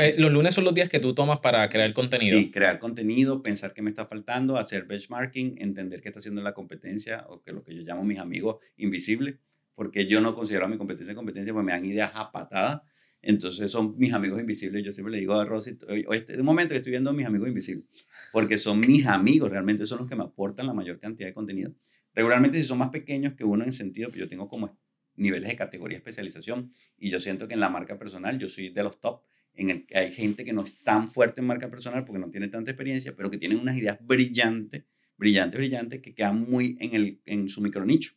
Eh, 0.00 0.14
los 0.18 0.32
lunes 0.32 0.54
son 0.54 0.64
los 0.64 0.74
días 0.74 0.88
que 0.88 1.00
tú 1.00 1.14
tomas 1.14 1.40
para 1.40 1.68
crear 1.68 1.92
contenido. 1.92 2.38
Sí, 2.38 2.50
crear 2.50 2.78
contenido, 2.78 3.42
pensar 3.42 3.74
qué 3.74 3.82
me 3.82 3.90
está 3.90 4.06
faltando, 4.06 4.56
hacer 4.56 4.84
benchmarking, 4.84 5.56
entender 5.58 6.00
qué 6.00 6.08
está 6.08 6.20
haciendo 6.20 6.42
la 6.42 6.54
competencia 6.54 7.26
o 7.28 7.42
que 7.42 7.52
lo 7.52 7.62
que 7.62 7.74
yo 7.74 7.82
llamo 7.82 8.04
mis 8.04 8.18
amigos 8.18 8.56
invisibles, 8.76 9.36
porque 9.74 10.06
yo 10.06 10.22
no 10.22 10.34
considero 10.34 10.64
a 10.64 10.68
mi 10.68 10.78
competencia 10.78 11.14
competencia, 11.14 11.52
porque 11.52 11.66
me 11.66 11.72
dan 11.72 11.84
ideas 11.84 12.12
a 12.14 12.32
patada. 12.32 12.84
Entonces 13.26 13.70
son 13.70 13.96
mis 13.96 14.12
amigos 14.12 14.38
invisibles. 14.38 14.82
Yo 14.82 14.92
siempre 14.92 15.12
le 15.12 15.18
digo 15.18 15.34
a 15.34 15.44
Rosy, 15.46 15.78
hoy, 15.88 16.04
hoy 16.06 16.20
de 16.20 16.42
momento 16.42 16.70
que 16.70 16.76
estoy 16.76 16.90
viendo 16.90 17.10
a 17.10 17.12
mis 17.14 17.24
amigos 17.24 17.48
invisibles, 17.48 17.86
porque 18.32 18.58
son 18.58 18.80
mis 18.80 19.06
amigos, 19.06 19.50
realmente 19.50 19.86
son 19.86 20.00
los 20.00 20.08
que 20.08 20.14
me 20.14 20.24
aportan 20.24 20.66
la 20.66 20.74
mayor 20.74 21.00
cantidad 21.00 21.28
de 21.28 21.34
contenido. 21.34 21.74
Regularmente 22.14 22.58
si 22.60 22.64
son 22.64 22.78
más 22.78 22.90
pequeños 22.90 23.32
que 23.34 23.44
uno 23.44 23.64
en 23.64 23.72
sentido, 23.72 24.10
pues 24.10 24.20
yo 24.20 24.28
tengo 24.28 24.48
como 24.48 24.78
niveles 25.16 25.48
de 25.48 25.56
categoría 25.56 25.96
especialización 25.96 26.72
y 26.98 27.10
yo 27.10 27.18
siento 27.18 27.48
que 27.48 27.54
en 27.54 27.60
la 27.60 27.70
marca 27.70 27.98
personal 27.98 28.38
yo 28.38 28.48
soy 28.48 28.70
de 28.70 28.82
los 28.82 29.00
top 29.00 29.22
en 29.54 29.70
el 29.70 29.86
que 29.86 29.96
hay 29.96 30.12
gente 30.12 30.44
que 30.44 30.52
no 30.52 30.62
es 30.62 30.82
tan 30.82 31.10
fuerte 31.10 31.40
en 31.40 31.46
marca 31.46 31.70
personal 31.70 32.04
porque 32.04 32.18
no 32.18 32.30
tiene 32.30 32.48
tanta 32.48 32.72
experiencia, 32.72 33.16
pero 33.16 33.30
que 33.30 33.38
tienen 33.38 33.58
unas 33.58 33.78
ideas 33.78 33.98
brillantes, 34.02 34.84
brillantes, 35.16 35.58
brillantes, 35.58 36.02
que 36.02 36.14
quedan 36.14 36.40
muy 36.50 36.76
en, 36.80 36.94
el, 36.94 37.20
en 37.24 37.48
su 37.48 37.62
micronicho. 37.62 38.12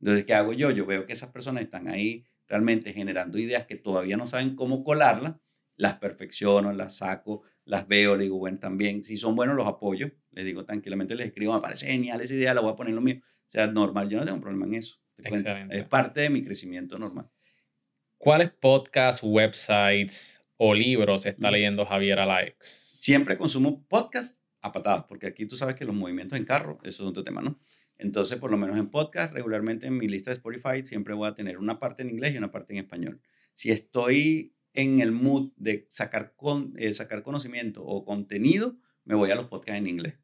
Entonces, 0.00 0.24
¿qué 0.24 0.34
hago 0.34 0.52
yo? 0.52 0.70
Yo 0.70 0.86
veo 0.86 1.04
que 1.04 1.12
esas 1.12 1.30
personas 1.30 1.64
están 1.64 1.88
ahí 1.88 2.24
realmente 2.48 2.92
generando 2.92 3.38
ideas 3.38 3.66
que 3.66 3.76
todavía 3.76 4.16
no 4.16 4.26
saben 4.26 4.56
cómo 4.56 4.82
colarlas, 4.82 5.36
las 5.76 5.94
perfecciono, 5.94 6.72
las 6.72 6.96
saco, 6.96 7.42
las 7.64 7.86
veo, 7.86 8.16
le 8.16 8.24
digo, 8.24 8.38
bueno, 8.38 8.58
también, 8.58 9.04
si 9.04 9.16
son 9.16 9.36
buenos, 9.36 9.54
los 9.54 9.66
apoyo, 9.66 10.10
les 10.32 10.44
digo 10.44 10.64
tranquilamente, 10.64 11.14
les 11.14 11.28
escribo, 11.28 11.54
me 11.54 11.60
parece 11.60 11.86
genial 11.86 12.20
esa 12.20 12.34
idea, 12.34 12.54
la 12.54 12.60
voy 12.60 12.72
a 12.72 12.76
poner 12.76 12.94
lo 12.94 13.00
mío. 13.00 13.20
O 13.20 13.50
sea, 13.50 13.66
normal, 13.66 14.08
yo 14.08 14.18
no 14.18 14.24
tengo 14.24 14.40
problema 14.40 14.66
en 14.66 14.74
eso. 14.74 14.98
Es 15.18 15.84
parte 15.84 16.22
de 16.22 16.30
mi 16.30 16.44
crecimiento 16.44 16.98
normal. 16.98 17.30
¿Cuáles 18.16 18.50
podcasts, 18.50 19.22
websites 19.22 20.44
o 20.56 20.74
libros 20.74 21.26
está 21.26 21.50
leyendo 21.50 21.86
Javier 21.86 22.18
Alaex? 22.18 22.64
Siempre 23.00 23.38
consumo 23.38 23.86
podcast 23.86 24.36
a 24.60 24.72
patadas, 24.72 25.04
porque 25.04 25.26
aquí 25.28 25.46
tú 25.46 25.56
sabes 25.56 25.76
que 25.76 25.84
los 25.84 25.94
movimientos 25.94 26.36
en 26.36 26.44
carro, 26.44 26.80
eso 26.82 27.04
es 27.04 27.08
otro 27.08 27.22
tema, 27.22 27.40
¿no? 27.40 27.60
Entonces, 27.98 28.38
por 28.38 28.50
lo 28.50 28.56
menos 28.56 28.78
en 28.78 28.90
podcast, 28.90 29.32
regularmente 29.32 29.86
en 29.86 29.98
mi 29.98 30.08
lista 30.08 30.30
de 30.30 30.36
Spotify 30.36 30.84
siempre 30.84 31.14
voy 31.14 31.28
a 31.28 31.34
tener 31.34 31.58
una 31.58 31.80
parte 31.80 32.02
en 32.02 32.10
inglés 32.10 32.34
y 32.34 32.38
una 32.38 32.52
parte 32.52 32.72
en 32.72 32.78
español. 32.78 33.20
Si 33.54 33.70
estoy 33.70 34.54
en 34.72 35.00
el 35.00 35.10
mood 35.10 35.50
de 35.56 35.86
sacar, 35.90 36.34
con, 36.36 36.74
eh, 36.78 36.94
sacar 36.94 37.22
conocimiento 37.22 37.84
o 37.84 38.04
contenido, 38.04 38.78
me 39.04 39.16
voy 39.16 39.30
a 39.30 39.34
los 39.34 39.48
podcasts 39.48 39.80
en 39.80 39.88
inglés. 39.88 40.14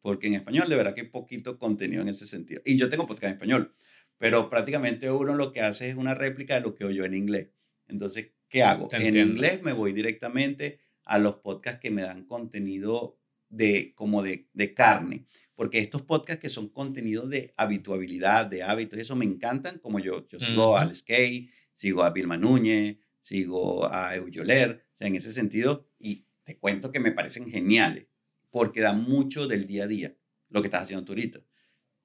Porque 0.00 0.26
en 0.26 0.34
español 0.34 0.68
de 0.68 0.76
verdad 0.76 0.94
que 0.94 1.02
hay 1.02 1.08
poquito 1.08 1.58
contenido 1.58 2.02
en 2.02 2.08
ese 2.08 2.26
sentido. 2.26 2.60
Y 2.64 2.76
yo 2.76 2.88
tengo 2.88 3.06
podcast 3.06 3.24
en 3.24 3.32
español, 3.32 3.74
pero 4.18 4.50
prácticamente 4.50 5.10
uno 5.10 5.34
lo 5.34 5.52
que 5.52 5.60
hace 5.60 5.90
es 5.90 5.94
una 5.94 6.14
réplica 6.14 6.54
de 6.54 6.62
lo 6.62 6.74
que 6.74 6.84
oyó 6.84 7.04
en 7.04 7.14
inglés. 7.14 7.50
Entonces, 7.86 8.32
¿qué 8.48 8.62
hago? 8.62 8.88
En 8.92 9.16
inglés 9.16 9.62
me 9.62 9.72
voy 9.72 9.92
directamente 9.92 10.80
a 11.04 11.18
los 11.18 11.36
podcasts 11.36 11.80
que 11.80 11.90
me 11.90 12.02
dan 12.02 12.24
contenido 12.24 13.18
de, 13.48 13.94
como 13.94 14.22
de, 14.22 14.48
de 14.52 14.74
carne, 14.74 15.26
porque 15.60 15.78
estos 15.78 16.00
podcasts 16.00 16.40
que 16.40 16.48
son 16.48 16.70
contenido 16.70 17.28
de 17.28 17.52
habituabilidad, 17.54 18.46
de 18.46 18.62
hábitos, 18.62 18.98
eso 18.98 19.14
me 19.14 19.26
encantan, 19.26 19.78
como 19.78 19.98
yo, 19.98 20.26
yo 20.26 20.40
sigo 20.40 20.74
a 20.74 20.80
Alex 20.80 21.02
Kay, 21.02 21.50
sigo 21.74 22.02
a 22.02 22.08
Vilma 22.08 22.38
Núñez, 22.38 22.96
sigo 23.20 23.86
a 23.92 24.16
Eujoler, 24.16 24.82
o 24.94 24.96
sea, 24.96 25.08
en 25.08 25.16
ese 25.16 25.30
sentido, 25.30 25.86
y 25.98 26.24
te 26.44 26.56
cuento 26.56 26.90
que 26.90 26.98
me 26.98 27.12
parecen 27.12 27.50
geniales, 27.50 28.06
porque 28.48 28.80
dan 28.80 29.02
mucho 29.02 29.46
del 29.46 29.66
día 29.66 29.84
a 29.84 29.86
día, 29.86 30.16
lo 30.48 30.62
que 30.62 30.68
estás 30.68 30.84
haciendo 30.84 31.04
tú 31.04 31.12
ahorita. 31.12 31.40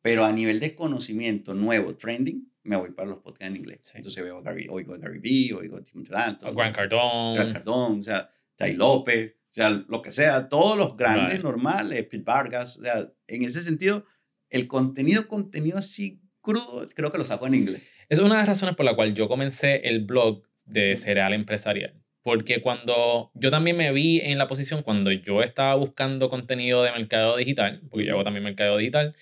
Pero 0.02 0.26
a 0.26 0.34
nivel 0.34 0.60
de 0.60 0.76
conocimiento 0.76 1.54
nuevo, 1.54 1.96
trending, 1.96 2.52
me 2.64 2.76
voy 2.76 2.92
para 2.92 3.08
los 3.08 3.20
podcasts 3.20 3.56
en 3.56 3.56
inglés. 3.56 3.90
Entonces 3.96 4.22
veo 4.22 4.40
a 4.40 4.42
Gary, 4.42 4.68
oigo 4.70 4.96
a 4.96 4.98
Gary 4.98 5.20
Vee, 5.20 5.54
oigo 5.54 5.78
a 5.78 5.82
Tim 5.82 6.04
Tranto. 6.04 6.54
Grant 6.54 6.76
Cardone. 6.76 7.36
Grant 7.36 7.54
Cardone, 7.54 8.00
o 8.02 8.04
sea, 8.04 8.30
Tai 8.56 8.74
López, 8.74 9.34
o 9.34 9.54
sea, 9.56 9.70
lo 9.70 10.02
que 10.02 10.12
sea, 10.12 10.50
todos 10.50 10.78
los 10.78 10.98
grandes 10.98 11.44
normales, 11.44 12.04
Pete 12.04 12.24
Vargas, 12.24 12.78
o 12.78 12.84
sea, 12.84 13.10
en 13.28 13.44
ese 13.44 13.62
sentido, 13.62 14.06
el 14.50 14.68
contenido, 14.68 15.28
contenido 15.28 15.78
así 15.78 16.22
crudo, 16.42 16.88
creo 16.94 17.12
que 17.12 17.18
lo 17.18 17.26
saco 17.26 17.48
en 17.48 17.56
inglés. 17.56 17.82
Es 18.10 18.20
una 18.20 18.36
de 18.36 18.42
las 18.42 18.48
razones 18.48 18.76
por 18.76 18.86
la 18.86 18.96
cual 18.96 19.16
yo 19.16 19.28
comencé 19.28 19.88
el 19.88 20.06
blog 20.06 20.44
de 20.66 20.96
Cereal 20.98 21.34
Empresarial. 21.34 21.94
Porque 22.22 22.62
cuando 22.62 23.32
yo 23.36 23.52
también 23.52 23.78
me 23.78 23.92
vi 23.92 24.20
en 24.20 24.38
la 24.38 24.48
posición, 24.48 24.82
cuando 24.84 25.12
yo 25.12 25.44
estaba 25.44 25.76
buscando 25.76 26.30
contenido 26.30 26.84
de 26.84 26.92
mercado 26.92 27.38
digital, 27.38 27.82
porque 27.90 28.06
yo 28.06 28.14
hago 28.14 28.24
también 28.24 28.44
mercado 28.44 28.78
digital, 28.78 29.16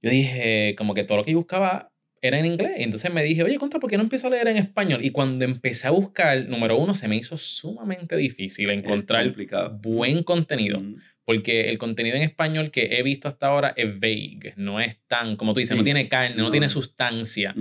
yo 0.00 0.10
dije, 0.10 0.74
como 0.76 0.94
que 0.94 1.04
todo 1.04 1.18
lo 1.18 1.24
que 1.24 1.34
buscaba 1.34 1.93
era 2.28 2.38
en 2.38 2.46
inglés. 2.46 2.72
Y 2.78 2.82
entonces 2.84 3.12
me 3.12 3.22
dije, 3.22 3.42
oye, 3.42 3.58
contra, 3.58 3.78
¿por 3.78 3.90
qué 3.90 3.96
no 3.98 4.02
empiezo 4.02 4.28
a 4.28 4.30
leer 4.30 4.48
en 4.48 4.56
español? 4.56 5.04
Y 5.04 5.10
cuando 5.10 5.44
empecé 5.44 5.86
a 5.86 5.90
buscar, 5.90 6.46
número 6.48 6.78
uno, 6.78 6.94
se 6.94 7.06
me 7.06 7.16
hizo 7.16 7.36
sumamente 7.36 8.16
difícil 8.16 8.70
encontrar 8.70 9.34
buen 9.80 10.22
contenido. 10.22 10.82
Porque 11.26 11.68
el 11.70 11.78
contenido 11.78 12.16
en 12.16 12.22
español 12.22 12.70
que 12.70 12.98
he 12.98 13.02
visto 13.02 13.28
hasta 13.28 13.46
ahora 13.46 13.74
es 13.76 13.98
vague, 13.98 14.54
no 14.56 14.80
es 14.80 14.98
tan, 15.06 15.36
como 15.36 15.54
tú 15.54 15.60
dices, 15.60 15.76
no 15.76 15.84
tiene 15.84 16.08
carne, 16.08 16.36
no, 16.36 16.50
tiene 16.50 16.68
sustancia. 16.68 17.54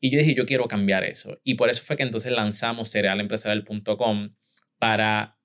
Y 0.00 0.10
yo 0.10 0.18
dije, 0.18 0.34
yo 0.34 0.46
quiero 0.46 0.66
cambiar 0.66 1.04
eso. 1.04 1.40
Y 1.44 1.54
por 1.54 1.68
eso 1.68 1.82
fue 1.84 1.96
que 1.96 2.02
entonces 2.04 2.32
lanzamos 2.32 2.90
cerealempresarial.com 2.90 4.34
para 4.78 5.36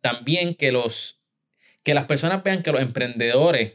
también 0.00 0.54
que, 0.54 0.72
los, 0.72 1.22
que 1.84 1.94
las 1.94 2.04
personas 2.04 2.42
vean 2.42 2.62
que 2.62 2.72
los 2.72 2.82
emprendedores 2.82 3.72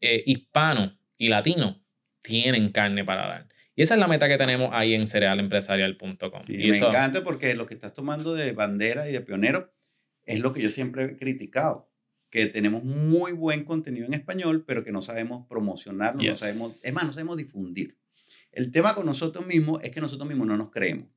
eh, 0.00 0.22
hispanos 0.26 0.92
y 1.18 1.28
latinos 1.28 1.76
tienen 2.22 2.70
carne 2.70 3.04
para 3.04 3.26
dar. 3.26 3.55
Y 3.76 3.82
esa 3.82 3.94
es 3.94 4.00
la 4.00 4.08
meta 4.08 4.26
que 4.26 4.38
tenemos 4.38 4.70
ahí 4.72 4.94
en 4.94 5.06
cerealempresarial.com. 5.06 6.42
y 6.48 6.70
me 6.70 6.78
encanta 6.78 7.22
porque 7.22 7.54
lo 7.54 7.66
que 7.66 7.74
estás 7.74 7.92
tomando 7.92 8.34
de 8.34 8.52
bandera 8.52 9.08
y 9.08 9.12
de 9.12 9.20
pionero 9.20 9.72
es 10.24 10.40
lo 10.40 10.54
que 10.54 10.62
yo 10.62 10.70
siempre 10.70 11.04
he 11.04 11.16
criticado 11.16 11.92
que 12.30 12.46
tenemos 12.46 12.82
muy 12.82 13.32
buen 13.32 13.64
contenido 13.64 14.06
en 14.06 14.14
español, 14.14 14.64
pero 14.66 14.82
que 14.82 14.92
no 14.92 15.02
sabemos 15.02 15.46
promocionarlo, 15.46 16.22
no 16.22 16.36
sabemos, 16.36 16.84
es 16.84 16.92
más, 16.92 17.04
no 17.04 17.12
sabemos 17.12 17.36
difundir. 17.36 17.98
El 18.50 18.70
tema 18.70 18.94
con 18.94 19.06
nosotros 19.06 19.46
mismos 19.46 19.80
es 19.84 19.90
que 19.90 20.00
nosotros 20.00 20.26
mismos 20.26 20.46
no 20.46 20.56
nos 20.56 20.70
creemos. 20.70 21.08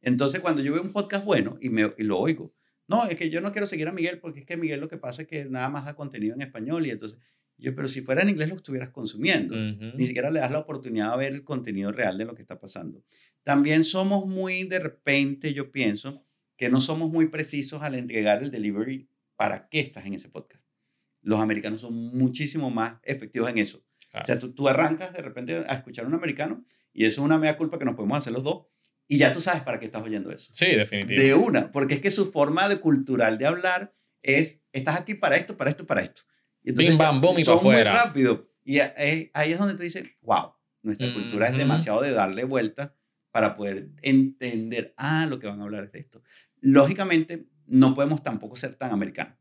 Entonces, 0.00 0.40
cuando 0.40 0.62
yo 0.62 0.72
veo 0.72 0.82
un 0.82 0.92
podcast 0.92 1.24
bueno 1.24 1.58
y, 1.60 1.68
me, 1.68 1.92
y 1.98 2.04
lo 2.04 2.18
oigo, 2.18 2.54
no, 2.86 3.04
es 3.06 3.16
que 3.16 3.28
yo 3.28 3.40
no 3.40 3.52
quiero 3.52 3.66
seguir 3.66 3.88
a 3.88 3.92
Miguel 3.92 4.20
porque 4.20 4.40
es 4.40 4.46
que 4.46 4.56
Miguel 4.56 4.80
lo 4.80 4.88
que 4.88 4.98
pasa 4.98 5.22
es 5.22 5.28
que 5.28 5.44
nada 5.46 5.68
más 5.68 5.84
da 5.84 5.94
contenido 5.94 6.34
en 6.34 6.42
español 6.42 6.86
y 6.86 6.90
entonces, 6.90 7.18
yo, 7.64 7.74
pero 7.74 7.88
si 7.88 8.02
fuera 8.02 8.22
en 8.22 8.30
inglés 8.30 8.48
lo 8.48 8.56
estuvieras 8.56 8.90
consumiendo, 8.90 9.56
ni 9.56 10.06
siquiera 10.06 10.30
le 10.30 10.40
das 10.40 10.50
la 10.50 10.60
oportunidad 10.60 11.10
de 11.12 11.18
ver 11.18 11.32
el 11.32 11.44
contenido 11.44 11.90
real 11.90 12.16
de 12.18 12.24
lo 12.24 12.34
que 12.34 12.42
está 12.42 12.60
pasando. 12.60 13.02
También 13.42 13.84
somos 13.84 14.26
muy, 14.26 14.64
de 14.64 14.78
repente, 14.78 15.52
yo 15.52 15.72
pienso, 15.72 16.24
que 16.56 16.68
no 16.68 16.80
somos 16.80 17.10
muy 17.10 17.26
precisos 17.26 17.82
al 17.82 17.94
entregar 17.94 18.42
el 18.42 18.50
delivery 18.50 19.08
para 19.36 19.68
qué 19.68 19.80
estás 19.80 20.06
en 20.06 20.14
ese 20.14 20.28
podcast. 20.28 20.62
Los 21.22 21.40
americanos 21.40 21.80
son 21.80 21.94
muchísimo 21.94 22.70
más 22.70 22.96
efectivos 23.02 23.50
en 23.50 23.58
eso. 23.58 23.84
O 24.14 24.24
sea, 24.24 24.38
tú, 24.38 24.54
tú 24.54 24.68
arrancas 24.68 25.12
de 25.12 25.22
repente 25.22 25.56
a 25.66 25.74
escuchar 25.74 26.04
a 26.04 26.08
un 26.08 26.14
americano 26.14 26.64
y 26.92 27.04
eso 27.04 27.20
es 27.20 27.24
una 27.24 27.38
mea 27.38 27.56
culpa 27.56 27.78
que 27.78 27.84
nos 27.84 27.96
podemos 27.96 28.18
hacer 28.18 28.32
los 28.32 28.44
dos 28.44 28.66
y 29.08 29.18
ya 29.18 29.32
tú 29.32 29.40
sabes 29.40 29.62
para 29.62 29.78
qué 29.78 29.86
estás 29.86 30.02
oyendo 30.02 30.30
eso. 30.30 30.52
Sí, 30.54 30.66
definitivamente. 30.66 31.22
De 31.22 31.34
una, 31.34 31.72
porque 31.72 31.94
es 31.94 32.00
que 32.00 32.10
su 32.10 32.30
forma 32.30 32.68
de 32.68 32.78
cultural 32.78 33.38
de 33.38 33.46
hablar 33.46 33.94
es, 34.22 34.62
estás 34.72 35.00
aquí 35.00 35.14
para 35.14 35.36
esto, 35.36 35.56
para 35.56 35.70
esto, 35.70 35.86
para 35.86 36.02
esto. 36.02 36.22
Y 36.64 36.70
entonces 36.70 36.96
bam, 36.96 37.20
boom, 37.20 37.38
y 37.38 37.44
para 37.44 37.56
afuera. 37.56 37.90
muy 37.92 38.00
rápido. 38.00 38.50
Y 38.64 38.80
ahí 38.80 39.52
es 39.52 39.58
donde 39.58 39.74
tú 39.74 39.82
dices, 39.84 40.16
wow, 40.22 40.54
nuestra 40.82 41.12
cultura 41.12 41.48
es 41.48 41.56
demasiado 41.56 42.00
de 42.00 42.10
darle 42.10 42.44
vuelta 42.44 42.96
para 43.30 43.54
poder 43.54 43.90
entender, 44.02 44.94
ah, 44.96 45.26
lo 45.28 45.38
que 45.38 45.46
van 45.46 45.60
a 45.60 45.64
hablar 45.64 45.84
es 45.84 45.92
de 45.92 46.00
esto. 46.00 46.22
Lógicamente, 46.60 47.46
no 47.66 47.94
podemos 47.94 48.22
tampoco 48.22 48.56
ser 48.56 48.74
tan 48.74 48.92
americanos 48.92 49.36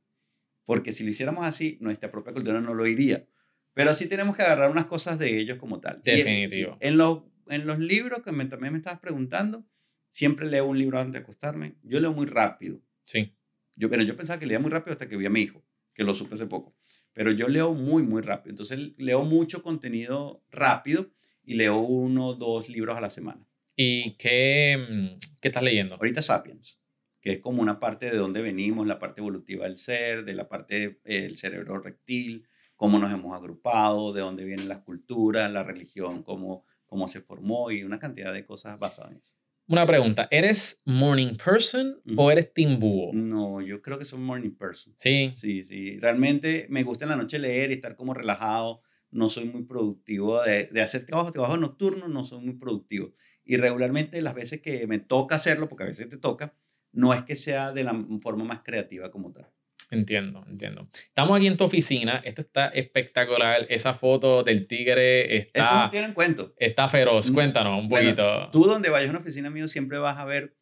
porque 0.65 0.91
si 0.91 1.03
lo 1.03 1.09
hiciéramos 1.09 1.45
así, 1.45 1.77
nuestra 1.81 2.11
propia 2.11 2.33
cultura 2.33 2.61
no 2.61 2.73
lo 2.73 2.87
iría. 2.87 3.25
Pero 3.73 3.93
sí 3.93 4.07
tenemos 4.07 4.35
que 4.35 4.43
agarrar 4.43 4.69
unas 4.69 4.85
cosas 4.85 5.17
de 5.19 5.39
ellos 5.39 5.57
como 5.57 5.79
tal. 5.79 6.01
Definitivo. 6.03 6.77
en, 6.79 6.97
los, 6.97 7.23
en 7.47 7.65
los 7.65 7.79
libros 7.79 8.19
que 8.19 8.31
también 8.31 8.73
me 8.73 8.77
estabas 8.77 8.99
preguntando, 8.99 9.65
siempre 10.09 10.45
leo 10.47 10.65
un 10.65 10.77
libro 10.77 10.99
antes 10.99 11.13
de 11.13 11.19
acostarme. 11.19 11.75
Yo 11.83 11.99
leo 11.99 12.13
muy 12.13 12.27
rápido. 12.27 12.81
Sí. 13.05 13.33
Yo, 13.75 13.89
pero 13.89 14.03
yo 14.03 14.15
pensaba 14.15 14.39
que 14.39 14.45
leía 14.45 14.59
muy 14.59 14.69
rápido 14.69 14.93
hasta 14.93 15.09
que 15.09 15.17
vi 15.17 15.25
a 15.25 15.31
mi 15.31 15.41
hijo, 15.41 15.65
que 15.93 16.03
lo 16.03 16.13
supe 16.13 16.35
hace 16.35 16.45
poco. 16.45 16.75
Pero 17.13 17.31
yo 17.31 17.47
leo 17.47 17.73
muy, 17.73 18.03
muy 18.03 18.21
rápido. 18.21 18.51
Entonces 18.51 18.79
leo 18.97 19.23
mucho 19.23 19.61
contenido 19.61 20.43
rápido 20.51 21.11
y 21.43 21.55
leo 21.55 21.77
uno, 21.77 22.33
dos 22.33 22.69
libros 22.69 22.97
a 22.97 23.01
la 23.01 23.09
semana. 23.09 23.47
¿Y 23.75 24.15
qué, 24.17 24.77
mm, 24.77 25.19
qué 25.39 25.47
estás 25.47 25.63
leyendo? 25.63 25.95
Ahorita 25.95 26.21
Sapiens 26.21 26.83
que 27.23 27.31
es 27.31 27.39
como 27.39 27.61
una 27.61 27.79
parte 27.79 28.11
de 28.11 28.17
dónde 28.17 28.41
venimos, 28.41 28.85
la 28.85 28.99
parte 28.99 29.21
evolutiva 29.21 29.63
del 29.63 29.77
ser, 29.77 30.25
de 30.25 30.33
la 30.33 30.49
parte 30.49 30.99
del 31.05 31.37
cerebro 31.37 31.79
reptil, 31.79 32.45
cómo 32.75 32.99
nos 32.99 33.13
hemos 33.13 33.33
agrupado, 33.33 34.11
de 34.11 34.19
dónde 34.19 34.43
vienen 34.43 34.67
las 34.67 34.79
culturas, 34.79 35.49
la 35.49 35.63
religión, 35.63 36.21
cómo, 36.21 36.65
cómo 36.85 37.07
se 37.07 37.21
formó 37.21 37.71
y 37.71 37.83
una 37.83 37.97
cantidad 37.97 38.33
de 38.33 38.45
cosas 38.45 38.77
basadas 38.77 39.13
en 39.13 39.19
eso. 39.19 39.37
Una 39.67 39.85
pregunta, 39.85 40.27
¿eres 40.29 40.77
morning 40.85 41.35
person 41.35 42.01
o 42.17 42.29
eres 42.29 42.53
team 42.53 42.79
búho? 42.79 43.11
No, 43.13 43.61
yo 43.61 43.81
creo 43.81 43.97
que 43.97 44.03
soy 44.03 44.19
morning 44.19 44.51
person. 44.51 44.93
Sí. 44.97 45.31
Sí, 45.35 45.63
sí. 45.63 45.99
Realmente 45.99 46.67
me 46.69 46.83
gusta 46.83 47.05
en 47.05 47.09
la 47.09 47.15
noche 47.15 47.39
leer 47.39 47.71
y 47.71 47.75
estar 47.75 47.95
como 47.95 48.13
relajado. 48.13 48.81
No 49.09 49.29
soy 49.29 49.45
muy 49.45 49.63
productivo 49.63 50.41
de, 50.41 50.65
de 50.65 50.81
hacer 50.81 51.05
trabajo, 51.05 51.31
trabajo 51.31 51.55
nocturno, 51.55 52.09
no 52.09 52.25
soy 52.25 52.43
muy 52.43 52.55
productivo. 52.55 53.13
Y 53.45 53.57
regularmente 53.57 54.21
las 54.21 54.33
veces 54.33 54.61
que 54.61 54.85
me 54.87 54.99
toca 54.99 55.35
hacerlo, 55.35 55.69
porque 55.69 55.83
a 55.83 55.87
veces 55.87 56.09
te 56.09 56.17
toca, 56.17 56.55
no 56.91 57.13
es 57.13 57.23
que 57.23 57.35
sea 57.35 57.71
de 57.71 57.83
la 57.83 57.93
forma 58.21 58.43
más 58.43 58.63
creativa 58.63 59.11
como 59.11 59.31
tal. 59.31 59.49
Entiendo, 59.89 60.45
entiendo. 60.49 60.87
Estamos 60.93 61.37
aquí 61.37 61.47
en 61.47 61.57
tu 61.57 61.63
oficina. 61.63 62.21
Esto 62.23 62.41
está 62.41 62.67
espectacular. 62.69 63.65
Esa 63.69 63.93
foto 63.93 64.43
del 64.43 64.67
tigre 64.67 65.37
está. 65.37 65.83
Esto 65.83 65.89
tiene 65.91 66.13
cuento. 66.13 66.53
Está 66.57 66.89
feroz. 66.89 67.29
Mm, 67.29 67.33
Cuéntanos 67.33 67.83
un 67.83 67.89
poquito. 67.89 68.49
Tú, 68.51 68.65
donde 68.65 68.89
vayas 68.89 69.07
a 69.07 69.11
una 69.11 69.19
oficina 69.19 69.49
mío, 69.49 69.67
siempre 69.67 69.97
vas 69.97 70.17
a 70.17 70.25
ver 70.25 70.55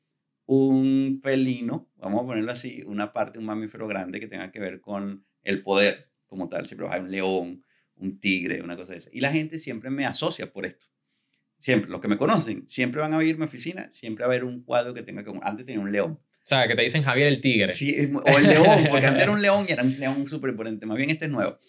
un 0.45 1.19
felino, 1.23 1.89
vamos 1.95 2.23
a 2.23 2.25
ponerlo 2.25 2.51
así, 2.51 2.83
una 2.85 3.13
parte, 3.13 3.39
un 3.39 3.45
mamífero 3.45 3.87
grande 3.87 4.19
que 4.19 4.27
tenga 4.27 4.51
que 4.51 4.59
ver 4.59 4.81
con 4.81 5.25
el 5.43 5.63
poder 5.63 6.11
como 6.27 6.49
tal. 6.49 6.67
Siempre 6.67 6.85
vas 6.85 6.95
a 6.95 6.97
ver 6.97 7.05
un 7.05 7.11
león, 7.11 7.63
un 7.95 8.19
tigre, 8.19 8.61
una 8.61 8.75
cosa 8.75 8.91
de 8.91 8.97
esa. 8.97 9.09
Y 9.13 9.21
la 9.21 9.31
gente 9.31 9.59
siempre 9.59 9.89
me 9.89 10.05
asocia 10.05 10.51
por 10.51 10.65
esto. 10.65 10.87
Siempre, 11.57 11.91
los 11.91 12.01
que 12.01 12.07
me 12.07 12.17
conocen, 12.17 12.67
siempre 12.67 13.01
van 13.01 13.13
a 13.13 13.23
ir 13.23 13.35
a 13.35 13.37
mi 13.37 13.45
oficina, 13.45 13.87
siempre 13.91 14.25
a 14.25 14.27
ver 14.27 14.43
un 14.43 14.63
cuadro 14.63 14.93
que 14.93 15.03
tenga 15.03 15.23
como, 15.23 15.41
antes 15.43 15.65
tenía 15.65 15.79
un 15.79 15.91
león. 15.91 16.19
O 16.43 16.47
sea, 16.47 16.67
que 16.67 16.75
te 16.75 16.81
dicen 16.81 17.03
Javier 17.03 17.27
el 17.27 17.39
tigre. 17.39 17.71
Sí, 17.71 17.95
o 18.13 18.37
el 18.37 18.47
león, 18.47 18.87
porque 18.89 19.05
antes 19.05 19.23
era 19.23 19.31
un 19.31 19.41
león 19.43 19.65
y 19.69 19.71
era 19.71 19.83
un 19.83 19.99
león 19.99 20.27
súper 20.27 20.49
importante. 20.49 20.85
Más 20.85 20.97
bien 20.97 21.09
este 21.09 21.25
es 21.25 21.31
nuevo. 21.31 21.59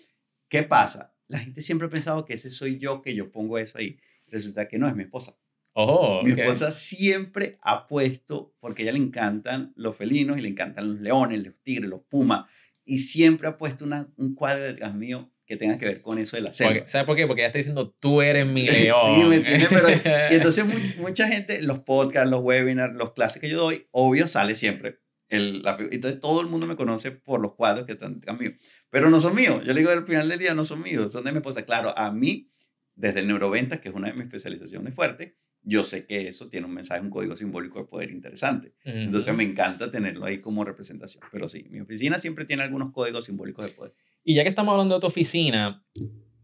¿Qué 0.49 0.63
pasa? 0.63 1.15
La 1.29 1.39
gente 1.39 1.63
siempre 1.63 1.87
ha 1.87 1.91
pensado 1.91 2.25
que 2.25 2.35
ese 2.35 2.51
soy 2.51 2.79
yo, 2.79 3.03
que 3.03 3.15
yo 3.15 3.31
pongo 3.31 3.59
eso 3.59 3.79
ahí. 3.79 3.99
Resulta 4.29 4.69
que 4.69 4.79
no, 4.79 4.89
es 4.89 4.97
mi 4.97 5.03
esposa. 5.03 5.37
Oh, 5.75 6.23
mi 6.23 6.33
esposa 6.33 6.73
siempre 6.73 7.59
ha 7.63 7.87
puesto, 7.87 8.55
porque 8.61 8.83
a 8.83 8.85
ella 8.85 8.93
le 8.93 8.99
encantan 8.99 9.73
los 9.77 9.97
felinos 9.97 10.37
y 10.37 10.43
le 10.43 10.49
encantan 10.49 10.89
los 10.89 11.01
leones, 11.01 11.43
los 11.43 11.55
tigres, 11.63 11.89
los 11.89 12.03
pumas, 12.03 12.45
y 12.85 12.99
siempre 12.99 13.49
ha 13.49 13.57
puesto 13.57 13.85
una, 13.85 14.13
un 14.17 14.35
cuadro 14.35 14.63
detrás 14.63 14.95
mío 14.95 15.33
que 15.53 15.59
tenga 15.59 15.77
que 15.77 15.85
ver 15.85 16.01
con 16.01 16.19
eso 16.19 16.37
de 16.37 16.43
la 16.43 16.53
selva. 16.55 16.89
¿Sabes 16.89 17.07
por 17.07 17.15
qué? 17.15 17.27
Porque 17.27 17.43
ella 17.43 17.49
está 17.49 17.59
diciendo, 17.59 17.95
tú 18.01 18.23
eres 18.23 18.47
mi 18.47 18.63
león. 18.67 19.17
sí, 19.17 19.25
¿me 19.25 19.37
entiendes? 19.37 19.69
Pero, 19.69 19.89
y 20.31 20.35
entonces 20.35 20.97
mucha, 20.97 21.29
gente, 21.29 21.61
los 21.61 21.81
podcasts, 21.81 22.31
los 22.31 22.41
webinars, 22.41 22.95
los 22.95 23.13
clases 23.13 23.43
que 23.43 23.51
yo 23.51 23.59
doy, 23.59 23.87
obvio 23.91 24.29
sale 24.29 24.55
siempre. 24.55 25.01
El, 25.29 25.63
la, 25.63 25.77
entonces 25.91 26.21
todo 26.21 26.41
el 26.41 26.47
mundo 26.47 26.67
me 26.67 26.75
conoce 26.75 27.11
por 27.11 27.41
los 27.41 27.55
cuadros 27.55 27.85
que 27.85 27.93
están 27.93 28.23
míos. 28.41 28.55
Pero 28.89 29.11
no 29.11 29.21
son 29.21 29.35
míos. 29.35 29.63
Yo 29.67 29.75
le 29.75 29.81
digo 29.81 29.91
al 29.91 30.07
final 30.07 30.27
del 30.27 30.39
día, 30.39 30.55
no 30.55 30.65
son 30.65 30.81
míos, 30.83 31.13
son 31.13 31.25
de 31.25 31.33
mi 31.33 31.39
esposa. 31.39 31.67
Claro, 31.67 31.93
a 31.99 32.11
mí, 32.11 32.51
desde 32.95 33.21
el 33.21 33.29
neuroventa, 33.29 33.79
que 33.79 33.91
es 33.91 33.95
una 33.95 34.09
de 34.09 34.15
mis 34.15 34.25
especializaciones 34.25 34.95
fuertes, 34.95 35.35
yo 35.63 35.85
sé 35.85 36.07
que 36.07 36.29
eso 36.29 36.49
tiene 36.49 36.67
un 36.67 36.73
mensaje, 36.73 37.03
un 37.03 37.11
código 37.11 37.37
simbólico 37.37 37.79
de 37.79 37.85
poder 37.85 38.11
interesante. 38.11 38.73
Entonces 38.85 39.35
me 39.35 39.45
encanta 39.45 39.91
tenerlo 39.91 40.25
ahí 40.25 40.39
como 40.39 40.65
representación. 40.65 41.23
Pero 41.31 41.47
sí, 41.49 41.67
mi 41.71 41.81
oficina 41.81 42.19
siempre 42.19 42.47
tiene 42.47 42.63
algunos 42.63 42.91
códigos 42.93 43.27
simbólicos 43.27 43.67
de 43.67 43.73
poder. 43.73 43.95
Y 44.25 44.35
ya 44.35 44.45
que 44.45 44.51
estamos 44.51 44.73
hablando 44.73 44.95
de 44.95 45.01
tu 45.01 45.07
oficina, 45.09 45.85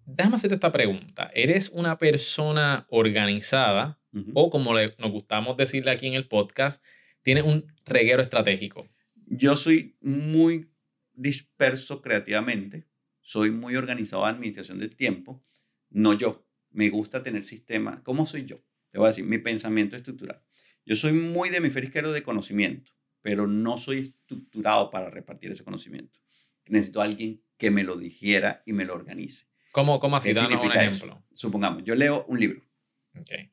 déjame 0.05 0.35
hacerte 0.35 0.57
esta 0.57 0.73
pregunta. 0.73 1.31
¿Eres 1.33 1.71
una 1.73 1.97
persona 1.97 2.87
organizada 2.91 4.01
o 4.35 4.51
como 4.51 4.75
le, 4.75 4.95
nos 4.99 5.13
gustamos 5.13 5.57
decirle 5.57 5.93
aquí 5.93 6.09
en 6.09 6.15
el 6.15 6.27
podcast, 6.27 6.83
tienes 7.23 7.45
un 7.45 7.73
reguero 7.85 8.21
estratégico? 8.21 8.89
Yo 9.27 9.57
soy 9.57 9.97
muy 10.01 10.73
disperso 11.13 12.03
creativamente, 12.03 12.89
soy 13.21 13.53
muy 13.53 13.77
organizado 13.77 14.25
en 14.25 14.35
administración 14.35 14.81
del 14.81 14.97
tiempo, 14.97 15.45
no 15.91 16.15
yo. 16.15 16.45
Me 16.71 16.91
gusta 16.91 17.23
tener 17.23 17.45
sistema. 17.45 18.03
¿Cómo 18.03 18.27
soy 18.27 18.45
yo? 18.45 18.61
Te 18.91 18.99
voy 18.99 19.07
a 19.07 19.09
decir, 19.09 19.25
mi 19.25 19.39
pensamiento 19.39 19.97
estructural. 19.97 20.43
Yo 20.85 20.97
soy 20.97 21.13
muy 21.13 21.51
de 21.51 21.59
hemisferio 21.59 21.89
izquierdo 21.89 22.13
de 22.13 22.23
conocimiento, 22.23 22.93
pero 23.23 23.47
no 23.47 23.79
soy 23.79 23.99
estructurado 23.99 24.91
para 24.91 25.11
repartir 25.11 25.51
ese 25.51 25.65
conocimiento. 25.65 26.21
Necesito 26.67 27.01
a 27.01 27.05
alguien 27.05 27.43
que 27.59 27.71
me 27.71 27.85
lo 27.85 27.97
dijera 27.97 28.63
y 28.65 28.73
me 28.73 28.85
lo 28.85 28.95
organice. 28.95 29.47
¿Cómo, 29.73 30.01
cómo 30.01 30.17
así? 30.17 30.33
Danos 30.33 30.63
un 30.63 30.73
ejemplo. 30.73 31.23
Supongamos, 31.35 31.85
yo 31.85 31.95
leo 31.95 32.25
un 32.29 32.41
libro. 32.41 32.63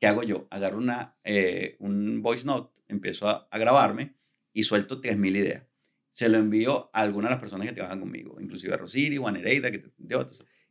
¿Qué 0.00 0.06
hago 0.06 0.22
yo? 0.22 0.46
Agarro 0.50 0.78
una, 0.78 1.16
eh, 1.24 1.76
un 1.80 2.22
voice 2.22 2.44
note, 2.44 2.72
empiezo 2.88 3.28
a, 3.28 3.48
grabarme 3.58 4.14
y 4.52 4.64
suelto 4.64 5.02
3.000 5.02 5.36
ideas. 5.36 5.62
Se 6.10 6.28
lo 6.28 6.38
envío 6.38 6.90
a 6.94 7.02
alguna 7.02 7.28
de 7.28 7.34
las 7.34 7.40
personas 7.40 7.66
que 7.66 7.74
trabajan 7.74 8.00
conmigo, 8.00 8.40
inclusive 8.40 8.72
a 8.72 8.76
Rosiri, 8.78 9.16
Juan 9.16 9.36
Hereida, 9.36 9.70
que 9.70 9.78
te, 9.78 9.90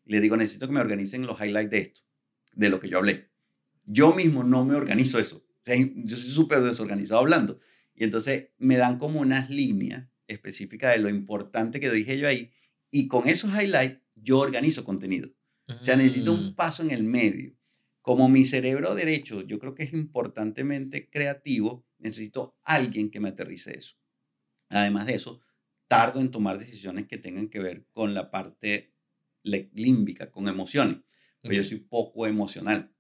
y 0.05 0.11
le 0.11 0.21
digo, 0.21 0.37
necesito 0.37 0.67
que 0.67 0.73
me 0.73 0.79
organicen 0.79 1.25
los 1.25 1.39
highlights 1.39 1.71
de 1.71 1.77
esto, 1.79 2.01
de 2.53 2.69
lo 2.69 2.79
que 2.79 2.89
yo 2.89 2.97
hablé. 2.97 3.29
Yo 3.85 4.13
mismo 4.13 4.43
no 4.43 4.63
me 4.65 4.75
organizo 4.75 5.19
eso. 5.19 5.37
O 5.37 5.63
sea, 5.63 5.75
yo 5.77 6.17
soy 6.17 6.29
súper 6.29 6.61
desorganizado 6.61 7.19
hablando. 7.19 7.59
Y 7.95 8.03
entonces 8.03 8.49
me 8.57 8.77
dan 8.77 8.97
como 8.97 9.19
unas 9.19 9.49
líneas 9.49 10.07
específicas 10.27 10.95
de 10.95 11.01
lo 11.01 11.09
importante 11.09 11.79
que 11.79 11.89
dije 11.89 12.17
yo 12.17 12.27
ahí. 12.27 12.51
Y 12.91 13.07
con 13.07 13.27
esos 13.27 13.51
highlights 13.51 14.01
yo 14.15 14.39
organizo 14.39 14.83
contenido. 14.83 15.29
O 15.67 15.81
sea, 15.81 15.95
necesito 15.95 16.31
un 16.33 16.49
mm. 16.49 16.55
paso 16.55 16.83
en 16.83 16.91
el 16.91 17.03
medio. 17.03 17.57
Como 18.01 18.29
mi 18.29 18.45
cerebro 18.45 18.93
derecho, 18.93 19.41
yo 19.41 19.57
creo 19.57 19.73
que 19.73 19.83
es 19.83 19.93
importantemente 19.93 21.09
creativo, 21.09 21.87
necesito 21.97 22.55
alguien 22.63 23.09
que 23.09 23.19
me 23.19 23.29
aterrice 23.29 23.75
eso. 23.75 23.95
Además 24.69 25.07
de 25.07 25.15
eso, 25.15 25.41
tardo 25.87 26.19
en 26.21 26.29
tomar 26.29 26.59
decisiones 26.59 27.07
que 27.07 27.17
tengan 27.17 27.49
que 27.49 27.59
ver 27.59 27.87
con 27.93 28.13
la 28.13 28.29
parte 28.29 28.93
límbica, 29.43 30.31
con 30.31 30.47
emociones. 30.47 30.99
Pues 31.41 31.57
yo 31.57 31.63
soy 31.63 31.77
poco 31.79 32.25
emocional. 32.25 32.91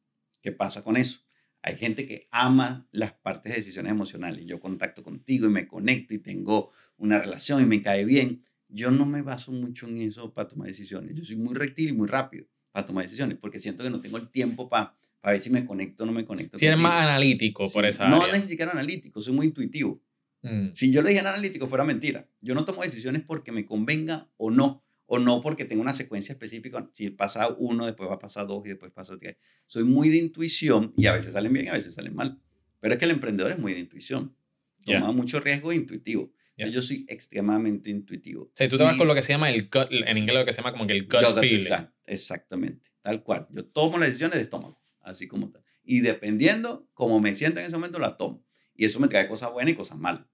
¿Qué 0.41 0.51
pasa 0.51 0.83
con 0.83 0.97
eso? 0.97 1.19
Hay 1.63 1.77
gente 1.77 2.07
que 2.07 2.27
ama 2.31 2.87
las 2.91 3.13
partes 3.13 3.53
de 3.53 3.59
decisiones 3.59 3.91
emocionales. 3.91 4.45
Yo 4.45 4.59
contacto 4.59 5.01
contigo 5.01 5.47
y 5.47 5.49
me 5.49 5.67
conecto 5.67 6.13
y 6.13 6.19
tengo 6.19 6.71
una 6.97 7.17
relación 7.17 7.63
y 7.63 7.65
me 7.65 7.81
cae 7.81 8.05
bien. 8.05 8.45
Yo 8.75 8.91
no 8.91 9.05
me 9.05 9.21
baso 9.21 9.53
mucho 9.53 9.87
en 9.87 10.01
eso 10.01 10.33
para 10.33 10.49
tomar 10.49 10.67
decisiones. 10.67 11.15
Yo 11.15 11.23
soy 11.23 11.37
muy 11.37 11.55
rectil 11.55 11.89
y 11.89 11.93
muy 11.93 12.09
rápido 12.09 12.45
para 12.73 12.85
tomar 12.85 13.05
decisiones 13.05 13.37
porque 13.39 13.57
siento 13.57 13.85
que 13.85 13.89
no 13.89 14.01
tengo 14.01 14.17
el 14.17 14.29
tiempo 14.29 14.67
para, 14.67 14.97
para 15.21 15.31
ver 15.31 15.41
si 15.41 15.49
me 15.49 15.65
conecto 15.65 16.03
o 16.03 16.05
no 16.05 16.11
me 16.11 16.25
conecto. 16.25 16.57
Si 16.57 16.65
eres 16.65 16.81
más 16.81 17.05
analítico 17.05 17.71
por 17.71 17.85
esa 17.85 18.09
No 18.09 18.21
ni 18.33 18.47
siquiera 18.49 18.73
analítico, 18.73 19.21
soy 19.21 19.31
muy 19.31 19.45
intuitivo. 19.45 20.03
Mm. 20.41 20.73
Si 20.73 20.91
yo 20.91 21.01
le 21.01 21.09
dije 21.09 21.21
analítico 21.21 21.67
fuera 21.67 21.85
mentira. 21.85 22.27
Yo 22.41 22.53
no 22.53 22.65
tomo 22.65 22.81
decisiones 22.81 23.23
porque 23.25 23.53
me 23.53 23.65
convenga 23.65 24.29
o 24.35 24.51
no 24.51 24.83
o 25.05 25.19
no 25.19 25.39
porque 25.39 25.63
tengo 25.63 25.81
una 25.81 25.93
secuencia 25.93 26.33
específica. 26.33 26.89
Si 26.91 27.11
pasa 27.11 27.55
uno, 27.57 27.85
después 27.85 28.09
va 28.09 28.15
a 28.15 28.19
pasar 28.19 28.45
dos 28.45 28.61
y 28.65 28.69
después 28.69 28.91
pasa 28.91 29.17
tres. 29.17 29.37
Soy 29.67 29.85
muy 29.85 30.09
de 30.09 30.17
intuición 30.17 30.93
y 30.97 31.05
a 31.05 31.13
veces 31.13 31.31
salen 31.31 31.53
bien, 31.53 31.69
a 31.69 31.73
veces 31.73 31.93
salen 31.93 32.13
mal. 32.13 32.41
Pero 32.81 32.95
es 32.95 32.99
que 32.99 33.05
el 33.05 33.11
emprendedor 33.11 33.53
es 33.53 33.57
muy 33.57 33.73
de 33.73 33.79
intuición. 33.79 34.35
Toma 34.83 35.13
mucho 35.13 35.39
riesgo 35.39 35.71
intuitivo. 35.71 36.33
Yo 36.57 36.81
soy 36.81 37.05
extremadamente 37.09 37.89
intuitivo. 37.89 38.51
Sí, 38.53 38.67
tú 38.67 38.77
te 38.77 38.83
vas 38.83 38.97
con 38.97 39.07
lo 39.07 39.15
que 39.15 39.21
se 39.21 39.33
llama 39.33 39.49
el 39.49 39.63
gut, 39.63 39.87
en 39.89 40.17
inglés 40.17 40.35
lo 40.35 40.45
que 40.45 40.53
se 40.53 40.61
llama 40.61 40.71
como 40.71 40.87
que 40.87 40.93
el 40.93 41.03
gut, 41.03 41.39
feeling. 41.39 41.69
exactamente, 42.05 42.91
tal 43.01 43.23
cual. 43.23 43.47
Yo 43.51 43.65
tomo 43.65 43.97
las 43.97 44.07
decisiones 44.09 44.37
de 44.37 44.43
estómago, 44.43 44.81
así 45.01 45.27
como 45.27 45.51
tal. 45.51 45.63
Y 45.83 45.99
dependiendo 45.99 46.89
cómo 46.93 47.19
me 47.19 47.35
sienta 47.35 47.59
en 47.59 47.67
ese 47.67 47.75
momento, 47.75 47.99
la 47.99 48.17
tomo. 48.17 48.45
Y 48.73 48.85
eso 48.85 48.99
me 48.99 49.07
trae 49.07 49.27
cosas 49.27 49.51
buenas 49.51 49.73
y 49.73 49.75
cosas 49.75 49.97
malas. 49.97 50.25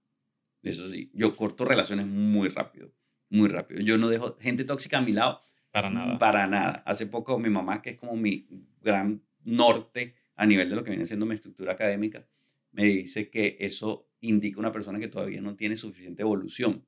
Eso 0.64 0.88
sí, 0.90 1.12
yo 1.14 1.36
corto 1.36 1.66
relaciones 1.66 2.06
muy 2.06 2.50
rápido 2.50 2.94
muy 3.32 3.48
rápido. 3.48 3.82
Yo 3.82 3.98
no 3.98 4.10
dejo 4.10 4.38
gente 4.40 4.64
tóxica 4.66 5.00
a 5.00 5.02
mi 5.02 5.14
lado. 5.14 5.42
Para 5.72 5.90
nada. 5.90 6.18
Para 6.20 6.48
nada. 6.48 6.84
Hace 6.86 7.08
poco 7.08 7.40
mi 7.40 7.50
mamá, 7.50 7.82
que 7.82 7.92
es 7.92 7.98
como 7.98 8.16
mi 8.16 8.48
gran 8.82 9.24
norte 9.44 10.16
a 10.36 10.46
nivel 10.46 10.70
de 10.70 10.76
lo 10.76 10.84
que 10.84 10.92
viene 10.92 11.06
siendo 11.06 11.26
mi 11.26 11.36
estructura 11.36 11.74
académica, 11.74 12.28
me 12.72 12.84
dice 12.84 13.30
que 13.30 13.58
eso 13.60 14.10
indica 14.22 14.60
una 14.60 14.72
persona 14.72 15.00
que 15.00 15.08
todavía 15.08 15.42
no 15.42 15.56
tiene 15.56 15.78
suficiente 15.78 16.22
evolución, 16.22 16.86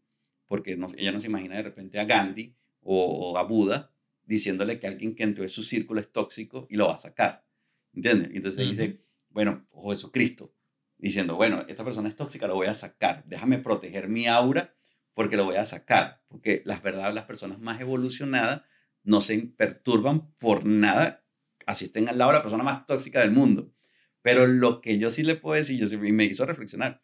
porque 0.47 0.77
no, 0.77 0.87
ella 0.97 1.11
no 1.11 1.19
se 1.19 1.27
imagina 1.27 1.55
de 1.57 1.63
repente 1.63 1.99
a 1.99 2.05
Gandhi 2.05 2.55
o, 2.81 3.37
a 3.37 3.43
Buda 3.43 3.91
diciéndole 4.25 4.79
que 4.79 4.87
alguien 4.87 5.15
que 5.15 5.23
entró 5.23 5.43
en 5.43 5.49
su 5.49 5.63
círculo 5.63 5.99
es 5.99 6.11
tóxico 6.11 6.67
y 6.69 6.77
lo 6.77 6.87
va 6.87 6.95
a 6.95 6.97
sacar. 6.97 7.45
¿Entiendes? 7.93 8.31
Entonces 8.33 8.69
dice, 8.69 9.01
bueno, 9.29 9.67
o 9.71 9.91
Jesucristo, 9.91 10.53
diciendo, 10.97 11.35
bueno, 11.35 11.65
esta 11.67 11.83
persona 11.83 12.07
es 12.07 12.15
tóxica, 12.15 12.47
lo 12.47 12.55
voy 12.55 12.67
a 12.67 12.75
sacar, 12.75 13.23
déjame 13.27 13.57
proteger 13.59 14.07
mi 14.07 14.27
aura 14.27 14.73
porque 15.13 15.35
lo 15.35 15.45
voy 15.45 15.57
a 15.57 15.65
sacar, 15.65 16.23
porque 16.27 16.63
las 16.65 16.81
verdades, 16.81 17.13
las 17.13 17.25
personas 17.25 17.59
más 17.59 17.79
evolucionadas 17.81 18.63
no 19.03 19.21
se 19.21 19.37
perturban 19.39 20.31
por 20.39 20.65
nada, 20.65 21.23
así 21.65 21.85
estén 21.85 22.09
al 22.09 22.17
lado 22.17 22.31
de 22.31 22.37
la 22.37 22.43
persona 22.43 22.63
más 22.63 22.85
tóxica 22.85 23.19
del 23.19 23.31
mundo. 23.31 23.73
Pero 24.21 24.47
lo 24.47 24.81
que 24.81 24.97
yo 24.97 25.11
sí 25.11 25.23
le 25.23 25.35
puedo 25.35 25.55
decir, 25.55 25.79
yo 25.79 25.87
sí, 25.87 25.97
me 25.97 26.23
hizo 26.23 26.45
reflexionar, 26.45 27.03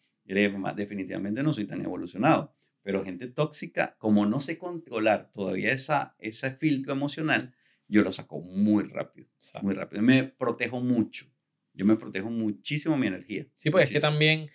mamá, 0.51 0.73
definitivamente 0.73 1.43
no 1.43 1.53
soy 1.53 1.65
tan 1.65 1.84
evolucionado, 1.84 2.53
pero 2.82 3.03
gente 3.03 3.27
tóxica, 3.27 3.95
como 3.97 4.25
no 4.25 4.39
sé 4.39 4.57
controlar 4.57 5.30
todavía 5.32 5.71
esa, 5.71 6.15
ese 6.19 6.51
filtro 6.51 6.93
emocional, 6.93 7.53
yo 7.88 8.03
lo 8.03 8.11
saco 8.11 8.41
muy 8.41 8.84
rápido, 8.84 9.27
muy 9.61 9.73
rápido. 9.73 10.01
Me 10.01 10.23
protejo 10.23 10.82
mucho, 10.82 11.25
yo 11.73 11.86
me 11.86 11.95
protejo 11.95 12.30
muchísimo 12.30 12.97
mi 12.97 13.07
energía. 13.07 13.47
Sí, 13.55 13.69
pues 13.69 13.89
es 13.89 13.93
que 13.93 13.99
también 13.99 14.49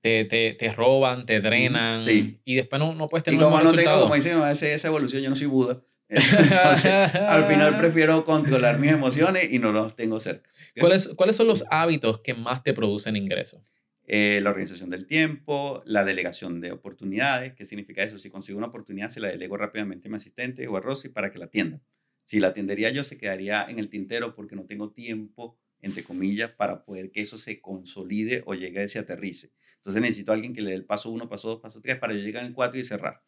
te, 0.00 0.24
te, 0.24 0.54
te 0.54 0.72
roban, 0.72 1.24
te 1.24 1.40
drenan 1.40 2.02
y 2.44 2.54
después 2.54 2.80
no, 2.80 2.94
no 2.94 3.06
puedes 3.08 3.24
tener 3.24 3.40
y 3.40 3.42
como 3.42 3.60
no 3.60 3.72
tengo, 3.72 4.00
como 4.00 4.14
dicen, 4.14 4.38
esa 4.48 4.88
evolución, 4.88 5.22
yo 5.22 5.30
no 5.30 5.36
soy 5.36 5.46
Buda. 5.46 5.82
Entonces, 6.08 6.86
al 6.86 7.46
final 7.46 7.76
prefiero 7.78 8.24
controlar 8.24 8.78
mis 8.78 8.92
emociones 8.92 9.50
y 9.50 9.58
no 9.58 9.72
los 9.72 9.96
tengo 9.96 10.20
cerca. 10.20 10.50
¿Cuáles, 10.78 11.08
¿Cuáles 11.16 11.36
son 11.36 11.46
los 11.46 11.64
hábitos 11.70 12.20
que 12.20 12.34
más 12.34 12.62
te 12.62 12.74
producen 12.74 13.16
ingresos? 13.16 13.70
Eh, 14.06 14.40
la 14.42 14.50
organización 14.50 14.90
del 14.90 15.06
tiempo, 15.06 15.82
la 15.86 16.04
delegación 16.04 16.60
de 16.60 16.72
oportunidades. 16.72 17.54
¿Qué 17.54 17.64
significa 17.64 18.02
eso? 18.02 18.18
Si 18.18 18.28
consigo 18.28 18.58
una 18.58 18.66
oportunidad, 18.66 19.08
se 19.08 19.20
la 19.20 19.28
delego 19.28 19.56
rápidamente 19.56 20.08
a 20.08 20.10
mi 20.10 20.16
asistente 20.16 20.68
o 20.68 20.76
a 20.76 20.80
Rosy 20.80 21.08
para 21.08 21.32
que 21.32 21.38
la 21.38 21.46
atienda. 21.46 21.80
Si 22.22 22.38
la 22.38 22.48
atendería 22.48 22.90
yo, 22.90 23.04
se 23.04 23.16
quedaría 23.16 23.64
en 23.68 23.78
el 23.78 23.88
tintero 23.88 24.34
porque 24.34 24.56
no 24.56 24.66
tengo 24.66 24.90
tiempo, 24.92 25.58
entre 25.80 26.04
comillas, 26.04 26.50
para 26.50 26.84
poder 26.84 27.10
que 27.10 27.22
eso 27.22 27.38
se 27.38 27.60
consolide 27.60 28.42
o 28.46 28.54
llegue 28.54 28.80
a 28.80 28.82
ese 28.82 28.98
aterrice. 28.98 29.52
Entonces 29.76 30.02
necesito 30.02 30.32
a 30.32 30.34
alguien 30.34 30.54
que 30.54 30.62
le 30.62 30.70
dé 30.70 30.76
el 30.76 30.84
paso 30.84 31.10
uno, 31.10 31.28
paso 31.28 31.48
dos, 31.48 31.60
paso 31.60 31.80
tres 31.80 31.96
para 31.98 32.12
yo 32.12 32.20
llegar 32.20 32.44
en 32.44 32.52
cuatro 32.52 32.78
y 32.78 32.84
cerrar. 32.84 33.22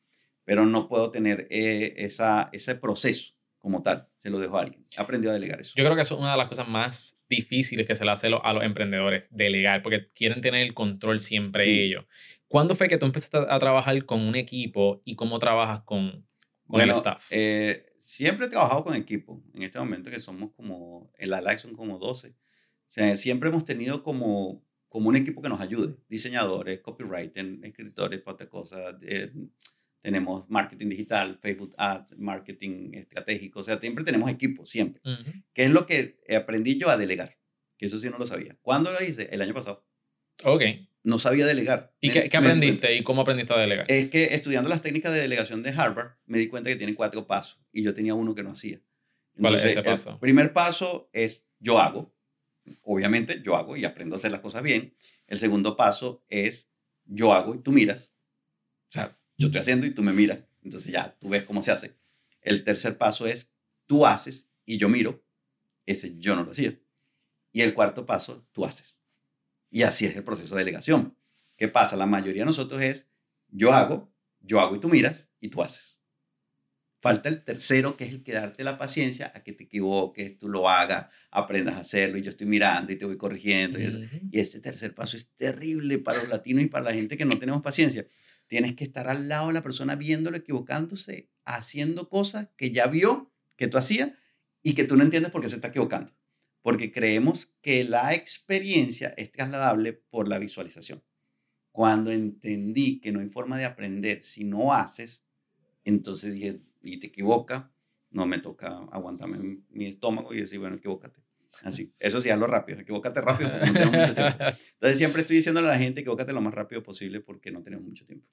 Pero 0.45 0.67
no 0.67 0.89
puedo 0.89 1.11
tener 1.11 1.47
eh, 1.51 1.95
esa, 1.97 2.51
ese 2.53 2.75
proceso 2.75 3.35
como 3.59 3.83
tal. 3.83 4.09
Se 4.19 4.31
lo 4.31 4.39
dejo 4.39 4.59
a 4.59 4.63
alguien. 4.63 4.87
He 4.97 5.01
aprendido 5.01 5.31
a 5.31 5.35
delegar 5.35 5.61
eso. 5.61 5.73
Yo 5.75 5.85
creo 5.85 5.97
que 5.97 6.03
eso 6.03 6.15
es 6.15 6.21
una 6.21 6.33
de 6.33 6.39
las 6.39 6.49
cosas 6.49 6.69
más 6.69 7.16
difíciles 7.29 7.87
que 7.87 7.95
se 7.95 8.05
le 8.05 8.11
hace 8.11 8.29
a 8.29 8.53
los 8.53 8.65
emprendedores, 8.65 9.29
delegar, 9.31 9.83
porque 9.83 10.07
quieren 10.15 10.41
tener 10.41 10.63
el 10.63 10.75
control 10.75 11.21
siempre 11.21 11.85
ellos. 11.85 12.05
¿Cuándo 12.49 12.75
fue 12.75 12.89
que 12.89 12.99
tú 12.99 13.07
empezaste 13.07 13.39
a, 13.39 13.59
trabajar 13.59 14.05
con 14.05 14.21
un 14.21 14.37
equipo 14.37 15.03
y 15.05 15.17
cómo 15.17 15.39
trabajas 15.39 15.83
con, 15.85 16.27
con 16.67 16.81
el 16.81 16.91
staff? 16.91 17.25
Eh, 17.31 17.93
siempre 17.99 18.47
he 18.47 18.49
trabajado 18.49 18.85
con 18.85 18.95
equipo. 18.95 19.43
En 19.55 19.63
este 19.63 19.79
momento 19.79 20.11
que 20.11 20.21
somos 20.21 20.53
como, 20.53 21.13
en 21.19 21.31
la 21.31 21.41
LAC 21.41 21.59
son 21.59 21.75
como 21.75 21.99
12. 21.99 22.29
O 22.29 22.35
sea, 22.89 23.17
siempre 23.17 23.49
hemos 23.49 23.65
tenido 23.65 24.03
como 24.03 24.65
como 24.97 25.11
un 25.11 25.17
equipo 25.17 25.43
que 25.43 25.51
nos 25.51 25.61
ayude, 25.61 25.95
diseñadores, 26.09 26.81
copywriters, 26.81 27.63
escritores, 27.65 28.23
para 28.23 28.49
cosas. 28.49 28.95
Eh, 29.03 29.31
tenemos 30.07 30.49
marketing 30.49 30.89
digital, 30.89 31.37
Facebook 31.43 31.75
Ads, 31.77 32.17
marketing 32.17 32.95
estratégico, 32.95 33.59
o 33.59 33.65
sea, 33.65 33.81
siempre 33.81 34.05
tenemos 34.05 34.31
equipo, 34.31 34.65
siempre. 34.65 35.03
¿Qué 35.53 35.65
es 35.65 35.71
lo 35.73 35.85
que 35.85 36.21
aprendí 36.33 36.79
yo 36.79 36.89
a 36.91 36.97
delegar? 36.97 37.37
Que 37.77 37.87
eso 37.87 37.99
sí 37.99 38.09
no 38.09 38.17
lo 38.17 38.25
sabía. 38.25 38.57
¿Cuándo 38.63 38.93
lo 38.93 39.03
hice? 39.03 39.29
El 39.33 39.43
año 39.43 39.53
pasado. 39.53 39.85
Ok. 40.45 40.63
No 41.03 41.19
sabía 41.19 41.45
delegar. 41.45 41.93
¿Y 42.01 42.11
qué, 42.11 42.31
aprendiste 42.37 42.95
y 42.95 43.03
cómo 43.03 43.23
aprendiste 43.23 43.53
a 43.53 43.59
delegar? 43.59 43.91
Es 43.91 44.09
que 44.09 44.37
estudiando 44.37 44.71
las 44.71 44.81
técnicas 44.81 45.13
de 45.13 45.19
delegación 45.19 45.65
de 45.65 45.71
Harvard, 45.71 46.13
me 46.25 46.39
di 46.39 46.47
cuenta 46.47 46.71
que 46.71 46.77
tienen 46.77 46.95
cuatro 46.95 47.27
pasos 47.27 47.59
y 47.73 47.83
yo 47.83 47.93
tenía 47.93 48.15
uno 48.15 48.33
que 48.37 48.45
no 48.45 48.53
hacía. 48.53 48.81
¿Cuál 49.37 49.57
es 49.57 49.65
ese 49.65 49.83
paso? 49.83 50.11
El 50.11 50.19
primer 50.21 50.53
paso 50.53 51.11
es 51.13 51.49
yo 51.59 51.81
hago, 51.81 52.15
obviamente 52.83 53.43
yo 53.43 53.57
hago 53.57 53.77
y 53.77 53.85
aprendo 53.85 54.15
a 54.15 54.19
hacer 54.19 54.31
las 54.31 54.41
cosas 54.41 54.63
bien. 54.63 54.95
El 55.27 55.41
segundo 55.41 55.77
paso 55.77 56.25
es 56.29 56.71
yo 57.07 57.33
hago 57.33 57.57
y 57.57 57.59
tú 57.59 57.73
miras. 57.73 58.15
O 58.89 58.93
sea, 58.93 59.19
yo 59.39 59.47
estoy 59.49 59.61
haciendo 59.61 59.87
y 59.87 59.91
tú 59.91 60.03
me 60.03 60.13
miras. 60.13 60.39
Entonces 60.63 60.93
ya 60.93 61.17
tú 61.19 61.29
ves 61.29 61.45
cómo 61.45 61.63
se 61.63 61.71
hace. 61.71 61.97
El 62.41 62.65
tercer 62.65 62.99
paso 62.99 63.27
es 63.27 63.51
tú 63.87 64.07
haces 64.07 64.51
y 64.65 64.79
yo 64.79 64.89
miro. 64.89 65.25
Ese 65.85 66.19
yo 66.19 66.35
no 66.35 66.45
lo 66.45 66.53
hacía. 66.53 66.79
Y 67.53 67.63
el 67.63 67.75
cuarto 67.75 68.05
paso, 68.05 68.47
tú 68.53 68.65
haces. 68.65 69.01
Y 69.71 69.83
así 69.83 70.07
es 70.07 70.17
el 70.17 70.25
proceso 70.25 70.55
de 70.55 70.61
delegación. 70.61 71.17
¿Qué 71.57 71.69
pasa? 71.69 71.97
La 71.97 72.07
mayoría 72.07 72.43
de 72.43 72.47
nosotros 72.47 72.83
es 72.83 73.09
yo 73.49 73.73
hago, 73.73 74.13
yo 74.41 74.61
hago 74.61 74.77
y 74.77 74.81
tú 74.81 74.89
miras 74.89 75.31
y 75.41 75.49
tú 75.49 75.63
haces. 75.63 76.01
Falta 77.01 77.29
el 77.29 77.45
tercero, 77.45 77.97
que 77.97 78.05
es 78.05 78.11
el 78.11 78.23
que 78.23 78.33
darte 78.33 78.65
la 78.65 78.77
paciencia 78.77 79.31
a 79.35 79.43
que 79.43 79.53
te 79.53 79.65
equivoques, 79.65 80.39
tú 80.39 80.49
lo 80.49 80.69
hagas, 80.69 81.07
aprendas 81.31 81.77
a 81.77 81.81
hacerlo 81.81 82.19
y 82.19 82.23
yo 82.23 82.31
estoy 82.31 82.47
mirando 82.47 82.93
y 82.93 82.97
te 82.97 83.05
voy 83.05 83.17
corrigiendo. 83.17 83.79
Y, 83.79 84.29
y 84.33 84.41
este 84.41 84.61
tercer 84.61 84.95
paso 84.95 85.17
es 85.17 85.29
terrible 85.37 85.99
para 85.99 86.19
los 86.19 86.29
latinos 86.29 86.65
y 86.65 86.67
para 86.67 86.87
la 86.87 86.93
gente 86.93 87.17
que 87.17 87.25
no 87.25 87.39
tenemos 87.39 87.63
paciencia. 87.63 88.07
Tienes 88.49 88.75
que 88.75 88.85
estar 88.85 89.09
al 89.09 89.29
lado 89.29 89.49
de 89.49 89.55
la 89.55 89.63
persona 89.63 89.97
viéndolo, 89.97 90.37
equivocándose, 90.37 91.31
haciendo 91.45 92.09
cosas 92.09 92.49
que 92.57 92.71
ya 92.71 92.87
vio 92.87 93.33
que 93.57 93.67
tú 93.67 93.79
hacías 93.79 94.13
y 94.63 94.75
que 94.75 94.85
tú 94.85 94.97
no 94.97 95.03
entiendes 95.03 95.33
por 95.33 95.41
qué 95.43 95.49
se 95.49 95.57
está 95.57 95.69
equivocando. 95.69 96.13
Porque 96.63 96.93
creemos 96.93 97.53
que 97.61 97.85
la 97.85 98.15
experiencia 98.15 99.15
es 99.17 99.33
trasladable 99.33 99.93
por 99.93 100.29
la 100.29 100.39
visualización. 100.39 101.03
Cuando 101.73 102.11
entendí 102.11 103.01
que 103.01 103.13
no 103.13 103.21
hay 103.21 103.29
forma 103.29 103.59
de 103.59 103.65
aprender 103.65 104.23
si 104.23 104.45
no 104.45 104.73
haces, 104.73 105.25
entonces 105.85 106.33
dije, 106.33 106.61
y 106.83 106.99
te 106.99 107.09
equivoca, 107.09 107.73
no 108.11 108.27
me 108.27 108.39
toca 108.39 108.69
aguantarme 108.91 109.63
mi 109.69 109.87
estómago 109.87 110.33
y 110.33 110.41
decir, 110.41 110.59
bueno, 110.59 110.77
equivócate. 110.77 111.26
Así, 111.63 111.93
eso 111.99 112.21
sí, 112.21 112.31
hazlo 112.31 112.47
rápido, 112.47 112.81
equivócate 112.81 113.21
rápido 113.21 113.51
porque 113.51 113.67
no 113.67 113.73
tenemos 113.73 113.97
mucho 113.97 114.15
tiempo. 114.15 114.37
Entonces 114.75 114.99
siempre 114.99 115.23
estoy 115.23 115.37
diciéndole 115.37 115.69
a 115.69 115.73
la 115.73 115.79
gente, 115.79 116.01
equivócate 116.01 116.33
lo 116.33 116.41
más 116.41 116.55
rápido 116.55 116.83
posible 116.83 117.21
porque 117.21 117.51
no 117.51 117.63
tenemos 117.63 117.87
mucho 117.87 118.05
tiempo. 118.07 118.27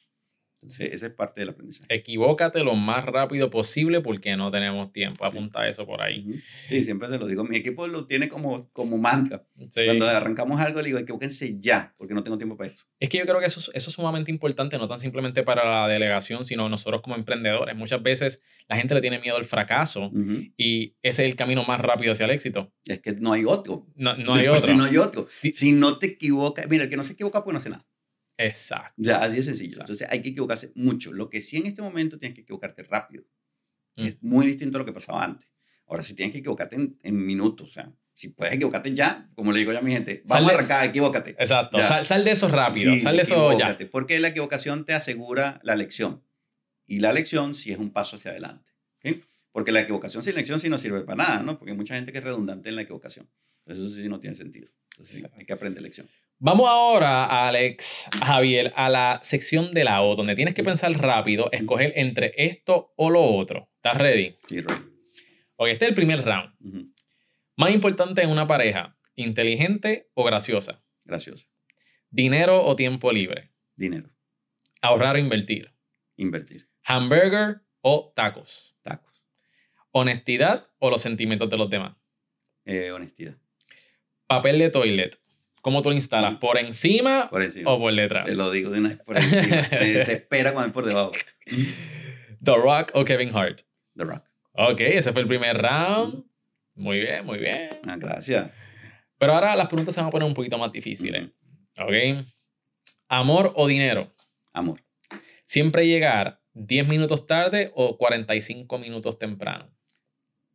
Entonces, 0.64 0.94
esa 0.94 1.08
es 1.08 1.14
parte 1.14 1.42
del 1.42 1.50
aprendizaje. 1.50 1.94
Equivócate 1.94 2.64
lo 2.64 2.76
más 2.76 3.04
rápido 3.04 3.50
posible 3.50 4.00
porque 4.00 4.38
no 4.38 4.50
tenemos 4.50 4.94
tiempo. 4.94 5.26
Apunta 5.26 5.68
eso 5.68 5.86
por 5.86 6.02
ahí. 6.02 6.42
Sí, 6.70 6.84
siempre 6.86 7.10
se 7.10 7.18
lo 7.18 7.28
digo. 7.28 7.44
Mi 7.44 7.58
equipo 7.58 7.86
lo 7.88 8.06
tiene 8.06 8.30
como, 8.30 8.70
como 8.72 8.98
marca. 8.98 9.44
Cuando 9.86 10.08
arrancamos 10.08 10.62
algo, 10.62 10.82
le 10.82 10.88
digo, 10.88 11.00
equivóquense 11.00 11.60
ya, 11.60 11.94
porque 11.98 12.14
no 12.14 12.24
tengo 12.24 12.38
tiempo 12.38 12.56
para 12.56 12.70
esto. 12.70 12.84
Es 12.98 13.10
que 13.10 13.18
yo 13.18 13.26
creo 13.26 13.40
que 13.40 13.48
eso, 13.48 13.60
eso 13.60 13.90
es 13.90 13.96
sumamente 13.96 14.32
importante, 14.32 14.78
no 14.78 14.88
tan 14.88 15.02
simplemente 15.02 15.44
para 15.44 15.70
la 15.70 15.88
delegación, 15.90 16.46
sino 16.46 16.70
nosotros 16.70 17.02
como 17.02 17.18
emprendedores. 17.18 17.76
Muchas 17.76 18.02
veces 18.02 18.42
la 18.70 18.78
gente 18.78 18.96
le 18.96 19.02
tiene 19.02 19.20
miedo 19.20 19.36
al 19.36 19.44
fracaso 19.44 20.12
y 20.56 20.96
ese 21.02 21.26
es 21.26 21.32
el 21.32 21.36
camino 21.36 21.66
más 21.66 21.82
rápido 21.82 22.14
hacia 22.14 22.24
el 22.24 22.32
éxito. 22.32 22.72
Es 22.86 23.02
que 23.02 23.12
no 23.12 23.34
hay 23.34 23.44
otro. 23.44 23.86
No, 23.96 24.16
no 24.16 24.36
hay 24.36 24.48
otro. 24.48 24.62
Si 24.62 24.76
no 24.76 24.86
hay 24.86 24.98
otro. 24.98 25.28
Si 25.42 25.74
no 25.74 26.00
te 26.00 26.08
equivocas, 26.08 26.70
mira, 26.70 26.86
el 26.86 26.90
que 26.90 26.96
no 26.96 27.04
se 27.04 27.14
equivoca, 27.14 27.44
pues 27.44 27.52
no 27.52 27.58
hace 27.58 27.70
nada. 27.70 27.86
Exacto. 28.46 28.94
Ya, 28.98 29.22
así 29.22 29.38
de 29.38 29.44
sencillo. 29.44 29.78
Entonces 29.80 30.08
hay 30.10 30.22
que 30.22 30.30
equivocarse 30.30 30.72
mucho. 30.76 31.14
Lo 31.14 31.30
que 31.30 31.42
sí 31.42 31.58
en 31.58 31.68
este 31.68 31.82
momento 31.82 32.20
tienes 32.20 32.36
que 32.36 32.42
equivocarte 32.42 32.84
rápido. 32.84 33.24
Es 33.96 34.22
muy 34.24 34.48
distinto 34.48 34.78
a 34.78 34.80
lo 34.80 34.86
que 34.86 34.94
pasaba 34.94 35.24
antes. 35.24 35.48
Ahora, 35.86 36.02
si 36.02 36.16
tienes 36.16 36.34
que 36.34 36.40
equivocarte 36.40 36.76
en, 36.76 37.26
minutos, 37.26 37.70
o 37.70 37.72
sea, 37.74 37.94
si 38.14 38.30
puedes 38.30 38.54
equivocarte 38.56 38.94
ya, 38.96 39.30
como 39.36 39.52
le 39.52 39.60
digo 39.60 39.72
yo 39.72 39.80
a 39.80 39.82
mi 39.82 39.92
gente, 39.92 40.24
vamos 40.26 40.52
a 40.52 40.56
arrancar, 40.56 40.86
equivócate. 40.88 41.32
Exacto, 41.32 41.78
sal, 42.04 42.24
de 42.24 42.32
eso 42.32 42.48
rápido, 42.48 42.98
sal 42.98 43.16
de 43.16 43.22
eso 43.22 43.58
ya. 43.58 43.78
Porque 43.92 44.20
la 44.20 44.30
equivocación 44.30 44.86
te 44.86 44.94
asegura 44.94 45.60
la 45.64 45.76
lección. 45.76 46.24
Y 46.86 47.00
la 47.00 47.14
lección 47.14 47.54
sí 47.56 47.72
es 47.72 47.78
un 47.78 47.92
paso 47.92 48.16
hacia 48.16 48.32
adelante. 48.32 48.72
¿okay? 48.98 49.24
Porque 49.52 49.72
la 49.72 49.82
equivocación 49.82 50.24
sin 50.24 50.36
lección 50.36 50.60
sí 50.60 50.70
no 50.70 50.78
sirve 50.78 51.02
para 51.02 51.24
nada, 51.24 51.44
¿no? 51.44 51.58
Porque 51.58 51.72
hay 51.72 51.78
mucha 51.78 51.96
gente 51.96 52.12
que 52.12 52.18
es 52.18 52.24
redundante 52.24 52.70
en 52.70 52.76
la 52.76 52.82
equivocación. 52.82 53.30
Eso 53.66 53.88
sí 53.90 54.10
no 54.10 54.20
tiene 54.20 54.36
sentido. 54.36 54.70
Entonces, 54.92 55.26
hay 55.38 55.46
que 55.46 55.54
aprender 55.54 55.82
lección. 55.82 56.08
Vamos 56.46 56.68
ahora, 56.68 57.48
Alex, 57.48 58.06
Javier, 58.22 58.74
a 58.76 58.90
la 58.90 59.20
sección 59.22 59.74
de 59.74 59.86
la 59.86 60.02
O, 60.02 60.18
donde 60.18 60.36
tienes 60.36 60.54
que 60.54 60.62
pensar 60.62 60.92
rápido, 60.92 61.50
escoger 61.54 61.94
entre 61.96 62.34
esto 62.36 62.92
o 62.98 63.10
lo 63.10 63.24
otro. 63.24 63.70
¿Estás 63.78 63.98
ready? 63.98 64.36
Sí, 64.46 64.60
ready. 64.60 64.84
Ok, 65.56 65.70
este 65.70 65.86
es 65.86 65.90
el 65.90 65.96
primer 65.96 66.26
round. 66.26 66.92
Más 67.56 67.72
importante 67.74 68.24
en 68.24 68.30
una 68.30 68.46
pareja, 68.46 68.98
inteligente 69.16 70.10
o 70.16 70.26
graciosa. 70.26 70.84
Graciosa. 71.06 71.48
Dinero 72.10 72.66
o 72.66 72.76
tiempo 72.76 73.14
libre. 73.14 73.54
Dinero. 73.78 74.10
Ahorrar 74.82 75.16
o 75.16 75.20
invertir. 75.20 75.74
Invertir. 76.18 76.68
Hamburger 76.84 77.62
o 77.80 78.12
tacos. 78.14 78.76
Tacos. 78.82 79.24
Honestidad 79.92 80.70
o 80.80 80.90
los 80.90 81.02
sentimientos 81.02 81.50
de 81.50 81.56
los 81.56 81.70
demás. 81.70 81.96
Eh, 82.66 82.92
honestidad. 82.92 83.38
Papel 84.28 84.60
de 84.60 84.70
toilet. 84.72 85.23
¿Cómo 85.64 85.82
tú 85.82 85.92
lo 85.92 85.96
instalas? 85.96 86.40
¿Por 86.40 86.58
encima, 86.58 87.30
por 87.30 87.42
encima, 87.42 87.72
o 87.72 87.80
por 87.80 87.96
detrás? 87.96 88.26
Te 88.26 88.36
lo 88.36 88.52
digo 88.52 88.70
de 88.70 88.80
una 88.80 88.90
vez 88.90 88.98
por 88.98 89.16
encima. 89.16 89.66
Me 89.72 89.94
desespera 89.94 90.52
cuando 90.52 90.68
es 90.68 90.74
por 90.74 90.86
debajo. 90.86 91.14
The 92.44 92.56
Rock 92.58 92.92
o 92.96 93.06
Kevin 93.06 93.34
Hart. 93.34 93.62
The 93.96 94.04
Rock. 94.04 94.26
Ok, 94.52 94.82
ese 94.82 95.14
fue 95.14 95.22
el 95.22 95.28
primer 95.30 95.58
round. 95.58 96.26
Muy 96.76 97.00
bien, 97.00 97.26
muy 97.26 97.40
bien. 97.40 97.70
Ah, 97.88 97.96
gracias. 97.98 98.52
Pero 99.18 99.36
ahora 99.36 99.56
las 99.56 99.68
preguntas 99.68 99.96
se 99.96 100.02
van 100.02 100.10
a 100.10 100.12
poner 100.12 100.28
un 100.28 100.34
poquito 100.34 100.58
más 100.58 100.70
difíciles. 100.70 101.30
Ok. 101.80 102.26
¿Amor 103.08 103.54
o 103.56 103.66
dinero? 103.66 104.14
Amor. 104.52 104.84
¿Siempre 105.46 105.88
llegar 105.88 106.42
10 106.56 106.90
minutos 106.90 107.26
tarde 107.26 107.72
o 107.74 107.98
45 107.98 108.80
minutos 108.80 109.18
temprano? 109.18 109.74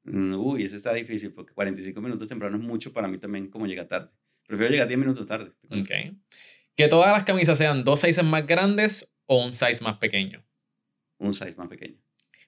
Mm, 0.04 0.34
uy, 0.34 0.64
ese 0.64 0.76
está 0.76 0.92
difícil 0.92 1.32
porque 1.32 1.54
45 1.54 1.98
minutos 2.02 2.28
temprano 2.28 2.58
es 2.58 2.62
mucho 2.62 2.92
para 2.92 3.08
mí 3.08 3.16
también 3.16 3.48
como 3.48 3.66
llega 3.66 3.88
tarde. 3.88 4.10
Prefiero 4.48 4.72
llegar 4.72 4.88
10 4.88 4.98
minutos 4.98 5.26
tarde. 5.26 5.52
Ok. 5.70 6.16
Que 6.74 6.88
todas 6.88 7.12
las 7.12 7.24
camisas 7.24 7.58
sean 7.58 7.84
dos 7.84 8.00
sizes 8.00 8.24
más 8.24 8.46
grandes 8.46 9.12
o 9.26 9.44
un 9.44 9.52
size 9.52 9.82
más 9.82 9.98
pequeño. 9.98 10.42
Un 11.18 11.34
size 11.34 11.54
más 11.56 11.68
pequeño. 11.68 11.96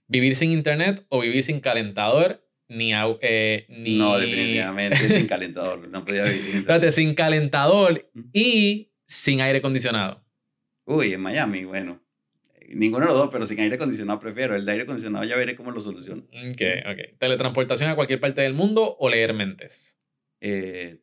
Vivir 0.09 0.35
sin 0.35 0.51
internet 0.51 1.05
o 1.11 1.21
vivir 1.21 1.43
sin 1.43 1.61
calentador 1.61 2.43
ni, 2.69 2.93
eh, 2.95 3.67
ni... 3.69 3.99
No, 3.99 4.19
definitivamente 4.19 4.97
sin 4.97 5.27
calentador. 5.27 5.87
No 5.89 6.05
podía 6.05 6.25
vivir 6.25 6.43
sin 6.43 6.57
Espérate, 6.61 6.91
sin 6.91 7.15
calentador 7.15 8.11
y 8.33 8.93
sin 9.07 9.43
aire 9.43 9.59
acondicionado. 9.59 10.25
Uy, 10.87 11.13
en 11.13 11.21
Miami, 11.21 11.65
bueno. 11.65 12.01
Ninguno 12.69 13.07
de 13.07 13.13
los 13.13 13.19
dos, 13.21 13.31
pero 13.31 13.45
sin 13.45 13.61
aire 13.61 13.75
acondicionado 13.75 14.21
prefiero. 14.21 14.57
El 14.57 14.65
de 14.65 14.73
aire 14.73 14.85
acondicionado 14.85 15.25
ya 15.27 15.37
veré 15.37 15.55
cómo 15.55 15.71
lo 15.71 15.83
soluciono. 15.83 16.23
Ok, 16.23 16.63
ok. 16.91 17.19
¿Teletransportación 17.19 17.91
a 17.91 17.95
cualquier 17.95 18.21
parte 18.21 18.41
del 18.41 18.55
mundo 18.55 18.97
o 18.99 19.09
leer 19.11 19.35
mentes? 19.35 19.99
Eh, 20.41 21.01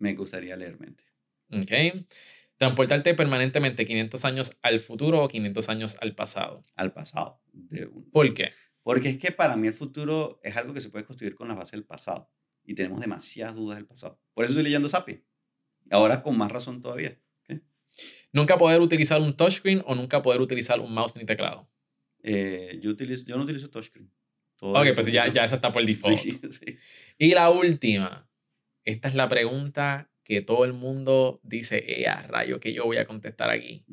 me 0.00 0.14
gustaría 0.14 0.56
leer 0.56 0.80
mente. 0.80 1.04
Ok. 1.52 2.04
Transportarte 2.56 3.14
permanentemente 3.14 3.86
500 3.86 4.24
años 4.24 4.52
al 4.60 4.80
futuro 4.80 5.22
o 5.22 5.28
500 5.28 5.68
años 5.68 5.96
al 6.00 6.14
pasado. 6.14 6.62
Al 6.74 6.92
pasado. 6.92 7.40
¿Por 8.12 8.34
qué? 8.34 8.50
Porque 8.82 9.10
es 9.10 9.18
que 9.18 9.30
para 9.30 9.56
mí 9.56 9.66
el 9.68 9.74
futuro 9.74 10.40
es 10.42 10.56
algo 10.56 10.74
que 10.74 10.80
se 10.80 10.90
puede 10.90 11.04
construir 11.04 11.34
con 11.34 11.48
la 11.48 11.54
base 11.54 11.76
del 11.76 11.84
pasado. 11.84 12.30
Y 12.64 12.74
tenemos 12.74 13.00
demasiadas 13.00 13.54
dudas 13.54 13.76
del 13.76 13.86
pasado. 13.86 14.20
Por 14.34 14.44
eso 14.44 14.52
estoy 14.52 14.64
leyendo 14.64 14.88
Sapi. 14.88 15.22
Ahora 15.90 16.22
con 16.22 16.36
más 16.36 16.50
razón 16.50 16.80
todavía. 16.80 17.18
Nunca 18.32 18.56
poder 18.58 18.80
utilizar 18.80 19.20
un 19.20 19.36
touchscreen 19.36 19.82
o 19.86 19.94
nunca 19.94 20.22
poder 20.22 20.40
utilizar 20.40 20.80
un 20.80 20.92
mouse 20.92 21.16
ni 21.16 21.24
teclado. 21.24 21.68
Eh, 22.22 22.78
yo, 22.80 22.90
utilizo, 22.90 23.24
yo 23.24 23.36
no 23.36 23.44
utilizo 23.44 23.70
touchscreen. 23.70 24.10
ok, 24.60 24.88
pues 24.94 25.06
ya, 25.08 25.32
ya 25.32 25.44
esa 25.44 25.56
está 25.56 25.72
por 25.72 25.84
default. 25.86 26.18
Sí, 26.18 26.30
sí. 26.30 26.78
Y 27.18 27.34
la 27.34 27.50
última. 27.50 28.29
Esta 28.84 29.08
es 29.08 29.14
la 29.14 29.28
pregunta 29.28 30.10
que 30.24 30.42
todo 30.42 30.64
el 30.64 30.72
mundo 30.72 31.40
dice, 31.42 31.84
eh, 31.86 32.06
a 32.06 32.22
rayo, 32.22 32.60
que 32.60 32.72
yo 32.72 32.84
voy 32.84 32.98
a 32.98 33.06
contestar 33.06 33.50
aquí. 33.50 33.84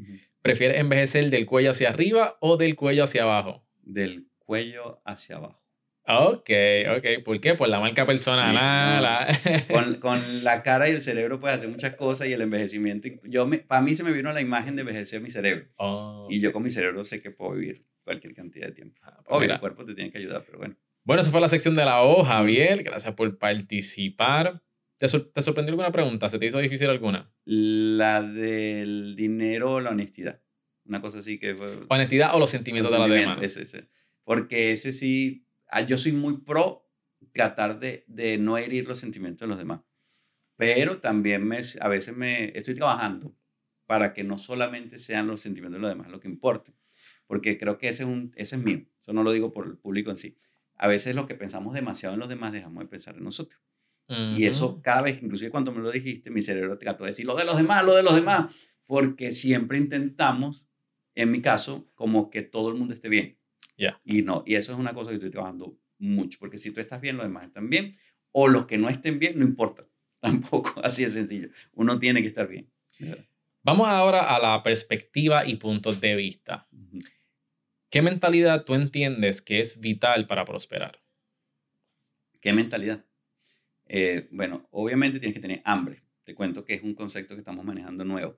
¿Prefieres 0.41 0.77
envejecer 0.77 1.29
del 1.29 1.45
cuello 1.45 1.71
hacia 1.71 1.89
arriba 1.89 2.37
o 2.41 2.57
del 2.57 2.75
cuello 2.75 3.03
hacia 3.03 3.23
abajo? 3.23 3.65
Del 3.81 4.27
cuello 4.37 5.01
hacia 5.03 5.37
abajo. 5.37 5.67
Ok, 6.09 6.49
ok. 6.95 7.23
¿Por 7.25 7.41
qué? 7.41 7.55
Por 7.55 7.67
la 7.67 7.81
marca 7.81 8.05
personal. 8.05 9.27
con, 9.71 9.95
con, 9.95 10.43
la 10.43 10.63
cara 10.63 10.87
y 10.87 10.93
el 10.93 11.01
cerebro 11.01 11.39
puedes 11.41 11.57
hacer 11.57 11.69
muchas 11.69 11.95
cosas 11.95 12.29
y 12.29 12.33
el 12.33 12.41
envejecimiento. 12.41 13.09
Yo 13.23 13.45
me, 13.45 13.57
para 13.57 13.81
mí 13.81 13.93
se 13.93 14.05
me 14.05 14.13
vino 14.13 14.31
la 14.31 14.39
imagen 14.39 14.77
de 14.77 14.81
envejecer 14.81 15.21
mi 15.21 15.31
cerebro. 15.31 15.65
Oh. 15.75 16.27
Y 16.29 16.39
yo 16.39 16.53
con 16.53 16.63
mi 16.63 16.71
cerebro 16.71 17.03
sé 17.03 17.21
que 17.21 17.31
puedo 17.31 17.51
vivir 17.51 17.85
cualquier 18.05 18.33
cantidad 18.33 18.67
de 18.67 18.73
tiempo. 18.73 19.01
Ah, 19.03 19.19
pues 19.25 19.37
Obvio, 19.37 19.53
el 19.53 19.59
cuerpo 19.59 19.85
te 19.85 19.95
tiene 19.95 20.09
que 20.09 20.19
ayudar, 20.19 20.43
pero 20.45 20.59
bueno. 20.59 20.77
Bueno, 21.03 21.21
esa 21.21 21.31
fue 21.31 21.41
la 21.41 21.49
sección 21.49 21.75
de 21.75 21.83
la 21.83 22.01
O, 22.03 22.23
Javier. 22.23 22.83
Gracias 22.83 23.13
por 23.13 23.37
participar. 23.37 24.61
¿Te, 24.97 25.07
sorprendió 25.07 25.71
alguna 25.71 25.91
pregunta? 25.91 26.29
¿Se 26.29 26.39
te 26.39 26.47
hizo 26.47 26.57
difícil 26.57 26.89
alguna? 26.89 27.31
La 27.45 28.23
del 28.23 29.15
dinero 29.15 29.73
o 29.73 29.79
la 29.79 29.91
honestidad. 29.91 30.41
Una 30.85 31.01
cosa 31.01 31.19
así 31.19 31.39
que... 31.39 31.55
honestidad 31.89 32.35
o 32.35 32.39
los 32.39 32.49
sentimientos 32.49 32.91
de 32.91 32.99
la 32.99 33.07
demás. 33.07 33.39
Ese, 33.41 33.63
ese. 33.63 33.89
Porque 34.23 34.71
ese 34.71 34.93
sí, 34.93 35.45
ah, 35.67 35.81
yo 35.81 35.97
soy 35.97 36.13
muy 36.13 36.37
pro 36.37 36.89
tratar 37.31 37.79
de, 37.79 38.03
de 38.07 38.37
no 38.37 38.57
herir 38.57 38.87
los 38.87 38.99
sentimientos 38.99 39.41
de 39.41 39.47
los 39.47 39.57
demás. 39.57 39.81
Pero 40.55 40.97
también 40.97 41.47
me, 41.47 41.59
a 41.79 41.87
veces 41.87 42.17
me 42.17 42.57
estoy 42.57 42.73
trabajando 42.73 43.35
para 43.85 44.13
que 44.13 44.23
no 44.23 44.37
solamente 44.37 44.97
sean 44.97 45.27
los 45.27 45.41
sentimientos 45.41 45.79
de 45.79 45.81
los 45.81 45.89
demás 45.89 46.09
lo 46.09 46.19
que 46.19 46.27
importe. 46.27 46.73
Porque 47.27 47.57
creo 47.59 47.77
que 47.77 47.89
ese 47.89 48.03
es, 48.03 48.09
un, 48.09 48.33
ese 48.35 48.55
es 48.55 48.61
mío. 48.61 48.85
Eso 48.99 49.13
no 49.13 49.23
lo 49.23 49.31
digo 49.31 49.53
por 49.53 49.67
el 49.67 49.77
público 49.77 50.09
en 50.09 50.17
sí. 50.17 50.37
A 50.75 50.87
veces 50.87 51.15
lo 51.15 51.27
que 51.27 51.35
pensamos 51.35 51.73
demasiado 51.73 52.15
en 52.15 52.19
los 52.19 52.29
demás 52.29 52.51
dejamos 52.51 52.83
de 52.83 52.89
pensar 52.89 53.15
en 53.15 53.23
nosotros. 53.23 53.61
Y 54.09 54.45
eso 54.45 54.81
cada 54.81 55.01
vez, 55.01 55.21
inclusive 55.21 55.51
cuando 55.51 55.71
me 55.71 55.81
lo 55.81 55.91
dijiste, 55.91 56.29
mi 56.29 56.41
cerebro 56.41 56.77
trató 56.77 57.03
de 57.03 57.09
decir 57.09 57.25
lo 57.25 57.35
de 57.35 57.43
los 57.43 57.57
demás, 57.57 57.83
lo 57.83 57.93
de 57.93 58.03
los 58.03 58.15
demás, 58.15 58.53
porque 58.85 59.33
siempre 59.33 59.77
intentamos, 59.77 60.65
en 61.13 61.31
mi 61.31 61.41
caso, 61.41 61.89
como 61.93 62.29
que 62.29 62.41
todo 62.41 62.69
el 62.69 62.75
mundo 62.75 62.93
esté 62.93 63.09
bien. 63.09 63.37
ya 63.77 63.99
Y 64.05 64.21
no, 64.21 64.43
y 64.45 64.55
eso 64.55 64.71
es 64.71 64.77
una 64.77 64.93
cosa 64.93 65.09
que 65.09 65.15
estoy 65.15 65.31
trabajando 65.31 65.77
mucho, 65.99 66.39
porque 66.39 66.57
si 66.57 66.71
tú 66.71 66.79
estás 66.79 67.01
bien, 67.01 67.17
los 67.17 67.25
demás 67.25 67.45
están 67.47 67.69
bien, 67.69 67.97
o 68.31 68.47
los 68.47 68.65
que 68.65 68.77
no 68.77 68.87
estén 68.87 69.19
bien, 69.19 69.37
no 69.39 69.45
importa. 69.45 69.85
Tampoco, 70.21 70.79
así 70.83 71.03
de 71.03 71.09
sencillo. 71.09 71.49
Uno 71.73 71.99
tiene 71.99 72.21
que 72.21 72.27
estar 72.27 72.47
bien. 72.47 72.71
Vamos 73.61 73.87
ahora 73.87 74.33
a 74.33 74.39
la 74.39 74.63
perspectiva 74.63 75.45
y 75.45 75.57
puntos 75.57 75.99
de 75.99 76.15
vista. 76.15 76.67
¿Qué 77.89 78.01
mentalidad 78.01 78.63
tú 78.63 78.73
entiendes 78.73 79.41
que 79.41 79.59
es 79.59 79.79
vital 79.79 80.27
para 80.27 80.45
prosperar? 80.45 81.01
¿Qué 82.41 82.53
mentalidad? 82.53 83.06
Eh, 83.87 84.27
bueno, 84.31 84.67
obviamente 84.71 85.19
tienes 85.19 85.35
que 85.35 85.41
tener 85.41 85.61
hambre. 85.65 86.03
Te 86.23 86.35
cuento 86.35 86.65
que 86.65 86.73
es 86.73 86.83
un 86.83 86.93
concepto 86.93 87.35
que 87.35 87.41
estamos 87.41 87.63
manejando 87.63 88.03
nuevo. 88.03 88.37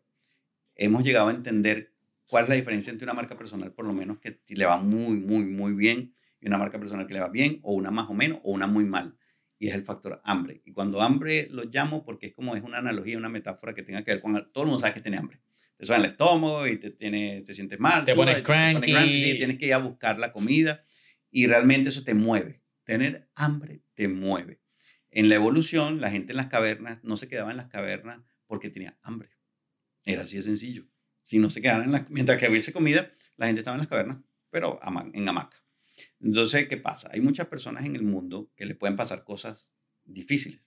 Hemos 0.75 1.03
llegado 1.03 1.29
a 1.29 1.31
entender 1.31 1.93
cuál 2.27 2.43
es 2.43 2.49
la 2.49 2.55
diferencia 2.55 2.91
entre 2.91 3.05
una 3.05 3.13
marca 3.13 3.35
personal, 3.37 3.73
por 3.73 3.85
lo 3.85 3.93
menos 3.93 4.19
que 4.19 4.39
le 4.47 4.65
va 4.65 4.77
muy, 4.77 5.19
muy, 5.19 5.43
muy 5.43 5.73
bien, 5.73 6.13
y 6.39 6.47
una 6.47 6.57
marca 6.57 6.79
personal 6.79 7.07
que 7.07 7.13
le 7.13 7.19
va 7.19 7.29
bien, 7.29 7.59
o 7.63 7.73
una 7.73 7.91
más 7.91 8.09
o 8.09 8.13
menos, 8.13 8.39
o 8.43 8.51
una 8.51 8.67
muy 8.67 8.85
mal. 8.85 9.17
Y 9.57 9.67
es 9.67 9.75
el 9.75 9.83
factor 9.83 10.21
hambre. 10.23 10.61
Y 10.63 10.71
cuando 10.71 11.01
hambre 11.01 11.47
lo 11.51 11.63
llamo 11.63 12.05
porque 12.05 12.27
es 12.27 12.33
como 12.33 12.55
es 12.55 12.63
una 12.63 12.77
analogía, 12.77 13.17
una 13.17 13.27
metáfora 13.27 13.73
que 13.73 13.83
tenga 13.83 14.03
que 14.03 14.11
ver 14.11 14.21
con... 14.21 14.33
Todo 14.53 14.63
el 14.63 14.69
mundo 14.69 14.79
sabe 14.79 14.93
que 14.93 15.01
tiene 15.01 15.17
hambre. 15.17 15.41
Te 15.75 15.85
suena 15.85 16.05
el 16.05 16.11
estómago 16.11 16.67
y 16.67 16.77
te, 16.77 16.91
tiene, 16.91 17.41
te 17.41 17.53
sientes 17.53 17.79
mal. 17.79 18.05
Te 18.05 18.15
pones 18.15 18.41
cranky. 18.41 19.19
sí, 19.19 19.37
tienes 19.37 19.57
que 19.57 19.65
ir 19.65 19.73
a 19.73 19.77
buscar 19.77 20.19
la 20.19 20.31
comida 20.31 20.83
y 21.31 21.47
realmente 21.47 21.89
eso 21.89 22.03
te 22.03 22.13
mueve. 22.13 22.61
Tener 22.83 23.27
hambre 23.35 23.81
te 23.95 24.07
mueve. 24.07 24.59
En 25.11 25.29
la 25.29 25.35
evolución, 25.35 26.01
la 26.01 26.11
gente 26.11 26.33
en 26.33 26.37
las 26.37 26.47
cavernas 26.47 26.99
no 27.03 27.17
se 27.17 27.27
quedaba 27.27 27.51
en 27.51 27.57
las 27.57 27.67
cavernas 27.67 28.21
porque 28.45 28.69
tenía 28.69 28.97
hambre. 29.01 29.29
Era 30.05 30.23
así 30.23 30.37
de 30.37 30.43
sencillo. 30.43 30.87
Si 31.23 31.39
no 31.39 31.49
se 31.49 31.61
quedaban 31.61 31.85
en 31.85 31.91
las, 31.91 32.09
mientras 32.09 32.39
que 32.39 32.49
hubiese 32.49 32.73
comida, 32.73 33.11
la 33.37 33.47
gente 33.47 33.59
estaba 33.59 33.75
en 33.75 33.79
las 33.79 33.87
cavernas, 33.87 34.17
pero 34.49 34.79
en 35.13 35.29
hamaca. 35.29 35.63
Entonces, 36.19 36.67
¿qué 36.67 36.77
pasa? 36.77 37.09
Hay 37.11 37.21
muchas 37.21 37.47
personas 37.47 37.85
en 37.85 37.95
el 37.95 38.03
mundo 38.03 38.51
que 38.55 38.65
le 38.65 38.75
pueden 38.75 38.95
pasar 38.95 39.23
cosas 39.23 39.73
difíciles. 40.05 40.61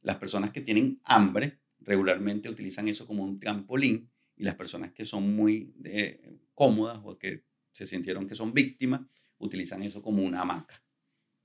Las 0.00 0.16
personas 0.16 0.50
que 0.50 0.60
tienen 0.60 1.00
hambre 1.04 1.60
regularmente 1.80 2.48
utilizan 2.48 2.88
eso 2.88 3.06
como 3.06 3.24
un 3.24 3.40
trampolín 3.40 4.10
y 4.36 4.44
las 4.44 4.54
personas 4.54 4.92
que 4.92 5.04
son 5.04 5.34
muy 5.34 5.74
eh, 5.84 6.38
cómodas 6.54 7.00
o 7.02 7.18
que 7.18 7.44
se 7.72 7.86
sintieron 7.86 8.26
que 8.26 8.34
son 8.34 8.52
víctimas 8.52 9.00
utilizan 9.38 9.82
eso 9.82 10.02
como 10.02 10.22
una 10.22 10.42
hamaca. 10.42 10.82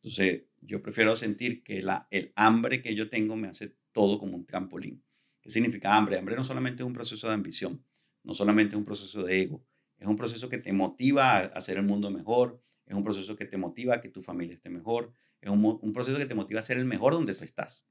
Entonces, 0.02 0.44
yo 0.66 0.82
prefiero 0.82 1.16
sentir 1.16 1.64
que 1.64 1.84
el 2.10 2.32
hambre 2.36 2.82
que 2.82 2.96
yo 2.96 3.10
tengo 3.10 3.36
me 3.36 3.48
hace 3.48 3.76
todo 3.92 4.20
como 4.20 4.36
un 4.36 4.46
trampolín. 4.46 5.04
¿Qué 5.42 5.50
significa 5.50 5.96
hambre? 5.96 6.18
Hambre 6.18 6.36
no 6.36 6.44
solamente 6.44 6.84
es 6.84 6.88
un 6.88 6.94
proceso 6.94 7.28
de 7.28 7.34
ambición, 7.34 7.86
no 8.24 8.34
solamente 8.34 8.76
es 8.76 8.78
un 8.78 8.86
proceso 8.86 9.24
de 9.24 9.42
ego, 9.42 9.66
es 9.98 10.08
un 10.08 10.16
proceso 10.16 10.50
que 10.50 10.58
te 10.58 10.74
motiva 10.74 11.36
a 11.36 11.38
hacer 11.46 11.78
el 11.78 11.84
mundo 11.84 12.10
mejor, 12.10 12.62
es 12.86 12.96
un 12.96 13.04
proceso 13.04 13.36
que 13.36 13.46
te 13.46 13.58
motiva 13.58 13.96
a 13.96 14.02
que 14.02 14.10
tu 14.10 14.22
familia 14.22 14.56
esté 14.56 14.70
mejor, 14.70 15.12
es 15.42 15.50
un, 15.50 15.80
un 15.82 15.94
proceso 15.94 16.18
que 16.18 16.26
te 16.26 16.36
motiva 16.36 16.60
a 16.60 16.64
ser 16.64 16.78
el 16.78 16.86
mejor 16.86 17.14
donde 17.14 17.36
tú 17.36 17.44
estás. 17.44 17.86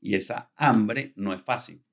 Y 0.00 0.14
esa 0.14 0.52
hambre 0.54 1.12
no 1.16 1.32
es 1.32 1.42
fácil, 1.42 1.84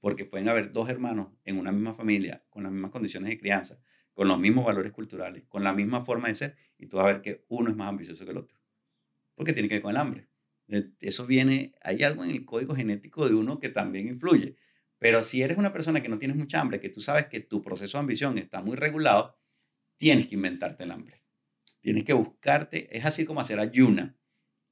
porque 0.00 0.24
pueden 0.24 0.48
haber 0.48 0.72
dos 0.72 0.88
hermanos 0.88 1.28
en 1.44 1.58
una 1.58 1.72
misma 1.72 1.94
familia, 1.94 2.44
con 2.50 2.62
las 2.62 2.72
mismas 2.72 2.90
condiciones 2.90 3.30
de 3.30 3.38
crianza, 3.38 3.80
con 4.12 4.28
los 4.28 4.38
mismos 4.38 4.64
valores 4.64 4.92
culturales, 4.92 5.44
con 5.48 5.64
la 5.64 5.72
misma 5.72 6.00
forma 6.00 6.28
de 6.28 6.34
ser, 6.34 6.56
y 6.76 6.86
tú 6.86 6.96
vas 6.96 7.04
a 7.04 7.12
ver 7.12 7.22
que 7.22 7.44
uno 7.48 7.70
es 7.70 7.76
más 7.76 7.88
ambicioso 7.88 8.24
que 8.24 8.32
el 8.32 8.38
otro, 8.38 8.57
porque 9.38 9.52
tiene 9.52 9.68
que 9.68 9.76
ver 9.76 9.82
con 9.82 9.92
el 9.92 9.96
hambre. 9.96 10.28
Eh, 10.66 10.90
eso 11.00 11.26
viene, 11.26 11.72
hay 11.80 12.02
algo 12.02 12.24
en 12.24 12.30
el 12.30 12.44
código 12.44 12.74
genético 12.74 13.26
de 13.26 13.36
uno 13.36 13.60
que 13.60 13.68
también 13.68 14.08
influye. 14.08 14.56
Pero 14.98 15.22
si 15.22 15.42
eres 15.42 15.56
una 15.56 15.72
persona 15.72 16.02
que 16.02 16.08
no 16.08 16.18
tienes 16.18 16.36
mucha 16.36 16.60
hambre, 16.60 16.80
que 16.80 16.88
tú 16.88 17.00
sabes 17.00 17.26
que 17.26 17.38
tu 17.38 17.62
proceso 17.62 17.96
de 17.96 18.00
ambición 18.00 18.36
está 18.36 18.60
muy 18.60 18.76
regulado, 18.76 19.38
tienes 19.96 20.26
que 20.26 20.34
inventarte 20.34 20.82
el 20.82 20.90
hambre. 20.90 21.22
Tienes 21.80 22.02
que 22.04 22.12
buscarte, 22.14 22.94
es 22.94 23.06
así 23.06 23.24
como 23.24 23.40
hacer 23.40 23.60
ayuna. 23.60 24.18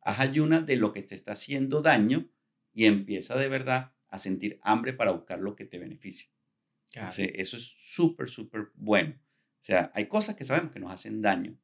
Haz 0.00 0.18
ayuna 0.18 0.60
de 0.60 0.76
lo 0.76 0.90
que 0.90 1.02
te 1.02 1.14
está 1.14 1.32
haciendo 1.32 1.80
daño 1.80 2.28
y 2.72 2.86
empieza 2.86 3.36
de 3.38 3.48
verdad 3.48 3.94
a 4.08 4.18
sentir 4.18 4.58
hambre 4.62 4.92
para 4.92 5.12
buscar 5.12 5.38
lo 5.38 5.54
que 5.54 5.64
te 5.64 5.78
beneficie. 5.78 6.30
eso 6.92 7.56
es 7.56 7.74
súper, 7.78 8.28
súper 8.28 8.72
bueno. 8.74 9.14
O 9.14 9.64
sea, 9.66 9.92
hay 9.94 10.06
cosas 10.06 10.34
que 10.34 10.44
sabemos 10.44 10.72
que 10.72 10.80
nos 10.80 10.92
hacen 10.92 11.22
daño. 11.22 11.56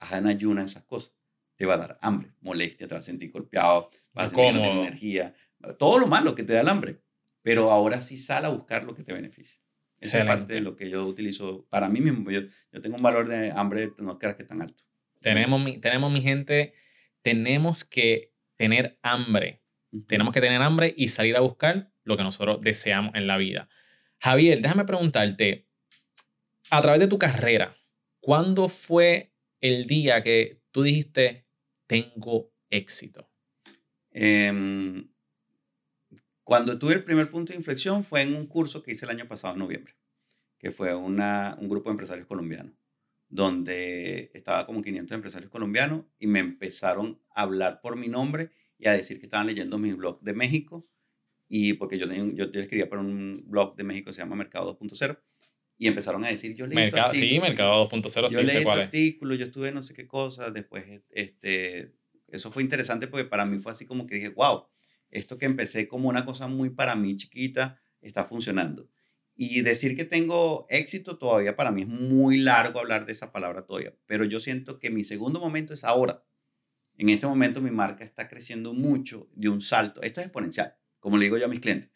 Haz 0.00 0.14
en 0.14 0.26
ayuna 0.26 0.64
esas 0.64 0.82
cosas 0.82 1.12
te 1.60 1.66
va 1.66 1.74
a 1.74 1.76
dar 1.76 1.98
hambre, 2.00 2.30
molestia, 2.40 2.88
te 2.88 2.94
vas 2.94 3.04
a 3.04 3.06
sentir 3.06 3.30
golpeado, 3.30 3.90
vas 4.14 4.32
a 4.32 4.34
sentir 4.34 4.62
energía, 4.62 5.34
todo 5.78 5.98
lo 5.98 6.06
malo 6.06 6.34
que 6.34 6.42
te 6.42 6.54
da 6.54 6.62
el 6.62 6.68
hambre. 6.68 7.02
Pero 7.42 7.70
ahora 7.70 8.00
sí 8.00 8.16
sal 8.16 8.46
a 8.46 8.48
buscar 8.48 8.84
lo 8.84 8.94
que 8.94 9.02
te 9.02 9.12
beneficia. 9.12 9.60
Esa 10.00 10.20
es 10.20 10.24
parte 10.24 10.54
de 10.54 10.62
lo 10.62 10.74
que 10.74 10.88
yo 10.88 11.04
utilizo 11.04 11.66
para 11.68 11.90
mí 11.90 12.00
mismo. 12.00 12.30
Yo, 12.30 12.40
yo 12.72 12.80
tengo 12.80 12.96
un 12.96 13.02
valor 13.02 13.28
de 13.28 13.52
hambre, 13.54 13.90
no 13.98 14.18
creas 14.18 14.36
que 14.36 14.44
tan 14.44 14.62
alto. 14.62 14.82
Tenemos, 15.20 15.62
mi, 15.62 15.76
tenemos, 15.76 16.10
mi 16.10 16.22
gente, 16.22 16.72
tenemos 17.20 17.84
que 17.84 18.32
tener 18.56 18.98
hambre. 19.02 19.62
Tenemos 20.06 20.32
que 20.32 20.40
tener 20.40 20.62
hambre 20.62 20.94
y 20.96 21.08
salir 21.08 21.36
a 21.36 21.40
buscar 21.40 21.92
lo 22.04 22.16
que 22.16 22.22
nosotros 22.22 22.62
deseamos 22.62 23.14
en 23.14 23.26
la 23.26 23.36
vida. 23.36 23.68
Javier, 24.18 24.62
déjame 24.62 24.86
preguntarte, 24.86 25.68
a 26.70 26.80
través 26.80 27.00
de 27.00 27.08
tu 27.08 27.18
carrera, 27.18 27.76
¿cuándo 28.20 28.70
fue 28.70 29.34
el 29.60 29.86
día 29.86 30.22
que 30.22 30.62
tú 30.70 30.82
dijiste, 30.82 31.49
tengo 31.90 32.52
éxito? 32.70 33.28
Em, 34.12 35.08
cuando 36.44 36.78
tuve 36.78 36.94
el 36.94 37.02
primer 37.02 37.28
punto 37.28 37.52
de 37.52 37.58
inflexión 37.58 38.04
fue 38.04 38.22
en 38.22 38.36
un 38.36 38.46
curso 38.46 38.80
que 38.80 38.92
hice 38.92 39.06
el 39.06 39.10
año 39.10 39.26
pasado, 39.26 39.54
en 39.54 39.58
noviembre, 39.58 39.96
que 40.56 40.70
fue 40.70 40.94
una, 40.94 41.56
un 41.60 41.68
grupo 41.68 41.88
de 41.88 41.94
empresarios 41.94 42.28
colombianos, 42.28 42.74
donde 43.28 44.30
estaba 44.34 44.66
como 44.66 44.82
500 44.82 45.16
empresarios 45.16 45.50
colombianos 45.50 46.04
y 46.20 46.28
me 46.28 46.38
empezaron 46.38 47.20
a 47.34 47.42
hablar 47.42 47.80
por 47.80 47.96
mi 47.96 48.06
nombre 48.06 48.52
y 48.78 48.86
a 48.86 48.92
decir 48.92 49.18
que 49.18 49.26
estaban 49.26 49.48
leyendo 49.48 49.76
mi 49.76 49.92
blog 49.92 50.20
de 50.20 50.32
México, 50.32 50.88
y 51.48 51.72
porque 51.72 51.98
yo, 51.98 52.06
yo, 52.06 52.52
yo 52.52 52.60
escribía 52.60 52.88
para 52.88 53.02
un 53.02 53.42
blog 53.48 53.74
de 53.74 53.82
México 53.82 54.10
que 54.10 54.14
se 54.14 54.20
llama 54.20 54.36
Mercado 54.36 54.78
2.0, 54.78 55.18
y 55.80 55.86
empezaron 55.86 56.22
a 56.26 56.28
decir, 56.28 56.54
yo 56.54 56.66
leí 56.66 56.76
Mercado, 56.76 57.14
Sí, 57.14 57.40
Mercado 57.40 57.88
2.0, 57.88 58.28
Yo 58.28 58.42
leí 58.42 58.62
tu 58.62 58.70
artículo, 58.70 59.34
yo 59.34 59.46
estuve 59.46 59.72
no 59.72 59.82
sé 59.82 59.94
qué 59.94 60.06
cosa, 60.06 60.50
después, 60.50 60.84
este, 61.08 61.94
eso 62.28 62.50
fue 62.50 62.62
interesante 62.62 63.08
porque 63.08 63.24
para 63.24 63.46
mí 63.46 63.58
fue 63.60 63.72
así 63.72 63.86
como 63.86 64.06
que 64.06 64.16
dije, 64.16 64.28
wow, 64.28 64.66
esto 65.10 65.38
que 65.38 65.46
empecé 65.46 65.88
como 65.88 66.10
una 66.10 66.26
cosa 66.26 66.48
muy 66.48 66.68
para 66.68 66.96
mí 66.96 67.16
chiquita, 67.16 67.80
está 68.02 68.24
funcionando. 68.24 68.90
Y 69.34 69.62
decir 69.62 69.96
que 69.96 70.04
tengo 70.04 70.66
éxito 70.68 71.16
todavía 71.16 71.56
para 71.56 71.70
mí 71.70 71.80
es 71.80 71.88
muy 71.88 72.36
largo 72.36 72.78
hablar 72.78 73.06
de 73.06 73.12
esa 73.12 73.32
palabra 73.32 73.64
todavía, 73.64 73.94
pero 74.04 74.26
yo 74.26 74.38
siento 74.38 74.78
que 74.78 74.90
mi 74.90 75.02
segundo 75.02 75.40
momento 75.40 75.72
es 75.72 75.82
ahora. 75.82 76.22
En 76.98 77.08
este 77.08 77.26
momento 77.26 77.62
mi 77.62 77.70
marca 77.70 78.04
está 78.04 78.28
creciendo 78.28 78.74
mucho 78.74 79.30
de 79.32 79.48
un 79.48 79.62
salto. 79.62 80.02
Esto 80.02 80.20
es 80.20 80.26
exponencial, 80.26 80.76
como 80.98 81.16
le 81.16 81.24
digo 81.24 81.38
yo 81.38 81.46
a 81.46 81.48
mis 81.48 81.60
clientes. 81.60 81.90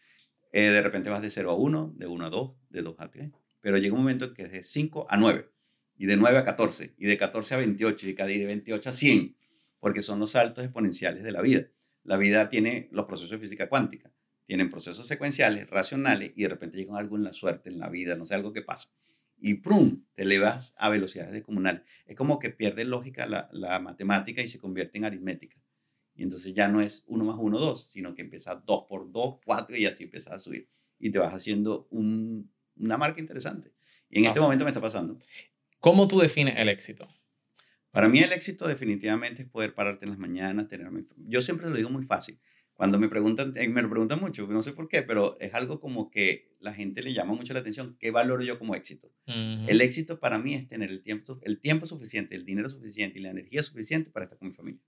Eh, 0.53 0.71
de 0.71 0.81
repente 0.81 1.11
vas 1.11 1.21
de 1.21 1.29
0 1.29 1.51
a 1.51 1.55
1, 1.55 1.95
de 1.99 2.07
1 2.07 2.25
a 2.25 2.31
2, 2.31 2.53
de 2.71 2.81
2 2.81 2.95
a 2.99 3.11
3, 3.11 3.31
pero 3.65 3.79
llega 3.79 3.95
un 3.95 4.01
momento 4.01 4.35
que 4.35 4.43
es 4.43 4.53
de 4.53 4.63
5 4.63 5.07
a 5.09 5.17
9, 5.17 5.51
y 5.97 6.05
de 6.05 6.19
9 6.19 6.37
a 6.37 6.45
14, 6.45 6.97
y 6.99 7.07
de 7.07 7.17
14 7.17 7.55
a 7.55 7.57
28, 7.57 8.09
y 8.09 8.13
de 8.13 8.47
28 8.47 8.91
a 8.91 8.93
100, 8.93 9.37
porque 9.81 10.03
son 10.03 10.21
los 10.21 10.33
saltos 10.33 10.63
exponenciales 10.65 11.23
de 11.23 11.33
la 11.33 11.41
vida. 11.41 11.67
La 12.03 12.19
vida 12.19 12.51
tiene 12.51 12.91
los 12.93 13.07
procesos 13.07 13.31
de 13.31 13.39
física 13.39 13.71
cuántica, 13.71 14.13
tienen 14.45 14.69
procesos 14.69 15.07
secuenciales, 15.07 15.71
racionales, 15.71 16.33
y 16.37 16.43
de 16.43 16.49
repente 16.51 16.77
llega 16.77 16.99
algo 16.99 17.17
en 17.17 17.25
la 17.25 17.33
suerte, 17.33 17.71
en 17.71 17.79
la 17.79 17.89
vida, 17.89 18.17
no 18.17 18.27
sé, 18.27 18.35
algo 18.35 18.53
que 18.53 18.61
pasa. 18.61 18.91
Y 19.39 19.55
¡prum! 19.55 20.05
te 20.13 20.25
elevas 20.25 20.75
a 20.77 20.91
velocidades 20.91 21.33
descomunales. 21.33 21.85
Es 22.05 22.17
como 22.17 22.39
que 22.39 22.51
pierde 22.51 22.85
lógica 22.85 23.25
la, 23.25 23.49
la 23.51 23.81
matemática 23.81 24.43
y 24.43 24.49
se 24.49 24.59
convierte 24.59 24.99
en 24.99 25.07
aritmética. 25.07 25.57
Y 26.15 26.23
entonces 26.23 26.53
ya 26.53 26.69
no 26.69 26.83
es 26.83 27.03
1 27.07 27.25
más 27.25 27.37
1, 27.41 27.59
2, 27.59 27.91
sino 27.91 28.15
que 28.15 28.21
empieza 28.21 28.57
2 28.57 28.85
por 28.87 29.11
2, 29.11 29.37
4 29.43 29.75
y 29.79 29.87
así 29.87 30.05
empiezas 30.05 30.35
a 30.35 30.39
subir. 30.39 30.69
Y 30.99 31.11
te 31.11 31.19
vas 31.19 31.33
haciendo 31.33 31.89
un, 31.91 32.54
una 32.77 32.97
marca 32.97 33.21
interesante. 33.21 33.73
Y 34.11 34.21
en 34.21 34.27
este 34.27 34.41
momento 34.41 34.65
me 34.65 34.71
está 34.71 34.81
pasando. 34.81 35.19
¿Cómo 35.81 36.09
tú 36.09 36.19
defines 36.21 36.55
el 36.57 36.69
éxito? 36.69 37.09
Para 37.91 38.09
mí 38.09 38.19
el 38.21 38.33
éxito 38.33 38.67
definitivamente 38.67 39.43
es 39.43 39.49
poder 39.49 39.75
pararte 39.75 40.05
en 40.05 40.11
las 40.11 40.19
mañanas, 40.19 40.69
tener... 40.69 40.91
Yo 41.17 41.43
siempre 41.43 41.69
lo 41.69 41.77
digo 41.77 41.91
muy 41.91 42.05
fácil. 42.05 42.39
Cuando 42.75 42.99
me 42.99 43.09
preguntan, 43.09 43.53
eh, 43.57 43.69
me 43.69 43.83
lo 43.83 43.89
preguntan 43.89 44.19
mucho, 44.19 44.49
no 44.49 44.63
sé 44.65 44.73
por 44.73 44.89
qué, 44.89 45.03
pero 45.03 45.37
es 45.41 45.55
algo 45.55 45.79
como 45.79 46.11
que 46.11 46.51
la 46.59 46.75
gente 46.75 47.03
le 47.03 47.13
llama 47.13 47.35
mucho 47.35 47.53
la 47.55 47.61
atención. 47.61 47.97
¿Qué 48.01 48.11
valoro 48.11 48.43
yo 48.43 48.59
como 48.59 48.75
éxito? 48.75 49.13
El 49.27 49.81
éxito 49.81 50.19
para 50.19 50.39
mí 50.39 50.55
es 50.55 50.67
tener 50.69 50.91
el 50.91 51.03
tiempo, 51.03 51.39
el 51.43 51.61
tiempo 51.61 51.87
suficiente, 51.87 52.35
el 52.35 52.45
dinero 52.45 52.69
suficiente 52.69 53.21
y 53.21 53.23
la 53.23 53.31
energía 53.31 53.63
suficiente 53.63 54.11
para 54.11 54.25
estar 54.25 54.39
con 54.39 54.49
mi 54.49 54.55
familia. 54.55 54.83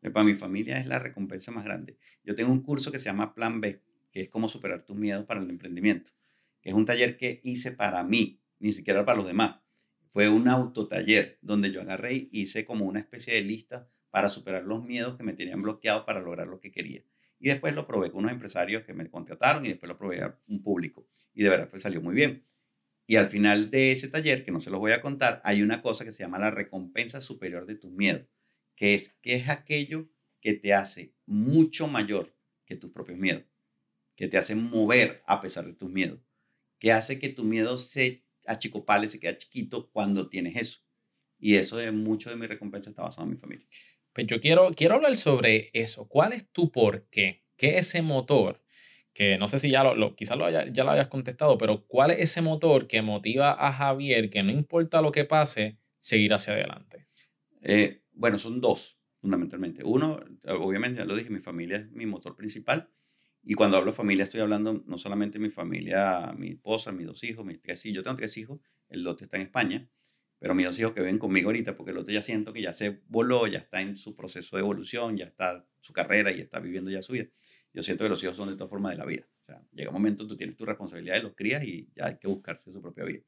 Para 0.00 0.24
mi 0.24 0.34
familia 0.34 0.78
es 0.78 0.86
la 0.86 0.98
recompensa 0.98 1.52
más 1.52 1.64
grande. 1.64 1.98
Yo 2.24 2.34
tengo 2.34 2.50
un 2.50 2.62
curso 2.62 2.90
que 2.90 2.98
se 2.98 3.06
llama 3.06 3.34
Plan 3.34 3.60
B, 3.60 3.82
que 4.10 4.22
es 4.22 4.28
cómo 4.30 4.48
superar 4.48 4.82
tus 4.82 4.96
miedos 4.96 5.26
para 5.26 5.42
el 5.42 5.50
emprendimiento 5.50 6.12
es 6.62 6.74
un 6.74 6.86
taller 6.86 7.16
que 7.16 7.40
hice 7.44 7.72
para 7.72 8.04
mí, 8.04 8.40
ni 8.58 8.72
siquiera 8.72 9.04
para 9.04 9.18
los 9.18 9.26
demás. 9.26 9.60
Fue 10.08 10.28
un 10.28 10.48
autotaller 10.48 11.38
donde 11.42 11.72
yo 11.72 11.80
agarré 11.80 12.14
y 12.14 12.28
hice 12.42 12.64
como 12.64 12.84
una 12.84 13.00
especie 13.00 13.34
de 13.34 13.42
lista 13.42 13.88
para 14.10 14.28
superar 14.28 14.64
los 14.64 14.84
miedos 14.84 15.16
que 15.16 15.22
me 15.22 15.32
tenían 15.32 15.62
bloqueado 15.62 16.04
para 16.04 16.20
lograr 16.20 16.46
lo 16.46 16.60
que 16.60 16.70
quería. 16.70 17.02
Y 17.38 17.48
después 17.48 17.74
lo 17.74 17.86
probé 17.86 18.10
con 18.10 18.20
unos 18.20 18.32
empresarios 18.32 18.84
que 18.84 18.92
me 18.92 19.08
contrataron 19.10 19.64
y 19.64 19.70
después 19.70 19.88
lo 19.88 19.98
probé 19.98 20.22
a 20.22 20.38
un 20.46 20.62
público. 20.62 21.08
Y 21.34 21.42
de 21.42 21.48
verdad 21.48 21.68
fue, 21.68 21.80
salió 21.80 22.00
muy 22.00 22.14
bien. 22.14 22.46
Y 23.06 23.16
al 23.16 23.26
final 23.26 23.70
de 23.70 23.90
ese 23.90 24.08
taller, 24.08 24.44
que 24.44 24.52
no 24.52 24.60
se 24.60 24.70
los 24.70 24.78
voy 24.78 24.92
a 24.92 25.00
contar, 25.00 25.40
hay 25.44 25.62
una 25.62 25.82
cosa 25.82 26.04
que 26.04 26.12
se 26.12 26.22
llama 26.22 26.38
la 26.38 26.50
recompensa 26.50 27.20
superior 27.20 27.66
de 27.66 27.74
tus 27.74 27.90
miedos, 27.90 28.28
que 28.76 28.94
es 28.94 29.08
que 29.22 29.34
es 29.34 29.48
aquello 29.48 30.08
que 30.40 30.52
te 30.52 30.72
hace 30.72 31.14
mucho 31.26 31.88
mayor 31.88 32.36
que 32.64 32.76
tus 32.76 32.92
propios 32.92 33.18
miedos, 33.18 33.44
que 34.14 34.28
te 34.28 34.38
hace 34.38 34.54
mover 34.54 35.22
a 35.26 35.40
pesar 35.40 35.66
de 35.66 35.72
tus 35.72 35.90
miedos 35.90 36.20
que 36.82 36.90
hace 36.90 37.20
que 37.20 37.28
tu 37.28 37.44
miedo 37.44 37.78
se 37.78 38.24
achicopale, 38.44 39.06
se 39.06 39.20
queda 39.20 39.38
chiquito 39.38 39.88
cuando 39.92 40.28
tienes 40.28 40.56
eso. 40.56 40.80
Y 41.38 41.54
eso 41.54 41.76
de 41.76 41.92
mucho 41.92 42.28
de 42.28 42.34
mi 42.34 42.48
recompensa 42.48 42.90
está 42.90 43.02
basado 43.02 43.22
en 43.22 43.30
mi 43.30 43.36
familia. 43.36 43.64
Pues 44.12 44.26
yo 44.26 44.40
quiero, 44.40 44.72
quiero 44.72 44.96
hablar 44.96 45.16
sobre 45.16 45.70
eso. 45.74 46.08
¿Cuál 46.08 46.32
es 46.32 46.50
tu 46.50 46.72
por 46.72 47.04
qué? 47.08 47.44
¿Qué 47.56 47.78
es 47.78 47.86
ese 47.86 48.02
motor? 48.02 48.64
Que 49.12 49.38
no 49.38 49.46
sé 49.46 49.60
si 49.60 49.70
ya 49.70 49.84
lo, 49.84 50.16
quizás 50.16 50.36
lo 50.36 50.50
ya 50.50 50.82
lo 50.82 50.90
hayas 50.90 51.06
contestado, 51.06 51.56
pero 51.56 51.86
¿cuál 51.86 52.10
es 52.10 52.18
ese 52.18 52.42
motor 52.42 52.88
que 52.88 53.00
motiva 53.00 53.52
a 53.64 53.72
Javier 53.72 54.28
que 54.28 54.42
no 54.42 54.50
importa 54.50 55.00
lo 55.00 55.12
que 55.12 55.24
pase, 55.24 55.78
seguir 56.00 56.34
hacia 56.34 56.54
adelante? 56.54 57.06
Eh, 57.60 58.02
bueno, 58.10 58.38
son 58.38 58.60
dos, 58.60 58.98
fundamentalmente. 59.20 59.84
Uno, 59.84 60.18
obviamente, 60.48 60.98
ya 60.98 61.04
lo 61.04 61.14
dije, 61.14 61.30
mi 61.30 61.38
familia 61.38 61.76
es 61.76 61.92
mi 61.92 62.06
motor 62.06 62.34
principal. 62.34 62.90
Y 63.44 63.54
cuando 63.54 63.76
hablo 63.76 63.92
familia, 63.92 64.24
estoy 64.24 64.40
hablando 64.40 64.84
no 64.86 64.98
solamente 64.98 65.38
de 65.38 65.44
mi 65.44 65.50
familia, 65.50 66.32
mi 66.36 66.50
esposa, 66.50 66.92
mis 66.92 67.06
dos 67.06 67.24
hijos, 67.24 67.44
mis 67.44 67.60
tres 67.60 67.84
hijos. 67.84 67.96
Yo 67.96 68.02
tengo 68.04 68.16
tres 68.16 68.36
hijos, 68.36 68.60
el 68.88 69.06
otro 69.06 69.24
está 69.24 69.36
en 69.36 69.44
España, 69.44 69.90
pero 70.38 70.54
mis 70.54 70.66
dos 70.66 70.78
hijos 70.78 70.92
que 70.92 71.00
ven 71.00 71.18
conmigo 71.18 71.48
ahorita, 71.48 71.76
porque 71.76 71.90
el 71.90 71.98
otro 71.98 72.12
ya 72.12 72.22
siento 72.22 72.52
que 72.52 72.62
ya 72.62 72.72
se 72.72 73.00
voló, 73.08 73.48
ya 73.48 73.58
está 73.58 73.80
en 73.80 73.96
su 73.96 74.14
proceso 74.14 74.56
de 74.56 74.60
evolución, 74.60 75.16
ya 75.16 75.24
está 75.24 75.66
su 75.80 75.92
carrera 75.92 76.30
y 76.30 76.40
está 76.40 76.60
viviendo 76.60 76.90
ya 76.90 77.02
su 77.02 77.14
vida. 77.14 77.26
Yo 77.74 77.82
siento 77.82 78.04
que 78.04 78.10
los 78.10 78.22
hijos 78.22 78.36
son 78.36 78.48
de 78.48 78.54
todas 78.54 78.70
formas 78.70 78.92
de 78.92 78.98
la 78.98 79.06
vida. 79.06 79.26
O 79.40 79.44
sea, 79.44 79.60
llega 79.72 79.90
un 79.90 79.94
momento, 79.94 80.26
tú 80.26 80.36
tienes 80.36 80.56
tu 80.56 80.64
responsabilidad 80.64 81.16
de 81.16 81.22
los 81.22 81.34
crías 81.34 81.64
y 81.64 81.90
ya 81.96 82.06
hay 82.06 82.18
que 82.18 82.28
buscarse 82.28 82.70
su 82.70 82.80
propia 82.80 83.04
vida. 83.04 83.22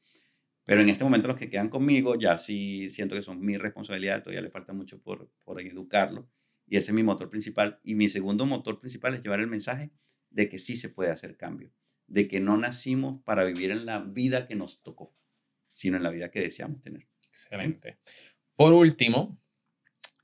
Pero 0.64 0.80
en 0.80 0.88
este 0.88 1.02
momento 1.02 1.26
los 1.26 1.36
que 1.36 1.50
quedan 1.50 1.68
conmigo 1.68 2.16
ya 2.16 2.38
sí 2.38 2.88
siento 2.90 3.16
que 3.16 3.22
son 3.22 3.40
mi 3.44 3.56
responsabilidad, 3.56 4.22
todavía 4.22 4.42
le 4.42 4.50
falta 4.50 4.72
mucho 4.72 5.00
por, 5.02 5.28
por 5.42 5.60
educarlo. 5.60 6.28
Y 6.66 6.76
ese 6.76 6.92
es 6.92 6.94
mi 6.94 7.02
motor 7.02 7.28
principal. 7.30 7.80
Y 7.82 7.96
mi 7.96 8.08
segundo 8.08 8.46
motor 8.46 8.78
principal 8.80 9.14
es 9.14 9.22
llevar 9.22 9.40
el 9.40 9.48
mensaje 9.48 9.90
de 10.34 10.48
que 10.48 10.58
sí 10.58 10.76
se 10.76 10.88
puede 10.88 11.10
hacer 11.10 11.36
cambio, 11.36 11.72
de 12.06 12.28
que 12.28 12.40
no 12.40 12.58
nacimos 12.58 13.22
para 13.22 13.44
vivir 13.44 13.70
en 13.70 13.86
la 13.86 14.00
vida 14.00 14.46
que 14.46 14.56
nos 14.56 14.82
tocó, 14.82 15.16
sino 15.70 15.96
en 15.96 16.02
la 16.02 16.10
vida 16.10 16.30
que 16.30 16.40
deseamos 16.40 16.82
tener. 16.82 17.08
Excelente. 17.28 17.98
Por 18.56 18.72
último, 18.72 19.38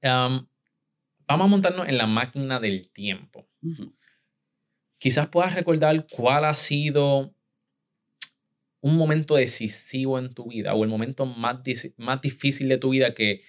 vamos 0.03 0.49
a 1.29 1.47
montarnos 1.47 1.89
en 1.89 1.97
la 1.97 2.07
máquina 2.07 2.61
del 2.61 2.91
tiempo. 2.91 3.49
Quizás 4.99 5.29
puedas 5.29 5.55
recordar 5.55 6.07
cuál 6.11 6.45
ha 6.45 6.55
sido 6.55 7.35
un 8.81 8.97
momento 8.97 9.37
decisivo 9.37 10.19
en 10.19 10.35
tu 10.35 10.49
vida 10.49 10.75
o 10.75 10.85
el 10.85 10.91
momento 10.91 11.25
más, 11.25 11.61
más 11.97 12.21
difícil 12.21 12.69
de 12.69 12.79
tu 12.79 12.91
vida 12.91 13.15
que 13.15 13.43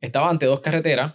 estaba 0.00 0.30
ante 0.30 0.46
dos 0.46 0.60
carreteras 0.60 1.14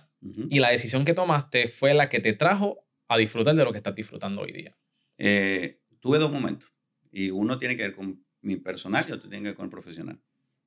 y 0.49 0.59
la 0.59 0.69
decisión 0.69 1.05
que 1.05 1.13
tomaste 1.13 1.67
fue 1.67 1.93
la 1.93 2.09
que 2.09 2.19
te 2.19 2.33
trajo 2.33 2.85
a 3.07 3.17
disfrutar 3.17 3.55
de 3.55 3.63
lo 3.63 3.71
que 3.71 3.77
estás 3.77 3.95
disfrutando 3.95 4.41
hoy 4.41 4.51
día. 4.51 4.77
Eh, 5.23 5.79
tuve 5.99 6.17
dos 6.17 6.31
momentos 6.31 6.73
y 7.11 7.29
uno 7.29 7.59
tiene 7.59 7.77
que 7.77 7.83
ver 7.83 7.95
con 7.95 8.25
mi 8.41 8.55
personal 8.55 9.05
y 9.07 9.11
otro 9.11 9.29
tiene 9.29 9.43
que 9.43 9.49
ver 9.49 9.55
con 9.55 9.65
el 9.65 9.69
profesional. 9.69 10.19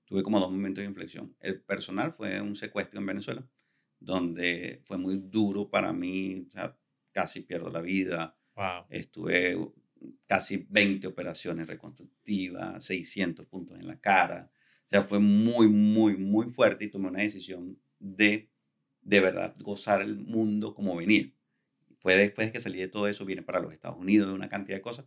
Tuve 0.04 0.22
como 0.22 0.38
dos 0.38 0.52
momentos 0.52 0.82
de 0.82 0.88
inflexión. 0.88 1.36
El 1.40 1.60
personal 1.62 2.12
fue 2.12 2.40
un 2.40 2.54
secuestro 2.54 3.00
en 3.00 3.06
Venezuela, 3.06 3.50
donde 3.98 4.78
fue 4.84 4.96
muy 4.96 5.16
duro 5.16 5.68
para 5.68 5.92
mí, 5.92 6.44
o 6.46 6.50
sea, 6.52 6.78
casi 7.10 7.40
pierdo 7.40 7.68
la 7.68 7.80
vida. 7.80 8.38
Estuve 8.88 9.56
casi 10.26 10.68
20 10.70 11.08
operaciones 11.08 11.66
reconstructivas, 11.66 12.84
600 12.86 13.46
puntos 13.46 13.76
en 13.80 13.88
la 13.88 13.98
cara. 14.00 14.52
O 14.84 14.88
sea, 14.88 15.02
fue 15.02 15.18
muy, 15.18 15.66
muy, 15.66 16.16
muy 16.16 16.48
fuerte 16.48 16.84
y 16.84 16.90
tomé 16.90 17.08
una 17.08 17.22
decisión 17.22 17.80
de, 17.98 18.52
de 19.00 19.20
verdad, 19.20 19.56
gozar 19.58 20.00
el 20.00 20.16
mundo 20.16 20.74
como 20.76 20.94
venía. 20.94 21.32
Fue 22.04 22.16
después 22.16 22.48
de 22.48 22.52
que 22.52 22.60
salí 22.60 22.78
de 22.80 22.88
todo 22.88 23.08
eso, 23.08 23.24
vine 23.24 23.40
para 23.40 23.60
los 23.60 23.72
Estados 23.72 23.96
Unidos, 23.98 24.34
una 24.34 24.50
cantidad 24.50 24.76
de 24.76 24.82
cosas. 24.82 25.06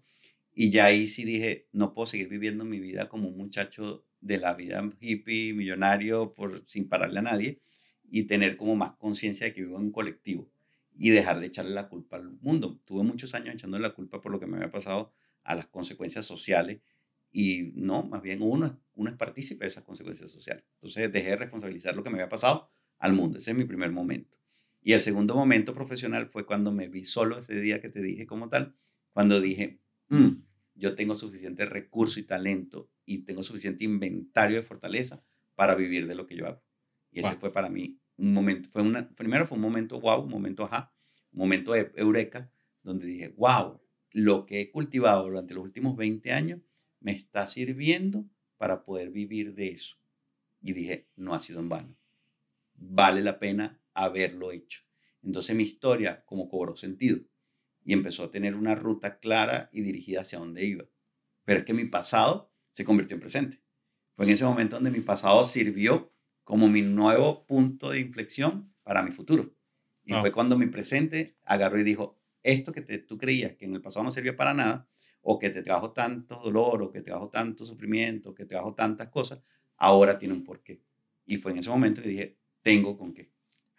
Y 0.51 0.71
ya 0.71 0.85
ahí 0.85 1.07
sí 1.07 1.25
dije, 1.25 1.67
no 1.71 1.93
puedo 1.93 2.07
seguir 2.07 2.27
viviendo 2.27 2.65
mi 2.65 2.79
vida 2.79 3.07
como 3.07 3.27
un 3.29 3.37
muchacho 3.37 4.03
de 4.19 4.39
la 4.39 4.55
vida 4.55 4.83
hippie, 4.99 5.53
millonario, 5.53 6.33
por, 6.33 6.63
sin 6.65 6.89
pararle 6.89 7.19
a 7.19 7.21
nadie, 7.21 7.61
y 8.09 8.23
tener 8.23 8.57
como 8.57 8.75
más 8.75 8.93
conciencia 8.97 9.45
de 9.45 9.53
que 9.53 9.61
vivo 9.61 9.77
en 9.77 9.83
un 9.83 9.91
colectivo 9.91 10.49
y 10.97 11.11
dejar 11.11 11.39
de 11.39 11.45
echarle 11.45 11.75
la 11.75 11.87
culpa 11.87 12.15
al 12.17 12.31
mundo. 12.41 12.79
Tuve 12.85 13.03
muchos 13.03 13.35
años 13.35 13.53
echándole 13.53 13.83
la 13.83 13.93
culpa 13.93 14.19
por 14.19 14.31
lo 14.31 14.39
que 14.39 14.47
me 14.47 14.57
había 14.57 14.71
pasado 14.71 15.13
a 15.43 15.53
las 15.53 15.67
consecuencias 15.67 16.25
sociales 16.25 16.81
y 17.31 17.73
no, 17.75 18.01
más 18.01 18.23
bien 18.23 18.41
uno, 18.41 18.81
uno 18.95 19.09
es 19.11 19.15
partícipe 19.15 19.65
de 19.65 19.69
esas 19.69 19.83
consecuencias 19.83 20.31
sociales. 20.31 20.63
Entonces 20.77 21.11
dejé 21.11 21.29
de 21.29 21.35
responsabilizar 21.35 21.95
lo 21.95 22.01
que 22.01 22.09
me 22.09 22.15
había 22.15 22.29
pasado 22.29 22.71
al 22.97 23.13
mundo. 23.13 23.37
Ese 23.37 23.51
es 23.51 23.57
mi 23.57 23.65
primer 23.65 23.91
momento. 23.91 24.36
Y 24.87 24.93
el 24.93 25.01
segundo 25.01 25.35
momento 25.35 25.73
profesional 25.73 26.27
fue 26.27 26.45
cuando 26.45 26.71
me 26.71 26.87
vi 26.87 27.03
solo 27.03 27.39
ese 27.39 27.59
día 27.59 27.81
que 27.81 27.89
te 27.89 28.01
dije 28.01 28.25
como 28.25 28.47
tal, 28.47 28.73
cuando 29.11 29.41
dije, 29.41 29.81
mm, 30.07 30.29
yo 30.75 30.95
tengo 30.95 31.13
suficiente 31.13 31.65
recurso 31.65 32.21
y 32.21 32.23
talento 32.23 32.89
y 33.03 33.25
tengo 33.25 33.43
suficiente 33.43 33.83
inventario 33.83 34.55
de 34.55 34.61
fortaleza 34.61 35.25
para 35.55 35.75
vivir 35.75 36.07
de 36.07 36.15
lo 36.15 36.25
que 36.25 36.37
yo 36.37 36.47
hago. 36.47 36.63
Y 37.11 37.19
ese 37.19 37.35
fue 37.35 37.51
para 37.51 37.67
mí 37.67 37.99
un 38.15 38.31
momento, 38.31 38.69
fue 38.69 38.81
una, 38.81 39.13
primero 39.13 39.45
fue 39.45 39.57
un 39.57 39.61
momento 39.61 39.99
wow, 39.99 40.23
un 40.23 40.29
momento 40.29 40.63
ajá, 40.63 40.93
un 41.33 41.39
momento 41.39 41.73
de 41.73 41.91
eureka, 41.97 42.49
donde 42.81 43.07
dije, 43.07 43.33
wow, 43.35 43.81
lo 44.13 44.45
que 44.45 44.61
he 44.61 44.71
cultivado 44.71 45.25
durante 45.25 45.53
los 45.53 45.65
últimos 45.65 45.97
20 45.97 46.31
años 46.31 46.61
me 47.01 47.11
está 47.11 47.45
sirviendo 47.45 48.25
para 48.55 48.85
poder 48.85 49.09
vivir 49.09 49.53
de 49.53 49.67
eso. 49.67 49.97
Y 50.61 50.71
dije, 50.71 51.09
no 51.17 51.33
ha 51.33 51.41
sido 51.41 51.59
en 51.59 51.67
vano. 51.67 51.97
Vale 52.73 53.21
la 53.21 53.37
pena 53.37 53.81
haberlo 54.03 54.51
hecho. 54.51 54.81
Entonces 55.23 55.55
mi 55.55 55.63
historia 55.63 56.23
como 56.25 56.47
cobró 56.47 56.75
sentido 56.75 57.19
y 57.83 57.93
empezó 57.93 58.23
a 58.23 58.31
tener 58.31 58.55
una 58.55 58.75
ruta 58.75 59.19
clara 59.19 59.69
y 59.71 59.81
dirigida 59.81 60.21
hacia 60.21 60.39
dónde 60.39 60.65
iba. 60.65 60.85
Pero 61.43 61.59
es 61.59 61.65
que 61.65 61.73
mi 61.73 61.85
pasado 61.85 62.53
se 62.71 62.85
convirtió 62.85 63.15
en 63.15 63.21
presente. 63.21 63.61
Fue 64.15 64.25
en 64.25 64.31
ese 64.31 64.45
momento 64.45 64.75
donde 64.75 64.91
mi 64.91 65.01
pasado 65.01 65.43
sirvió 65.43 66.13
como 66.43 66.67
mi 66.67 66.81
nuevo 66.81 67.45
punto 67.45 67.89
de 67.89 67.99
inflexión 67.99 68.73
para 68.83 69.03
mi 69.03 69.11
futuro. 69.11 69.53
Y 70.03 70.13
fue 70.13 70.31
cuando 70.31 70.57
mi 70.57 70.67
presente 70.67 71.37
agarró 71.43 71.79
y 71.79 71.83
dijo, 71.83 72.17
esto 72.41 72.71
que 72.71 72.81
tú 72.81 73.17
creías 73.17 73.57
que 73.57 73.65
en 73.65 73.73
el 73.73 73.81
pasado 73.81 74.05
no 74.05 74.11
servía 74.11 74.37
para 74.37 74.53
nada, 74.53 74.87
o 75.21 75.37
que 75.37 75.49
te 75.49 75.61
trajo 75.61 75.91
tanto 75.91 76.39
dolor, 76.41 76.83
o 76.83 76.91
que 76.91 76.99
te 76.99 77.11
trajo 77.11 77.29
tanto 77.29 77.65
sufrimiento, 77.65 78.33
que 78.33 78.45
te 78.45 78.55
trajo 78.55 78.73
tantas 78.73 79.09
cosas, 79.09 79.41
ahora 79.75 80.17
tiene 80.17 80.33
un 80.33 80.45
porqué. 80.45 80.81
Y 81.25 81.35
fue 81.35 81.51
en 81.51 81.57
ese 81.57 81.69
momento 81.69 82.01
que 82.01 82.09
dije, 82.09 82.37
tengo 82.61 82.97
con 82.97 83.13
qué. 83.13 83.29